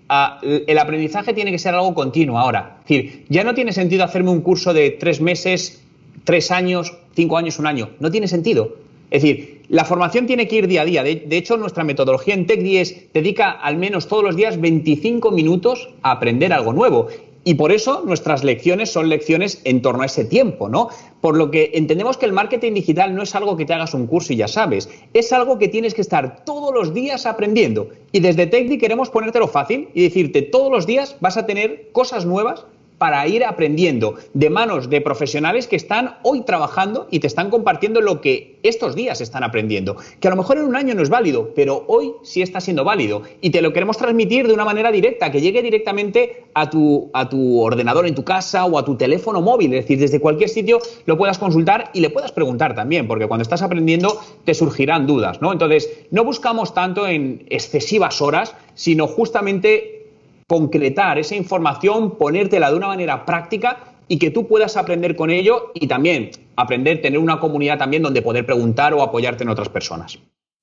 el 0.42 0.78
aprendizaje 0.78 1.32
tiene 1.32 1.50
que 1.50 1.58
ser 1.58 1.74
algo 1.74 1.94
continuo 1.94 2.38
ahora. 2.38 2.78
Es 2.82 2.88
decir, 2.88 3.24
ya 3.28 3.44
no 3.44 3.54
tiene 3.54 3.72
sentido 3.72 4.04
hacerme 4.04 4.30
un 4.30 4.40
curso 4.40 4.72
de 4.72 4.90
tres 4.90 5.20
meses, 5.20 5.82
tres 6.24 6.50
años, 6.50 6.94
cinco 7.14 7.36
años, 7.36 7.58
un 7.58 7.66
año. 7.66 7.90
No 7.98 8.10
tiene 8.10 8.28
sentido. 8.28 8.76
Es 9.10 9.22
decir, 9.22 9.62
la 9.68 9.84
formación 9.84 10.26
tiene 10.26 10.48
que 10.48 10.56
ir 10.56 10.68
día 10.68 10.82
a 10.82 10.84
día. 10.84 11.02
De, 11.02 11.36
hecho, 11.36 11.56
nuestra 11.56 11.84
metodología 11.84 12.34
en 12.34 12.46
TechDi 12.46 12.76
es 12.78 13.12
dedica 13.12 13.50
al 13.50 13.76
menos 13.76 14.06
todos 14.06 14.24
los 14.24 14.36
días 14.36 14.60
25 14.60 15.30
minutos 15.30 15.88
a 16.02 16.12
aprender 16.12 16.52
algo 16.52 16.72
nuevo. 16.72 17.08
Y 17.44 17.54
por 17.54 17.72
eso 17.72 18.02
nuestras 18.04 18.44
lecciones 18.44 18.92
son 18.92 19.08
lecciones 19.08 19.60
en 19.64 19.82
torno 19.82 20.02
a 20.02 20.06
ese 20.06 20.24
tiempo, 20.24 20.68
¿no? 20.68 20.88
Por 21.20 21.36
lo 21.36 21.50
que 21.50 21.72
entendemos 21.74 22.16
que 22.16 22.26
el 22.26 22.32
marketing 22.32 22.74
digital 22.74 23.14
no 23.14 23.22
es 23.22 23.34
algo 23.34 23.56
que 23.56 23.64
te 23.64 23.74
hagas 23.74 23.94
un 23.94 24.06
curso 24.06 24.32
y 24.32 24.36
ya 24.36 24.48
sabes, 24.48 24.88
es 25.12 25.32
algo 25.32 25.58
que 25.58 25.68
tienes 25.68 25.94
que 25.94 26.02
estar 26.02 26.44
todos 26.44 26.72
los 26.72 26.94
días 26.94 27.26
aprendiendo. 27.26 27.88
Y 28.12 28.20
desde 28.20 28.46
Techdi 28.46 28.78
queremos 28.78 29.10
ponértelo 29.10 29.48
fácil 29.48 29.88
y 29.94 30.02
decirte 30.02 30.42
todos 30.42 30.70
los 30.70 30.86
días 30.86 31.16
vas 31.20 31.36
a 31.36 31.46
tener 31.46 31.90
cosas 31.92 32.26
nuevas 32.26 32.64
para 33.02 33.26
ir 33.26 33.44
aprendiendo 33.44 34.14
de 34.32 34.48
manos 34.48 34.88
de 34.88 35.00
profesionales 35.00 35.66
que 35.66 35.74
están 35.74 36.18
hoy 36.22 36.42
trabajando 36.42 37.08
y 37.10 37.18
te 37.18 37.26
están 37.26 37.50
compartiendo 37.50 38.00
lo 38.00 38.20
que 38.20 38.60
estos 38.62 38.94
días 38.94 39.20
están 39.20 39.42
aprendiendo. 39.42 39.96
Que 40.20 40.28
a 40.28 40.30
lo 40.30 40.36
mejor 40.36 40.58
en 40.58 40.66
un 40.66 40.76
año 40.76 40.94
no 40.94 41.02
es 41.02 41.10
válido, 41.10 41.50
pero 41.52 41.82
hoy 41.88 42.12
sí 42.22 42.42
está 42.42 42.60
siendo 42.60 42.84
válido. 42.84 43.22
Y 43.40 43.50
te 43.50 43.60
lo 43.60 43.72
queremos 43.72 43.96
transmitir 43.96 44.46
de 44.46 44.54
una 44.54 44.64
manera 44.64 44.92
directa, 44.92 45.32
que 45.32 45.40
llegue 45.40 45.62
directamente 45.62 46.44
a 46.54 46.70
tu, 46.70 47.10
a 47.12 47.28
tu 47.28 47.60
ordenador 47.60 48.06
en 48.06 48.14
tu 48.14 48.22
casa 48.22 48.66
o 48.66 48.78
a 48.78 48.84
tu 48.84 48.94
teléfono 48.94 49.40
móvil. 49.40 49.74
Es 49.74 49.82
decir, 49.82 49.98
desde 49.98 50.20
cualquier 50.20 50.48
sitio 50.48 50.78
lo 51.04 51.18
puedas 51.18 51.40
consultar 51.40 51.90
y 51.94 52.02
le 52.02 52.10
puedas 52.10 52.30
preguntar 52.30 52.76
también, 52.76 53.08
porque 53.08 53.26
cuando 53.26 53.42
estás 53.42 53.62
aprendiendo 53.62 54.16
te 54.44 54.54
surgirán 54.54 55.08
dudas, 55.08 55.42
¿no? 55.42 55.50
Entonces, 55.50 55.90
no 56.12 56.22
buscamos 56.22 56.72
tanto 56.72 57.08
en 57.08 57.46
excesivas 57.50 58.22
horas, 58.22 58.54
sino 58.76 59.08
justamente 59.08 60.01
concretar 60.46 61.18
esa 61.18 61.34
información, 61.34 62.16
ponértela 62.18 62.70
de 62.70 62.76
una 62.76 62.88
manera 62.88 63.24
práctica 63.24 63.84
y 64.08 64.18
que 64.18 64.30
tú 64.30 64.46
puedas 64.46 64.76
aprender 64.76 65.16
con 65.16 65.30
ello 65.30 65.72
y 65.74 65.86
también 65.86 66.30
aprender, 66.56 67.00
tener 67.00 67.18
una 67.18 67.40
comunidad 67.40 67.78
también 67.78 68.02
donde 68.02 68.22
poder 68.22 68.44
preguntar 68.44 68.94
o 68.94 69.02
apoyarte 69.02 69.44
en 69.44 69.48
otras 69.48 69.68
personas. 69.68 70.18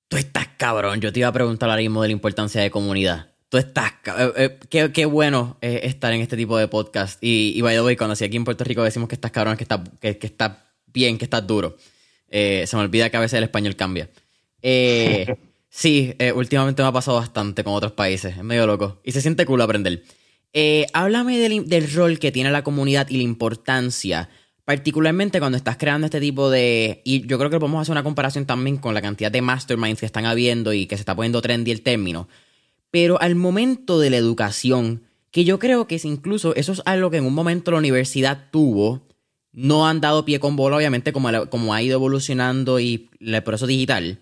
Tú 0.08 0.18
estás 0.18 0.48
cabrón. 0.58 1.02
Yo 1.02 1.12
te 1.14 1.20
iba 1.20 1.30
a 1.30 1.34
preguntar 1.34 1.70
ahora 1.70 1.82
mismo 1.82 2.02
de 2.02 2.10
la 2.10 2.14
importancia 2.14 2.62
de 2.62 2.72
comunidad. 2.72 3.28
Tú 3.50 3.58
estás. 3.58 3.94
Eh, 4.38 4.58
eh, 4.72 4.92
qué, 4.94 5.06
bueno 5.06 5.58
estar 5.62 6.14
en 6.14 6.22
este 6.22 6.38
tipo 6.38 6.58
de 6.58 6.68
podcast. 6.68 7.24
Y, 7.24 7.54
y 7.56 7.62
by 7.62 7.76
the 7.76 7.82
way, 7.82 7.96
cuando 7.96 8.14
aquí 8.14 8.36
en 8.36 8.44
Puerto 8.44 8.64
Rico 8.64 8.84
decimos 8.84 9.10
que 9.10 9.16
estás 9.16 9.32
cabrón, 9.32 9.58
que 9.58 9.64
estás 9.64 9.82
que, 10.00 10.18
que 10.18 10.28
está 10.28 10.64
bien, 10.88 11.18
que 11.18 11.26
estás 11.26 11.46
duro. 11.46 11.76
Eh, 12.30 12.66
se 12.68 12.76
me 12.76 12.84
olvida 12.84 13.10
que 13.10 13.18
a 13.18 13.20
veces 13.20 13.38
el 13.38 13.44
español 13.44 13.76
cambia. 13.76 14.10
sí, 15.70 16.16
últimamente 16.36 16.82
me 16.82 16.90
ha 16.90 16.92
pasado 16.92 17.18
bastante 17.18 17.64
con 17.64 17.74
otros 17.74 17.94
países. 17.94 18.38
Es 18.38 18.44
medio 18.44 18.68
loco. 18.68 19.00
Y 19.04 19.12
se 19.12 19.22
siente 19.22 19.46
cool 19.46 19.62
aprender. 19.62 20.04
háblame 20.94 21.38
del, 21.38 21.68
del 21.68 21.92
rol 21.92 22.20
que 22.20 22.32
tiene 22.32 22.52
la 22.52 22.64
comunidad 22.64 23.08
y 23.10 23.18
la 23.18 23.24
importancia 23.24 24.30
Particularmente 24.70 25.40
cuando 25.40 25.58
estás 25.58 25.78
creando 25.78 26.06
este 26.06 26.20
tipo 26.20 26.52
de... 26.52 27.02
Y 27.04 27.26
yo 27.26 27.40
creo 27.40 27.50
que 27.50 27.60
podemos 27.60 27.82
hacer 27.82 27.94
una 27.94 28.04
comparación 28.04 28.46
también 28.46 28.78
con 28.78 28.94
la 28.94 29.02
cantidad 29.02 29.32
de 29.32 29.42
masterminds 29.42 30.00
que 30.00 30.06
están 30.06 30.28
habiendo 30.28 30.74
y 30.74 30.86
que 30.86 30.96
se 30.96 31.02
está 31.02 31.16
poniendo 31.16 31.42
trendy 31.42 31.72
el 31.72 31.82
término. 31.82 32.28
Pero 32.92 33.20
al 33.20 33.34
momento 33.34 34.00
de 34.00 34.12
la 34.12 34.18
educación, 34.18 35.02
que 35.32 35.44
yo 35.44 35.58
creo 35.58 35.88
que 35.88 35.96
es 35.96 36.06
incluso 36.06 36.54
eso 36.54 36.74
es 36.74 36.84
algo 36.86 37.10
que 37.10 37.18
en 37.18 37.26
un 37.26 37.34
momento 37.34 37.72
la 37.72 37.80
universidad 37.80 38.52
tuvo, 38.52 39.08
no 39.54 39.88
han 39.88 40.02
dado 40.02 40.24
pie 40.24 40.40
con 40.40 40.56
bola, 40.56 40.78
obviamente, 40.78 41.14
como, 41.14 41.50
como 41.50 41.74
ha 41.74 41.82
ido 41.82 41.96
evolucionando 41.96 42.80
y 42.80 43.10
el 43.22 43.42
proceso 43.42 43.66
digital. 43.66 44.20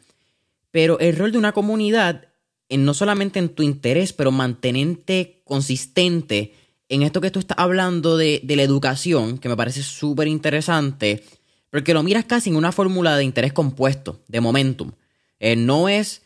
Pero 0.72 1.00
el 1.00 1.16
rol 1.16 1.32
de 1.32 1.38
una 1.38 1.54
comunidad, 1.54 2.28
en 2.70 2.86
no 2.86 2.94
solamente 2.94 3.40
en 3.40 3.50
tu 3.50 3.64
interés, 3.64 4.14
pero 4.14 4.32
mantenerte 4.32 5.42
consistente 5.46 6.54
en 6.90 7.04
esto 7.04 7.22
que 7.22 7.32
tú 7.32 7.40
estás 7.40 7.58
hablando 7.58 8.18
de, 8.18 8.42
la 8.48 8.64
educación, 8.64 9.38
que 9.38 9.50
me 9.50 9.58
parece 9.58 9.84
súper 9.84 10.28
interesante, 10.28 11.24
porque 11.70 11.94
lo 11.94 12.04
miras 12.04 12.26
casi 12.26 12.50
en 12.50 12.56
una 12.56 12.72
fórmula 12.72 13.18
de 13.18 13.24
interés 13.24 13.54
compuesto, 13.54 14.22
de 14.28 14.42
momentum. 14.42 14.92
Eh, 15.40 15.56
no 15.56 15.90
es 15.90 16.22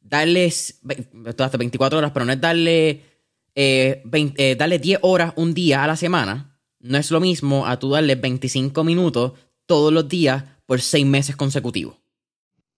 darles, 0.00 0.80
hace 1.38 1.56
24 1.56 1.98
horas, 1.98 2.10
pero 2.12 2.26
no 2.26 2.32
es 2.32 2.40
darle, 2.40 3.02
eh, 3.54 4.02
eh, 4.12 4.56
darle 4.58 4.78
10 4.78 4.98
horas 5.02 5.32
un 5.36 5.54
día 5.54 5.84
a 5.84 5.86
la 5.86 5.96
semana. 5.96 6.58
No 6.80 6.98
es 6.98 7.10
lo 7.12 7.20
mismo 7.20 7.66
a 7.66 7.78
tú 7.78 7.90
darle 7.90 8.16
25 8.16 8.82
minutos 8.82 9.32
todos 9.66 9.92
los 9.92 10.08
días 10.08 10.44
por 10.66 10.80
6 10.80 11.06
meses 11.06 11.36
consecutivos. 11.36 12.01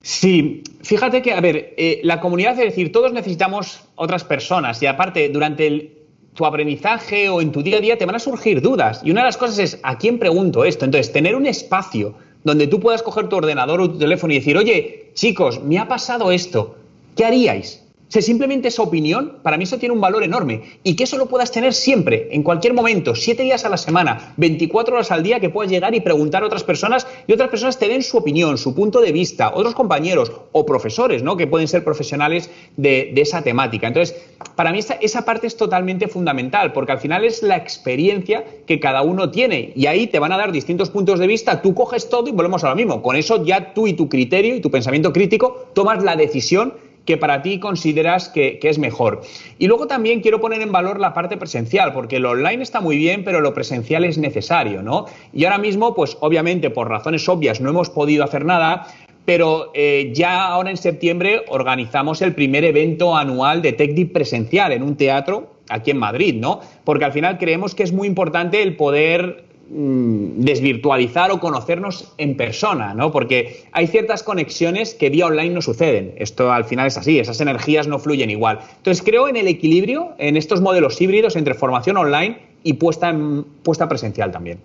Sí, 0.04 0.62
fíjate 0.82 1.22
que, 1.22 1.32
a 1.32 1.40
ver, 1.40 1.74
la 2.02 2.20
comunidad, 2.20 2.52
es 2.52 2.66
decir, 2.66 2.92
todos 2.92 3.14
necesitamos 3.14 3.84
otras 3.94 4.22
personas 4.22 4.82
y 4.82 4.86
aparte, 4.86 5.30
durante 5.30 5.92
tu 6.34 6.44
aprendizaje 6.44 7.30
o 7.30 7.40
en 7.40 7.52
tu 7.52 7.62
día 7.62 7.78
a 7.78 7.80
día 7.80 7.96
te 7.96 8.04
van 8.04 8.16
a 8.16 8.18
surgir 8.18 8.60
dudas. 8.60 9.00
Y 9.02 9.10
una 9.10 9.22
de 9.22 9.28
las 9.28 9.38
cosas 9.38 9.58
es, 9.58 9.80
¿a 9.82 9.96
quién 9.96 10.18
pregunto 10.18 10.66
esto? 10.66 10.84
Entonces, 10.84 11.10
tener 11.10 11.34
un 11.34 11.46
espacio 11.46 12.16
donde 12.42 12.66
tú 12.66 12.80
puedas 12.80 13.02
coger 13.02 13.30
tu 13.30 13.36
ordenador 13.36 13.80
o 13.80 13.90
tu 13.90 13.98
teléfono 13.98 14.34
y 14.34 14.40
decir, 14.40 14.58
oye, 14.58 15.10
chicos, 15.14 15.62
me 15.62 15.78
ha 15.78 15.88
pasado 15.88 16.30
esto, 16.32 16.76
¿qué 17.16 17.24
haríais? 17.24 17.82
Simplemente 18.22 18.68
esa 18.68 18.82
opinión, 18.82 19.38
para 19.42 19.56
mí 19.56 19.64
eso 19.64 19.78
tiene 19.78 19.94
un 19.94 20.00
valor 20.00 20.22
enorme. 20.22 20.62
Y 20.82 20.96
que 20.96 21.04
eso 21.04 21.16
lo 21.16 21.26
puedas 21.26 21.50
tener 21.50 21.74
siempre, 21.74 22.28
en 22.30 22.42
cualquier 22.42 22.74
momento, 22.74 23.14
siete 23.14 23.42
días 23.42 23.64
a 23.64 23.68
la 23.68 23.76
semana, 23.76 24.34
24 24.36 24.94
horas 24.94 25.10
al 25.10 25.22
día, 25.22 25.40
que 25.40 25.50
puedas 25.50 25.70
llegar 25.70 25.94
y 25.94 26.00
preguntar 26.00 26.42
a 26.42 26.46
otras 26.46 26.64
personas 26.64 27.06
y 27.26 27.32
otras 27.32 27.48
personas 27.48 27.78
te 27.78 27.88
den 27.88 28.02
su 28.02 28.16
opinión, 28.16 28.58
su 28.58 28.74
punto 28.74 29.00
de 29.00 29.12
vista, 29.12 29.52
otros 29.54 29.74
compañeros 29.74 30.32
o 30.52 30.66
profesores, 30.66 31.22
¿no? 31.22 31.36
Que 31.36 31.46
pueden 31.46 31.68
ser 31.68 31.84
profesionales 31.84 32.50
de, 32.76 33.12
esa 33.16 33.42
temática. 33.42 33.86
Entonces, 33.86 34.16
para 34.54 34.70
mí 34.70 34.78
esa, 34.78 34.94
esa 34.94 35.24
parte 35.24 35.46
es 35.46 35.56
totalmente 35.56 36.08
fundamental, 36.08 36.72
porque 36.72 36.92
al 36.92 36.98
final 36.98 37.24
es 37.24 37.42
la 37.42 37.56
experiencia 37.56 38.44
que 38.66 38.80
cada 38.80 39.02
uno 39.02 39.30
tiene. 39.30 39.72
Y 39.74 39.86
ahí 39.86 40.06
te 40.06 40.18
van 40.18 40.32
a 40.32 40.36
dar 40.36 40.52
distintos 40.52 40.90
puntos 40.90 41.18
de 41.18 41.26
vista, 41.26 41.62
tú 41.62 41.74
coges 41.74 42.08
todo 42.08 42.28
y 42.28 42.32
volvemos 42.32 42.64
a 42.64 42.68
lo 42.68 42.76
mismo. 42.76 43.02
Con 43.02 43.16
eso 43.16 43.44
ya 43.44 43.72
tú 43.72 43.86
y 43.86 43.94
tu 43.94 44.08
criterio 44.08 44.54
y 44.54 44.60
tu 44.60 44.70
pensamiento 44.70 45.12
crítico 45.12 45.68
tomas 45.74 46.02
la 46.04 46.16
decisión 46.16 46.74
que 47.04 47.16
para 47.16 47.42
ti 47.42 47.58
consideras 47.58 48.28
que, 48.28 48.58
es 48.62 48.78
mejor. 48.78 49.22
Y 49.58 49.66
luego 49.66 49.86
también 49.86 50.20
quiero 50.20 50.40
poner 50.40 50.62
en 50.62 50.72
valor 50.72 50.98
la 51.00 51.12
parte 51.12 51.36
presencial, 51.36 51.92
porque 51.92 52.18
lo 52.18 52.30
online 52.30 52.62
está 52.62 52.80
muy 52.80 52.96
bien, 52.96 53.24
pero 53.24 53.40
lo 53.40 53.52
presencial 53.52 54.04
es 54.04 54.18
necesario, 54.18 54.82
¿no? 54.82 55.06
Y 55.32 55.44
ahora 55.44 55.58
mismo, 55.58 55.94
pues 55.94 56.16
obviamente 56.20 56.70
por 56.70 56.88
razones 56.88 57.28
obvias 57.28 57.60
no 57.60 57.70
hemos 57.70 57.90
podido 57.90 58.24
hacer 58.24 58.44
nada, 58.44 58.86
pero 59.24 59.70
eh, 59.74 60.12
ya 60.14 60.46
ahora 60.46 60.70
en 60.70 60.76
septiembre 60.76 61.42
organizamos 61.48 62.22
el 62.22 62.34
primer 62.34 62.64
evento 62.64 63.16
anual 63.16 63.62
de 63.62 63.72
TechDeep 63.72 64.12
presencial 64.12 64.72
en 64.72 64.82
un 64.82 64.96
teatro 64.96 65.54
aquí 65.68 65.90
en 65.90 65.98
Madrid, 65.98 66.34
¿no? 66.38 66.60
Porque 66.84 67.04
al 67.04 67.12
final 67.12 67.38
creemos 67.38 67.74
que 67.74 67.82
es 67.82 67.92
muy 67.92 68.06
importante 68.06 68.62
el 68.62 68.76
poder 68.76 69.43
desvirtualizar 69.68 71.30
o 71.30 71.40
conocernos 71.40 72.12
en 72.18 72.36
persona, 72.36 72.94
¿no? 72.94 73.10
Porque 73.10 73.64
hay 73.72 73.86
ciertas 73.86 74.22
conexiones 74.22 74.94
que 74.94 75.10
vía 75.10 75.26
online 75.26 75.54
no 75.54 75.62
suceden. 75.62 76.14
Esto 76.18 76.52
al 76.52 76.64
final 76.64 76.86
es 76.86 76.96
así, 76.96 77.18
esas 77.18 77.40
energías 77.40 77.88
no 77.88 77.98
fluyen 77.98 78.30
igual. 78.30 78.60
Entonces 78.76 79.02
creo 79.04 79.28
en 79.28 79.36
el 79.36 79.48
equilibrio, 79.48 80.14
en 80.18 80.36
estos 80.36 80.60
modelos 80.60 81.00
híbridos 81.00 81.36
entre 81.36 81.54
formación 81.54 81.96
online 81.96 82.38
y 82.62 82.74
puesta, 82.74 83.16
puesta 83.62 83.88
presencial 83.88 84.30
también. 84.30 84.60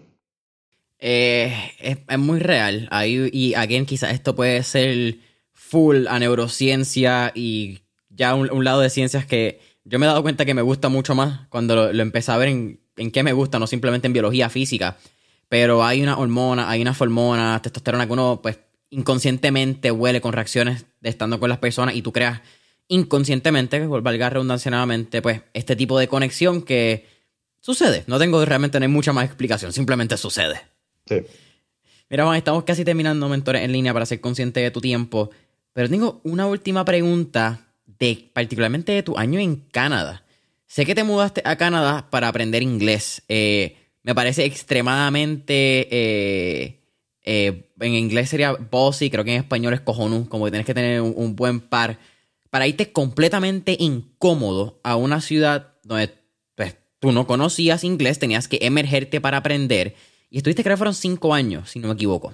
Eh, 0.99 1.53
es, 1.79 1.97
muy 2.17 2.39
real. 2.39 2.87
Ahí, 2.91 3.29
y 3.31 3.53
again, 3.53 3.85
quizás 3.85 4.11
esto 4.11 4.35
puede 4.35 4.63
ser 4.63 5.15
full 5.53 6.07
a 6.07 6.19
neurociencia 6.19 7.31
y 7.33 7.79
ya 8.09 8.35
un, 8.35 8.63
lado 8.63 8.81
de 8.81 8.89
ciencias 8.89 9.25
que 9.25 9.59
yo 9.83 9.99
me 9.99 10.05
he 10.05 10.09
dado 10.09 10.21
cuenta 10.21 10.45
que 10.45 10.53
me 10.53 10.61
gusta 10.61 10.89
mucho 10.89 11.15
más 11.15 11.47
cuando 11.49 11.75
lo, 11.75 11.93
lo 11.93 12.01
empecé 12.01 12.31
a 12.31 12.37
ver 12.37 12.49
en 12.49 12.79
en 12.99 13.11
qué 13.11 13.23
me 13.23 13.33
gusta, 13.33 13.59
no 13.59 13.67
simplemente 13.67 14.07
en 14.07 14.13
biología 14.13 14.49
física. 14.49 14.97
Pero 15.47 15.83
hay 15.83 16.01
una 16.01 16.17
hormona, 16.17 16.69
hay 16.69 16.81
una 16.81 16.95
hormona, 16.97 17.59
testosterona 17.61 18.05
que 18.05 18.13
uno, 18.13 18.39
pues, 18.41 18.59
inconscientemente 18.91 19.91
huele 19.91 20.21
con 20.21 20.33
reacciones 20.33 20.85
de 20.99 21.09
estando 21.09 21.39
con 21.39 21.49
las 21.49 21.59
personas 21.59 21.95
y 21.95 22.01
tú 22.01 22.11
creas 22.11 22.41
inconscientemente, 22.87 23.85
valga 23.85 24.29
redundancia 24.29 24.69
nuevamente, 24.69 25.21
pues, 25.21 25.41
este 25.53 25.75
tipo 25.75 25.97
de 25.97 26.07
conexión 26.07 26.61
que 26.61 27.07
sucede. 27.59 28.03
No 28.07 28.19
tengo 28.19 28.43
realmente 28.45 28.79
no 28.79 28.89
mucha 28.89 29.13
más 29.13 29.25
explicación, 29.25 29.73
simplemente 29.73 30.17
sucede. 30.17 30.61
Sí. 31.05 31.21
Mira, 32.09 32.25
Juan, 32.25 32.37
estamos 32.37 32.63
casi 32.63 32.83
terminando 32.83 33.29
mentores 33.29 33.63
en 33.63 33.71
línea 33.71 33.93
para 33.93 34.05
ser 34.05 34.19
consciente 34.19 34.59
de 34.59 34.71
tu 34.71 34.81
tiempo. 34.81 35.29
Pero 35.73 35.87
tengo 35.87 36.19
una 36.23 36.47
última 36.47 36.83
pregunta 36.83 37.67
de 37.99 38.29
particularmente 38.33 38.91
de 38.91 39.03
tu 39.03 39.17
año 39.17 39.39
en 39.39 39.57
Canadá. 39.71 40.23
Sé 40.65 40.85
que 40.85 40.95
te 40.95 41.03
mudaste 41.03 41.41
a 41.45 41.55
Canadá 41.55 42.07
para 42.09 42.27
aprender 42.27 42.61
inglés. 42.61 43.23
Eh, 43.27 43.75
me 44.03 44.15
parece 44.15 44.45
extremadamente. 44.45 45.87
Eh, 45.91 46.79
eh, 47.23 47.71
en 47.79 47.93
inglés 47.93 48.29
sería 48.29 48.53
bossy, 48.53 49.09
creo 49.09 49.23
que 49.23 49.33
en 49.33 49.41
español 49.41 49.73
es 49.73 49.81
cojonú, 49.81 50.27
como 50.29 50.45
que 50.45 50.51
tienes 50.51 50.65
que 50.65 50.73
tener 50.73 51.01
un, 51.01 51.35
buen 51.35 51.59
par. 51.59 51.99
Para 52.49 52.67
irte 52.67 52.91
completamente 52.91 53.75
incómodo 53.79 54.79
a 54.83 54.95
una 54.95 55.21
ciudad 55.21 55.73
donde 55.83 56.11
pues, 56.55 56.75
tú 56.99 57.11
no 57.11 57.27
conocías 57.27 57.83
inglés, 57.83 58.19
tenías 58.19 58.47
que 58.47 58.59
emergerte 58.61 59.21
para 59.21 59.37
aprender. 59.37 59.95
Y 60.29 60.37
estuviste, 60.37 60.63
creo 60.63 60.75
que 60.75 60.79
fueron 60.79 60.95
cinco 60.95 61.33
años, 61.33 61.71
si 61.71 61.79
no 61.79 61.87
me 61.87 61.93
equivoco. 61.95 62.33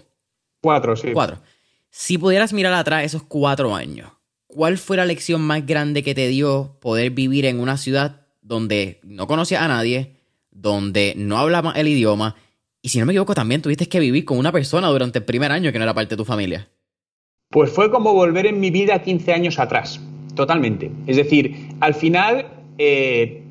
Cuatro, 0.62 0.96
sí. 0.96 1.12
Cuatro. 1.14 1.42
Si 1.90 2.18
pudieras 2.18 2.54
mirar 2.54 2.74
atrás 2.74 3.06
esos 3.06 3.24
cuatro 3.24 3.74
años, 3.76 4.12
¿cuál 4.56 4.78
fue 4.78 4.96
la 4.96 5.04
lección 5.04 5.42
más 5.42 5.66
grande 5.66 6.02
que 6.02 6.16
te 6.16 6.30
dio 6.30 6.78
poder 6.80 7.12
vivir 7.12 7.46
en 7.46 7.60
una 7.60 7.76
ciudad 7.76 8.22
donde 8.42 9.02
no 9.04 9.28
conocías 9.28 9.62
a 9.62 9.68
nadie, 9.68 10.14
donde 10.50 11.14
no 11.18 11.38
hablabas 11.38 11.76
el 11.76 11.90
idioma, 11.90 12.38
y 12.82 12.88
si 12.88 13.00
no 13.00 13.06
me 13.06 13.12
equivoco, 13.12 13.36
también 13.36 13.62
tuviste 13.62 13.90
que 13.90 14.00
vivir 14.00 14.24
con 14.24 14.38
una 14.38 14.54
persona 14.54 14.88
durante 14.88 15.20
el 15.20 15.26
primer 15.26 15.52
año 15.52 15.74
que 15.74 15.78
no 15.78 15.84
era 15.84 15.94
parte 15.94 16.16
de 16.16 16.18
tu 16.18 16.24
familia. 16.24 16.70
Pues 17.50 17.70
fue 17.70 17.92
como 17.92 18.14
volver 18.14 18.46
en 18.46 18.62
mi 18.62 18.72
vida 18.72 19.02
15 19.02 19.34
años 19.34 19.60
atrás, 19.60 20.00
totalmente. 20.36 20.90
Es 21.06 21.18
decir, 21.18 21.68
al 21.82 21.94
final, 21.94 22.48
eh, 22.78 23.44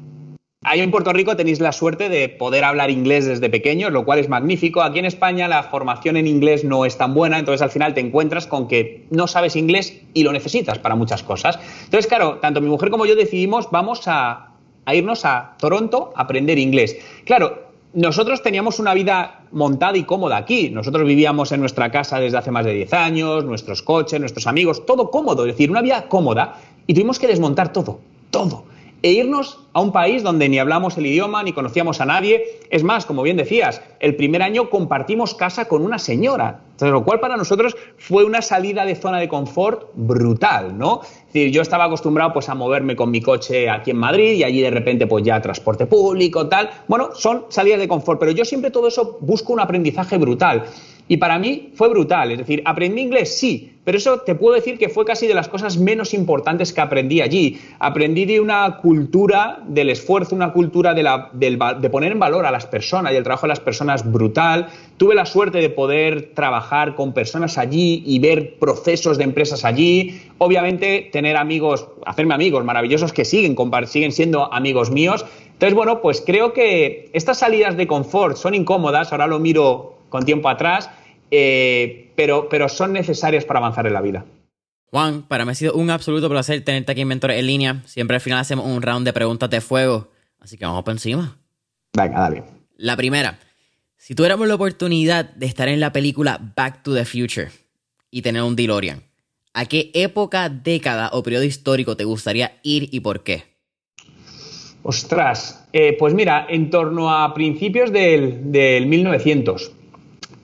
ahí 0.65 0.81
en 0.81 0.91
Puerto 0.91 1.13
Rico 1.13 1.37
tenéis 1.37 1.61
la 1.61 1.73
suerte 1.73 2.09
de 2.09 2.29
poder 2.29 2.65
hablar 2.65 2.91
inglés 2.91 3.27
desde 3.27 3.49
pequeños, 3.51 3.93
lo 3.93 4.05
cual 4.05 4.19
es 4.19 4.29
magnífico. 4.29 4.83
Aquí 4.83 4.99
en 4.99 5.05
España 5.05 5.47
la 5.47 5.63
formación 5.63 6.17
en 6.17 6.27
inglés 6.27 6.65
no 6.65 6.85
es 6.85 6.97
tan 6.99 7.15
buena, 7.15 7.39
entonces 7.39 7.63
al 7.63 7.71
final 7.71 7.95
te 7.95 8.01
encuentras 8.01 8.47
con 8.47 8.67
que 8.67 9.05
no 9.11 9.27
sabes 9.27 9.57
inglés 9.57 10.01
y 10.15 10.25
lo 10.25 10.33
necesitas 10.33 10.79
para 10.79 10.97
muchas 10.97 11.23
cosas. 11.23 11.59
Entonces, 11.85 12.07
claro, 12.07 12.39
tanto 12.41 12.61
mi 12.61 12.69
mujer 12.69 12.91
como 12.91 13.07
yo 13.07 13.15
decidimos, 13.15 13.71
vamos 13.71 14.03
a 14.07 14.49
irnos 14.93 15.25
a 15.25 15.55
Toronto 15.59 16.13
a 16.17 16.23
aprender 16.23 16.59
inglés. 16.59 16.97
Claro, 17.25 17.65
nosotros 17.95 18.43
teníamos 18.43 18.81
una 18.81 18.93
vida 18.93 19.43
montada 19.53 19.97
y 19.97 20.03
cómoda 20.03 20.37
aquí. 20.37 20.69
Nosotros 20.69 21.07
vivíamos 21.07 21.53
en 21.53 21.61
nuestra 21.61 21.91
casa 21.91 22.19
desde 22.19 22.39
hace 22.39 22.51
más 22.51 22.65
de 22.65 22.75
10 22.75 22.93
años, 22.93 23.45
nuestros 23.45 23.83
coches, 23.83 24.19
nuestros 24.19 24.47
amigos, 24.47 24.85
todo 24.85 25.11
cómodo, 25.11 25.47
es 25.47 25.53
decir, 25.53 25.71
una 25.71 25.81
vida 25.81 26.09
cómoda 26.09 26.61
y 26.87 26.95
tuvimos 26.95 27.19
que 27.19 27.29
desmontar 27.29 27.73
todo, 27.73 28.01
todo. 28.31 28.65
E 29.05 29.13
irnos 29.13 29.59
a 29.75 29.83
un 29.83 29.93
país 29.93 30.23
donde 30.23 30.49
ni 30.49 30.59
hablamos 30.59 30.97
el 30.97 31.05
idioma, 31.05 31.43
ni 31.43 31.53
conocíamos 31.53 32.01
a 32.01 32.07
nadie. 32.07 32.61
Es 32.71 32.83
más, 32.83 33.05
como 33.05 33.23
bien 33.23 33.37
decías, 33.37 33.83
el 34.01 34.17
primer 34.17 34.41
año 34.41 34.71
compartimos 34.71 35.35
casa 35.35 35.67
con 35.67 35.85
una 35.85 35.99
señora, 35.99 36.63
lo 36.81 37.05
cual 37.05 37.21
para 37.21 37.37
nosotros 37.37 37.77
fue 37.99 38.25
una 38.25 38.41
salida 38.41 38.87
de 38.87 38.95
zona 38.95 39.19
de 39.19 39.29
confort 39.29 39.91
brutal, 39.93 40.79
¿no? 40.79 41.03
Decir, 41.27 41.51
yo 41.51 41.61
estaba 41.61 41.85
acostumbrado 41.85 42.33
pues 42.33 42.49
a 42.49 42.55
moverme 42.55 42.97
con 42.97 43.11
mi 43.11 43.21
coche 43.21 43.69
aquí 43.69 43.91
en 43.91 43.99
Madrid 43.99 44.33
y 44.33 44.45
allí 44.45 44.63
de 44.63 44.71
repente 44.71 45.07
pues 45.07 45.23
ya 45.23 45.39
transporte 45.43 45.85
público, 45.85 46.49
tal. 46.49 46.71
Bueno, 46.89 47.11
son 47.15 47.45
salidas 47.51 47.81
de 47.81 47.89
confort, 47.89 48.19
pero 48.19 48.33
yo 48.33 48.47
siempre 48.47 48.71
todo 48.71 48.89
eso 48.89 49.19
busco 49.21 49.53
un 49.53 49.61
aprendizaje 49.61 50.17
brutal. 50.17 50.65
Y 51.07 51.19
para 51.19 51.39
mí 51.39 51.71
fue 51.75 51.89
brutal, 51.89 52.33
es 52.33 52.39
decir, 52.39 52.63
aprendí 52.65 53.03
inglés, 53.03 53.37
sí, 53.39 53.75
pero 53.85 53.99
eso 53.99 54.21
te 54.21 54.35
puedo 54.35 54.55
decir 54.55 54.79
que 54.79 54.89
fue 54.89 55.05
casi 55.05 55.27
de 55.27 55.35
las 55.35 55.49
cosas 55.49 55.77
menos 55.77 56.15
importantes 56.15 56.73
que 56.73 56.81
aprendí 56.81 57.21
allí. 57.21 57.61
Aprendí 57.79 58.25
de 58.25 58.41
una 58.41 58.79
cultura 58.79 59.63
del 59.69 59.91
esfuerzo, 59.91 60.35
una 60.35 60.53
cultura 60.53 60.95
de, 60.95 61.91
poner 61.91 62.13
en 62.13 62.19
valor 62.19 62.47
a 62.47 62.51
las 62.51 62.67
personas 62.67 63.13
y 63.13 63.17
el 63.17 63.25
trabajo 63.25 63.43
de 63.43 63.49
las 63.49 63.61
personas 63.61 64.11
brutal. 64.11 64.69
Tuve 64.97 65.15
la 65.15 65.27
suerte 65.27 65.59
de 65.59 65.69
poder 65.69 66.31
trabajar 66.35 66.95
con 66.95 67.13
personas 67.13 67.59
allí 67.59 68.03
y 68.07 68.19
ver 68.21 68.59
procesos 68.59 69.19
de 69.19 69.25
empresas 69.25 69.67
allí. 69.67 70.19
Obviamente 70.39 71.11
tener 71.13 71.37
amigos, 71.37 71.87
hacerme 72.07 72.33
amigos 72.33 72.65
maravillosos 72.65 73.13
que 73.13 73.27
siguen, 73.27 73.55
siguen 73.87 74.13
siendo 74.13 74.51
amigos 74.51 74.91
míos. 74.91 75.27
Entonces, 75.53 75.75
bueno, 75.75 76.01
pues 76.01 76.23
creo 76.25 76.55
que 76.55 77.11
estas 77.13 77.39
salidas 77.39 77.77
de 77.77 77.87
confort 77.87 78.39
son 78.39 78.55
incómodas, 78.55 79.13
ahora 79.13 79.27
lo 79.27 79.39
miro 79.39 79.94
con 80.15 80.25
tiempo 80.25 80.49
atrás, 80.49 80.89
eh, 81.33 82.13
pero, 82.15 82.49
pero 82.49 82.69
son 82.69 82.93
necesarias 82.93 83.45
para 83.45 83.59
avanzar 83.59 83.85
en 83.89 83.95
la 83.95 84.01
vida. 84.01 84.25
Juan, 84.85 85.23
para 85.23 85.45
mí 85.45 85.51
ha 85.51 85.55
sido 85.57 85.75
un 85.75 85.91
absoluto 85.91 86.31
placer 86.31 86.65
tenerte 86.65 86.93
aquí 86.93 87.01
en 87.01 87.09
Mentores 87.09 87.37
en 87.37 87.49
línea. 87.49 87.83
Siempre 87.85 88.15
al 88.15 88.21
final 88.21 88.39
hacemos 88.39 88.65
un 88.65 88.81
round 88.81 89.05
de 89.05 89.13
preguntas 89.13 89.51
de 89.51 89.61
fuego, 89.61 90.13
así 90.39 90.57
que 90.57 90.65
vamos 90.67 90.85
por 90.85 90.93
encima. 90.93 91.37
Venga, 91.97 92.21
dale. 92.21 92.45
La 92.77 92.97
primera, 92.97 93.41
si 93.97 94.15
tuviéramos 94.15 94.47
la 94.47 94.55
oportunidad 94.55 95.31
de 95.31 95.47
estar 95.47 95.67
en 95.67 95.81
la 95.81 95.93
película 95.93 96.39
Back 96.55 96.85
to 96.85 96.95
the 96.95 97.05
Future 97.05 97.51
y 98.13 98.23
tener 98.23 98.45
un 98.45 98.55
DeLorean, 98.55 99.03
¿a 99.53 99.67
qué 99.67 99.91
época, 99.95 100.49
década 100.49 101.11
o 101.13 101.25
periodo 101.25 101.43
histórico 101.43 101.97
te 101.97 102.05
gustaría 102.05 102.61
ir 102.63 102.89
y 102.93 103.01
por 103.01 103.25
qué? 103.25 103.43
Ostras, 104.85 105.67
eh, 105.73 105.97
pues 105.99 106.15
mira, 106.15 106.47
en 106.49 106.71
torno 106.71 107.13
a 107.13 107.35
principios 107.35 107.91
del, 107.91 108.53
del 108.53 108.87
1900. 108.87 109.73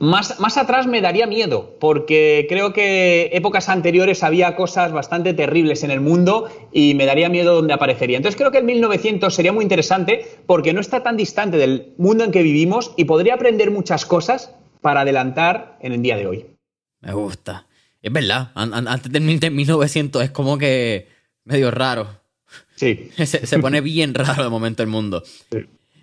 Más, 0.00 0.56
atrás 0.56 0.86
me 0.86 1.02
daría 1.02 1.26
miedo, 1.26 1.76
porque 1.78 2.46
creo 2.48 2.72
que 2.72 3.28
épocas 3.34 3.68
anteriores 3.68 4.22
había 4.22 4.56
cosas 4.56 4.92
bastante 4.92 5.34
terribles 5.34 5.84
en 5.84 5.90
el 5.90 6.00
mundo 6.00 6.48
y 6.72 6.94
me 6.94 7.04
daría 7.04 7.28
miedo 7.28 7.54
donde 7.54 7.74
aparecería. 7.74 8.16
Entonces 8.16 8.38
creo 8.38 8.50
que 8.50 8.56
el 8.56 8.64
1900 8.64 9.34
sería 9.34 9.52
muy 9.52 9.62
interesante 9.62 10.24
porque 10.46 10.72
no 10.72 10.80
está 10.80 11.02
tan 11.02 11.18
distante 11.18 11.58
del 11.58 11.92
mundo 11.98 12.24
en 12.24 12.32
que 12.32 12.42
vivimos 12.42 12.94
y 12.96 13.04
podría 13.04 13.34
aprender 13.34 13.70
muchas 13.70 14.06
cosas 14.06 14.54
para 14.80 15.02
adelantar 15.02 15.76
en 15.82 15.92
el 15.92 16.00
día 16.00 16.16
de 16.16 16.26
hoy. 16.26 16.46
Me 17.02 17.12
gusta. 17.12 17.66
Es 18.00 18.10
verdad, 18.10 18.52
antes 18.54 19.12
del 19.12 19.22
1900 19.22 20.24
es 20.24 20.30
como 20.30 20.56
que 20.56 21.08
medio 21.44 21.70
raro. 21.70 22.08
Sí. 22.74 23.10
Se, 23.18 23.46
se 23.46 23.58
pone 23.58 23.82
bien 23.82 24.14
raro 24.14 24.44
de 24.44 24.48
momento 24.48 24.82
el 24.82 24.88
mundo. 24.88 25.22
Sí. 25.52 25.58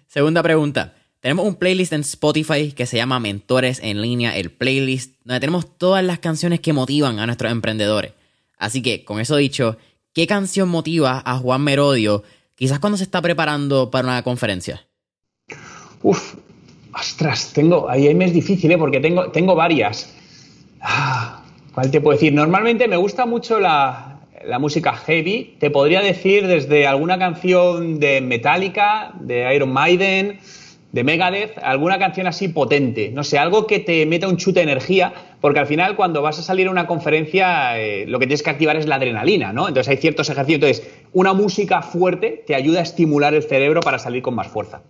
Segunda 0.06 0.44
pregunta. 0.44 0.94
Tenemos 1.20 1.46
un 1.46 1.56
playlist 1.56 1.94
en 1.94 2.02
Spotify 2.02 2.72
que 2.72 2.86
se 2.86 2.98
llama 2.98 3.20
Mentores 3.20 3.80
en 3.84 4.02
línea, 4.02 4.38
el 4.38 4.52
playlist, 4.52 5.16
donde 5.24 5.40
tenemos 5.40 5.78
todas 5.78 6.04
las 6.04 6.20
canciones 6.20 6.60
que 6.60 6.74
motivan 6.74 7.20
a 7.20 7.26
nuestros 7.26 7.52
emprendedores. 7.52 8.14
Así 8.58 8.82
que, 8.82 9.04
con 9.04 9.20
eso 9.20 9.36
dicho, 9.36 9.78
¿qué 10.14 10.28
canción 10.28 10.70
motiva 10.70 11.22
a 11.26 11.38
Juan 11.38 11.64
Merodio 11.64 12.24
quizás 12.56 12.80
cuando 12.80 12.98
se 12.98 13.04
está 13.04 13.22
preparando 13.22 13.90
para 13.90 14.08
una 14.08 14.24
conferencia? 14.24 14.86
Uf, 16.04 16.36
ostras, 16.94 17.52
tengo, 17.54 17.90
ahí 17.90 18.14
me 18.14 18.26
es 18.26 18.34
difícil, 18.34 18.72
¿eh? 18.72 18.78
porque 18.78 19.00
tengo, 19.00 19.32
tengo 19.32 19.56
varias. 19.56 20.14
Ah, 20.82 21.44
¿Cuál 21.74 21.92
te 21.92 22.00
puedo 22.00 22.16
decir? 22.16 22.34
Normalmente 22.34 22.88
me 22.88 22.98
gusta 22.98 23.26
mucho 23.26 23.60
la, 23.60 24.22
la 24.46 24.60
música 24.60 24.94
heavy. 24.94 25.56
Te 25.60 25.70
podría 25.70 26.02
decir 26.02 26.48
desde 26.48 26.88
alguna 26.88 27.18
canción 27.18 28.00
de 28.00 28.22
Metallica, 28.22 29.14
de 29.20 29.54
Iron 29.56 29.72
Maiden, 29.72 30.40
de 30.92 31.04
Megadeth, 31.04 31.58
alguna 31.62 32.00
canción 32.00 32.28
así 32.28 32.48
potente, 32.48 33.12
no 33.14 33.24
sé, 33.24 33.38
algo 33.38 33.68
que 33.68 33.80
te 33.80 34.06
meta 34.06 34.28
un 34.28 34.38
chute 34.38 34.62
de 34.62 34.64
energía, 34.64 35.14
porque 35.42 35.60
al 35.60 35.68
final 35.68 35.96
cuando 35.96 36.22
vas 36.22 36.40
a 36.40 36.42
salir 36.42 36.68
a 36.68 36.72
una 36.72 36.88
conferencia 36.88 37.80
eh, 37.80 38.06
lo 38.08 38.20
que 38.20 38.28
tienes 38.28 38.42
que 38.42 38.50
activar 38.50 38.78
es 38.78 38.88
la 38.88 38.96
adrenalina, 38.96 39.52
¿no? 39.52 39.68
Entonces 39.68 39.90
hay 39.90 39.98
ciertos 39.98 40.30
ejercicios, 40.30 40.62
entonces 40.62 40.94
una 41.12 41.34
música 41.34 41.82
fuerte 41.82 42.44
te 42.48 42.56
ayuda 42.56 42.80
a 42.80 42.84
estimular 42.84 43.34
el 43.34 43.44
cerebro 43.44 43.82
para 43.82 44.00
salir 44.00 44.22
con 44.22 44.36
más 44.36 44.48
fuerza. 44.48 44.82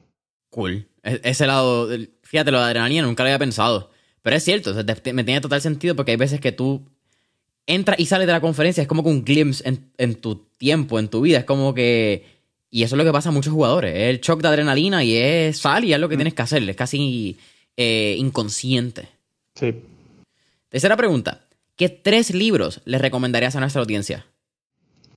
Cool. 0.49 0.87
E-, 1.03 1.19
ese 1.23 1.47
lado, 1.47 1.89
fíjate, 2.23 2.51
lo 2.51 2.59
de 2.59 2.65
adrenalina 2.65 3.03
nunca 3.03 3.23
lo 3.23 3.29
había 3.29 3.39
pensado, 3.39 3.89
pero 4.21 4.35
es 4.35 4.43
cierto, 4.43 4.73
me 5.13 5.23
tiene 5.23 5.41
total 5.41 5.61
sentido 5.61 5.95
porque 5.95 6.11
hay 6.11 6.17
veces 6.17 6.39
que 6.39 6.51
tú 6.51 6.85
entras 7.65 7.99
y 7.99 8.05
sales 8.05 8.27
de 8.27 8.33
la 8.33 8.41
conferencia, 8.41 8.81
es 8.81 8.87
como 8.87 9.03
que 9.03 9.09
un 9.09 9.25
glimpse 9.25 9.67
en, 9.67 9.91
en 9.97 10.15
tu 10.15 10.47
tiempo, 10.57 10.99
en 10.99 11.09
tu 11.09 11.21
vida, 11.21 11.39
es 11.39 11.45
como 11.45 11.73
que 11.73 12.36
y 12.77 12.83
eso 12.83 12.93
es 12.93 12.97
lo 12.99 13.05
que 13.05 13.11
pasa 13.11 13.29
a 13.29 13.31
muchos 13.31 13.51
jugadores. 13.51 13.91
Es 13.95 14.03
el 14.03 14.21
shock 14.21 14.39
de 14.39 14.49
adrenalina 14.49 15.03
y 15.03 15.15
es 15.15 15.57
sal 15.57 15.83
y 15.83 15.93
es 15.93 15.99
lo 15.99 16.07
que 16.07 16.13
mm. 16.13 16.19
tienes 16.19 16.33
que 16.35 16.41
hacer. 16.43 16.69
Es 16.69 16.75
casi 16.75 17.35
eh, 17.75 18.15
inconsciente. 18.19 19.07
Sí. 19.55 19.73
Tercera 20.69 20.95
pregunta. 20.95 21.41
¿Qué 21.75 21.89
tres 21.89 22.35
libros 22.35 22.81
le 22.85 22.99
recomendarías 22.99 23.55
a 23.55 23.61
nuestra 23.61 23.81
audiencia? 23.81 24.27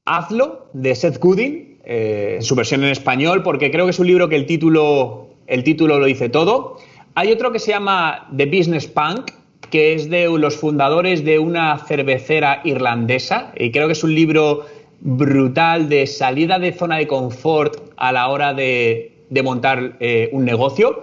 Hazlo, 0.06 0.70
de 0.72 0.94
Seth 0.94 1.18
Godin, 1.18 1.80
eh, 1.84 2.38
su 2.40 2.54
versión 2.54 2.82
en 2.82 2.92
español, 2.92 3.42
porque 3.42 3.70
creo 3.70 3.84
que 3.84 3.90
es 3.90 3.98
un 3.98 4.06
libro 4.06 4.30
que 4.30 4.36
el 4.36 4.46
título, 4.46 5.28
el 5.46 5.62
título 5.62 5.98
lo 5.98 6.06
dice 6.06 6.30
todo. 6.30 6.78
Hay 7.14 7.30
otro 7.30 7.52
que 7.52 7.58
se 7.58 7.72
llama 7.72 8.26
The 8.34 8.46
Business 8.46 8.86
Punk, 8.86 9.32
que 9.68 9.92
es 9.92 10.08
de 10.08 10.24
los 10.38 10.56
fundadores 10.56 11.26
de 11.26 11.38
una 11.38 11.76
cervecera 11.76 12.62
irlandesa, 12.64 13.52
y 13.54 13.70
creo 13.70 13.86
que 13.86 13.92
es 13.92 14.02
un 14.02 14.14
libro 14.14 14.64
brutal 15.00 15.88
de 15.88 16.06
salida 16.06 16.58
de 16.58 16.72
zona 16.72 16.98
de 16.98 17.06
confort 17.06 17.92
a 17.96 18.12
la 18.12 18.28
hora 18.28 18.54
de, 18.54 19.24
montar 19.42 19.96
eh, 20.00 20.28
un 20.32 20.44
negocio. 20.44 21.02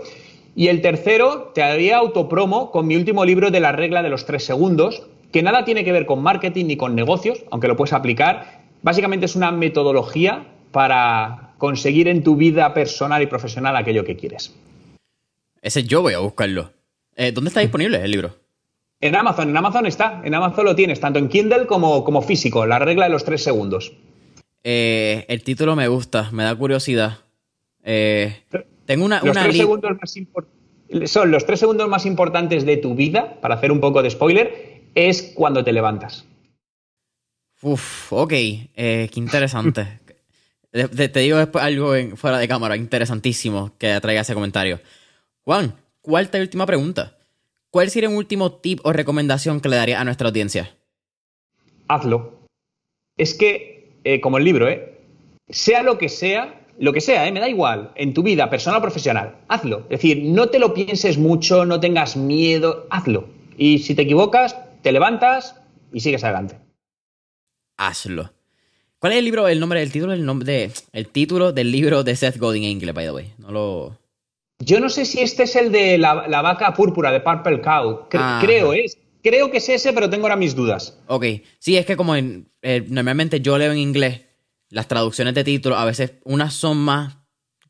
Y 0.55 0.69
el 0.69 0.81
tercero, 0.81 1.51
te 1.53 1.61
haría 1.61 1.97
autopromo 1.97 2.71
con 2.71 2.87
mi 2.87 2.95
último 2.95 3.25
libro 3.25 3.51
de 3.51 3.59
la 3.59 3.71
regla 3.71 4.01
de 4.01 4.09
los 4.09 4.25
tres 4.25 4.43
segundos, 4.43 5.03
que 5.31 5.43
nada 5.43 5.65
tiene 5.65 5.83
que 5.83 5.91
ver 5.91 6.05
con 6.05 6.21
marketing 6.21 6.65
ni 6.65 6.77
con 6.77 6.95
negocios, 6.95 7.43
aunque 7.51 7.67
lo 7.67 7.75
puedes 7.75 7.93
aplicar. 7.93 8.63
Básicamente 8.81 9.25
es 9.25 9.35
una 9.35 9.51
metodología 9.51 10.47
para 10.71 11.53
conseguir 11.57 12.07
en 12.07 12.23
tu 12.23 12.35
vida 12.35 12.73
personal 12.73 13.21
y 13.21 13.27
profesional 13.27 13.75
aquello 13.75 14.03
que 14.03 14.15
quieres. 14.15 14.55
Ese 15.61 15.83
yo 15.83 16.01
voy 16.01 16.13
a 16.13 16.19
buscarlo. 16.19 16.71
Eh, 17.15 17.31
¿Dónde 17.31 17.49
está 17.49 17.61
disponible 17.61 18.01
el 18.03 18.11
libro? 18.11 18.35
En 18.99 19.15
Amazon, 19.15 19.49
en 19.49 19.57
Amazon 19.57 19.85
está, 19.85 20.21
en 20.23 20.33
Amazon 20.33 20.65
lo 20.65 20.75
tienes, 20.75 20.99
tanto 20.99 21.19
en 21.19 21.29
Kindle 21.29 21.67
como, 21.67 22.03
como 22.03 22.21
físico, 22.21 22.65
la 22.65 22.79
regla 22.79 23.05
de 23.05 23.11
los 23.11 23.23
tres 23.23 23.43
segundos. 23.43 23.93
Eh, 24.63 25.25
el 25.27 25.43
título 25.43 25.75
me 25.75 25.87
gusta, 25.87 26.29
me 26.31 26.43
da 26.43 26.55
curiosidad. 26.55 27.19
Eh, 27.83 28.43
tengo 28.85 29.05
una, 29.05 29.21
los 29.21 29.37
tres 29.37 29.57
segundos 29.57 29.91
más 30.01 30.15
son 31.05 31.31
los 31.31 31.45
tres 31.45 31.59
segundos 31.59 31.87
más 31.89 32.05
importantes 32.05 32.65
de 32.65 32.77
tu 32.77 32.95
vida, 32.95 33.39
para 33.41 33.55
hacer 33.55 33.71
un 33.71 33.79
poco 33.79 34.01
de 34.01 34.09
spoiler, 34.09 34.81
es 34.95 35.33
cuando 35.35 35.63
te 35.63 35.73
levantas. 35.73 36.25
Uf, 37.61 38.13
ok, 38.13 38.33
eh, 38.33 39.09
qué 39.11 39.19
interesante. 39.19 39.99
te, 40.71 41.19
digo 41.19 41.37
después 41.37 41.63
algo 41.63 41.93
fuera 42.15 42.37
de 42.37 42.47
cámara, 42.47 42.77
interesantísimo 42.77 43.73
que 43.77 43.99
traiga 43.99 44.21
ese 44.21 44.33
comentario. 44.33 44.79
Juan, 45.43 45.75
¿cuál 46.01 46.25
es 46.25 46.31
tu 46.31 46.37
última 46.37 46.65
pregunta? 46.65 47.16
¿Cuál 47.71 47.89
sería 47.89 48.09
un 48.09 48.15
último 48.15 48.53
tip 48.53 48.79
o 48.83 48.93
recomendación 48.93 49.59
que 49.59 49.69
le 49.69 49.75
daría 49.75 49.99
a 49.99 50.03
nuestra 50.03 50.29
audiencia? 50.29 50.77
Hazlo. 51.87 52.39
Es 53.17 53.33
que, 53.33 53.99
eh, 54.03 54.21
como 54.21 54.37
el 54.37 54.43
libro, 54.43 54.67
¿eh? 54.67 54.97
sea 55.49 55.83
lo 55.83 55.97
que 55.97 56.09
sea, 56.09 56.65
lo 56.79 56.93
que 56.93 57.01
sea, 57.01 57.27
¿eh? 57.27 57.31
me 57.31 57.39
da 57.39 57.49
igual, 57.49 57.91
en 57.95 58.13
tu 58.13 58.23
vida 58.23 58.49
personal 58.49 58.79
o 58.79 58.81
profesional, 58.81 59.37
hazlo. 59.47 59.79
Es 59.89 60.01
decir, 60.01 60.23
no 60.23 60.47
te 60.49 60.59
lo 60.59 60.73
pienses 60.73 61.17
mucho, 61.17 61.65
no 61.65 61.79
tengas 61.79 62.15
miedo, 62.15 62.87
hazlo. 62.89 63.27
Y 63.57 63.79
si 63.79 63.95
te 63.95 64.03
equivocas, 64.03 64.55
te 64.81 64.91
levantas 64.91 65.55
y 65.91 65.99
sigues 65.99 66.23
adelante. 66.23 66.57
Hazlo. 67.77 68.31
¿Cuál 68.99 69.13
es 69.13 69.19
el 69.19 69.25
libro, 69.25 69.47
el 69.47 69.59
nombre, 69.59 69.81
el 69.81 69.91
título, 69.91 70.13
el 70.13 70.25
nombre 70.25 70.51
de, 70.51 70.71
el 70.91 71.07
título 71.07 71.51
del 71.51 71.71
libro 71.71 72.03
de 72.03 72.15
Seth 72.15 72.37
Godin 72.37 72.63
en 72.63 72.71
inglés, 72.71 72.95
by 72.95 73.05
the 73.05 73.11
way? 73.11 73.33
No 73.37 73.51
lo. 73.51 73.97
Yo 74.59 74.79
no 74.79 74.89
sé 74.89 75.05
si 75.05 75.21
este 75.21 75.43
es 75.43 75.55
el 75.55 75.71
de 75.71 75.97
la, 75.97 76.13
vaca 76.41 76.73
púrpura, 76.73 77.11
de 77.11 77.19
Purple 77.19 77.61
Cow. 77.61 78.07
creo, 78.09 78.73
es. 78.73 78.97
Creo 79.23 79.51
que 79.51 79.57
es 79.57 79.69
ese, 79.69 79.93
pero 79.93 80.09
tengo 80.09 80.25
ahora 80.25 80.35
mis 80.35 80.55
dudas. 80.55 80.97
Ok. 81.07 81.25
Sí, 81.59 81.75
es 81.75 81.85
que 81.85 81.97
como 81.97 82.15
en, 82.15 82.49
eh, 82.61 82.85
normalmente 82.87 83.41
yo 83.41 83.57
leo 83.57 83.71
en 83.71 83.77
inglés 83.77 84.21
las 84.69 84.87
traducciones 84.87 85.33
de 85.33 85.43
títulos, 85.43 85.77
a 85.77 85.85
veces 85.85 86.13
unas 86.23 86.53
son 86.53 86.77
más 86.77 87.17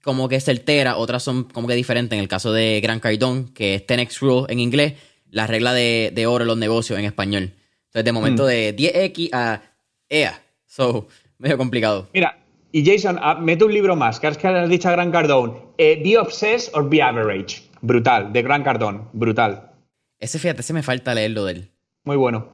como 0.03 0.29
que 0.29 0.39
certeras, 0.39 0.95
otras 0.97 1.23
son 1.23 1.45
como 1.45 1.67
que 1.67 1.75
diferentes. 1.75 2.15
En 2.15 2.21
el 2.21 2.27
caso 2.27 2.53
de 2.53 2.79
Gran 2.81 2.99
Cardón, 2.99 3.53
que 3.53 3.75
es 3.75 3.87
10X 3.87 4.19
Rule 4.19 4.45
en 4.53 4.59
inglés, 4.59 4.93
la 5.29 5.47
regla 5.47 5.73
de, 5.73 6.25
oro 6.27 6.43
en 6.43 6.47
los 6.47 6.57
negocios 6.57 6.97
en 6.97 7.05
español. 7.05 7.53
Entonces, 7.87 8.05
de 8.05 8.11
momento 8.11 8.43
mm. 8.43 8.47
de 8.47 8.75
10X 8.75 9.29
a 9.33 9.61
EA. 10.09 10.41
So, 10.65 11.07
medio 11.37 11.57
complicado. 11.57 12.09
Mira, 12.13 12.37
Y 12.71 12.85
Jason, 12.85 13.17
ah, 13.21 13.35
mete 13.35 13.63
un 13.63 13.73
libro 13.73 13.95
más, 13.95 14.19
que 14.19 14.27
has 14.27 14.69
dicho 14.69 14.89
a 14.89 14.91
Gran 14.91 15.11
Cardone. 15.11 15.53
Eh, 15.77 16.01
be 16.03 16.17
Obsessed 16.17 16.73
or 16.73 16.89
Be 16.89 17.01
Average. 17.01 17.63
Brutal, 17.81 18.33
de 18.33 18.41
Gran 18.41 18.63
Cardone. 18.63 19.01
Brutal. 19.13 19.71
Ese, 20.19 20.39
fíjate, 20.39 20.61
ese 20.61 20.73
me 20.73 20.83
falta 20.83 21.13
leerlo 21.13 21.45
de 21.45 21.53
él. 21.53 21.71
Muy 22.03 22.17
bueno. 22.17 22.51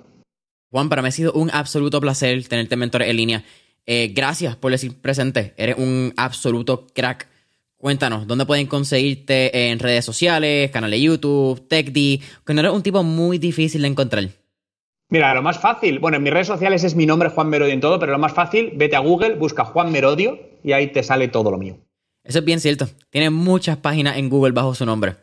Juan, 0.71 0.89
para 0.89 1.01
mí 1.01 1.07
ha 1.07 1.11
sido 1.11 1.33
un 1.33 1.49
absoluto 1.51 2.01
placer 2.01 2.47
tenerte 2.47 2.75
mentor 2.75 3.03
en 3.03 3.15
línea. 3.15 3.43
Eh, 3.85 4.11
gracias 4.13 4.55
por 4.55 4.71
decir 4.71 4.99
presente. 4.99 5.53
Eres 5.57 5.77
un 5.77 6.13
absoluto 6.17 6.87
crack. 6.93 7.27
Cuéntanos, 7.77 8.27
¿dónde 8.27 8.45
pueden 8.45 8.65
conseguirte 8.67 9.69
en 9.69 9.79
redes 9.79 10.05
sociales, 10.05 10.71
canal 10.71 10.91
de 10.91 11.01
YouTube, 11.01 11.67
TechD? 11.67 12.23
Que 12.45 12.53
no 12.53 12.61
eres 12.61 12.71
un 12.71 12.81
tipo 12.81 13.03
muy 13.03 13.37
difícil 13.37 13.81
de 13.81 13.89
encontrar. 13.89 14.29
Mira, 15.09 15.33
lo 15.33 15.41
más 15.41 15.59
fácil, 15.59 15.99
bueno, 15.99 16.17
en 16.17 16.23
mis 16.23 16.33
redes 16.33 16.47
sociales 16.47 16.83
es 16.83 16.95
mi 16.95 17.05
nombre 17.05 17.29
Juan 17.29 17.49
Merodio 17.49 17.73
en 17.73 17.81
todo, 17.81 17.99
pero 17.99 18.11
lo 18.11 18.19
más 18.19 18.33
fácil, 18.33 18.71
vete 18.75 18.95
a 18.95 18.99
Google, 18.99 19.35
busca 19.35 19.63
Juan 19.63 19.91
Merodio 19.91 20.39
y 20.63 20.71
ahí 20.71 20.87
te 20.87 21.03
sale 21.03 21.27
todo 21.27 21.51
lo 21.51 21.57
mío. 21.57 21.77
Eso 22.23 22.39
es 22.39 22.45
bien 22.45 22.59
cierto. 22.59 22.87
Tiene 23.09 23.29
muchas 23.29 23.77
páginas 23.77 24.17
en 24.17 24.29
Google 24.29 24.53
bajo 24.53 24.73
su 24.73 24.85
nombre. 24.85 25.15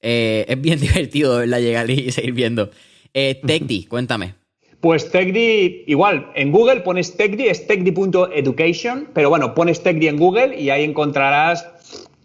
Eh, 0.00 0.44
es 0.48 0.60
bien 0.60 0.80
divertido 0.80 1.38
verla 1.38 1.60
llegar 1.60 1.88
y 1.90 2.10
seguir 2.10 2.32
viendo. 2.32 2.70
Eh, 3.14 3.40
TechD, 3.46 3.86
cuéntame. 3.88 4.34
Pues 4.80 5.10
TechD, 5.10 5.84
igual, 5.86 6.30
en 6.34 6.52
Google 6.52 6.80
pones 6.80 7.16
TechD, 7.16 7.40
es 7.48 7.66
techd.education, 7.66 9.08
pero 9.14 9.30
bueno, 9.30 9.54
pones 9.54 9.82
TechD 9.82 10.04
en 10.04 10.18
Google 10.18 10.60
y 10.60 10.70
ahí 10.70 10.84
encontrarás 10.84 11.66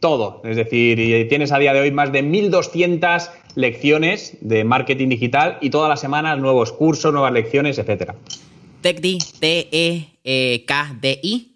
todo. 0.02 0.42
Es 0.44 0.58
decir, 0.58 1.30
tienes 1.30 1.54
a 1.54 1.60
día 1.60 1.72
de 1.72 1.80
hoy 1.80 1.92
más 1.92 2.12
de 2.12 2.22
1.200 2.22 3.30
lecciones 3.56 4.38
de 4.42 4.66
marketing 4.66 5.08
digital 5.08 5.58
y 5.62 5.70
todas 5.70 5.88
las 5.88 6.02
semanas 6.02 6.38
nuevos 6.40 6.74
cursos, 6.74 7.14
nuevas 7.14 7.32
lecciones, 7.32 7.78
etcétera. 7.78 8.16
TechD, 8.82 9.20
T-E-K-D-I, 9.40 10.72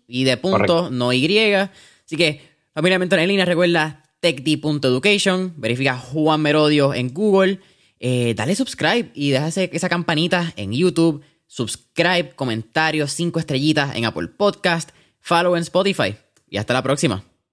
y 0.07 0.23
de 0.23 0.37
punto, 0.37 0.89
no 0.89 1.11
Y. 1.13 1.53
Así 1.53 2.15
que, 2.15 2.41
familia 2.73 2.99
Mentor 2.99 3.19
en 3.19 3.27
línea, 3.27 3.45
recuerda 3.45 4.03
techd.education, 4.19 5.53
verifica 5.57 5.97
Juan 5.97 6.41
Merodio 6.41 6.93
en 6.93 7.13
Google, 7.13 7.59
eh, 7.99 8.33
dale 8.35 8.55
subscribe 8.55 9.11
y 9.13 9.31
déjase 9.31 9.69
esa 9.73 9.89
campanita 9.89 10.53
en 10.55 10.71
YouTube, 10.71 11.21
subscribe, 11.47 12.31
comentarios, 12.35 13.11
cinco 13.11 13.39
estrellitas 13.39 13.95
en 13.95 14.05
Apple 14.05 14.29
Podcast, 14.29 14.91
follow 15.19 15.55
en 15.55 15.61
Spotify 15.61 16.15
y 16.49 16.57
hasta 16.57 16.73
la 16.73 16.83
próxima. 16.83 17.23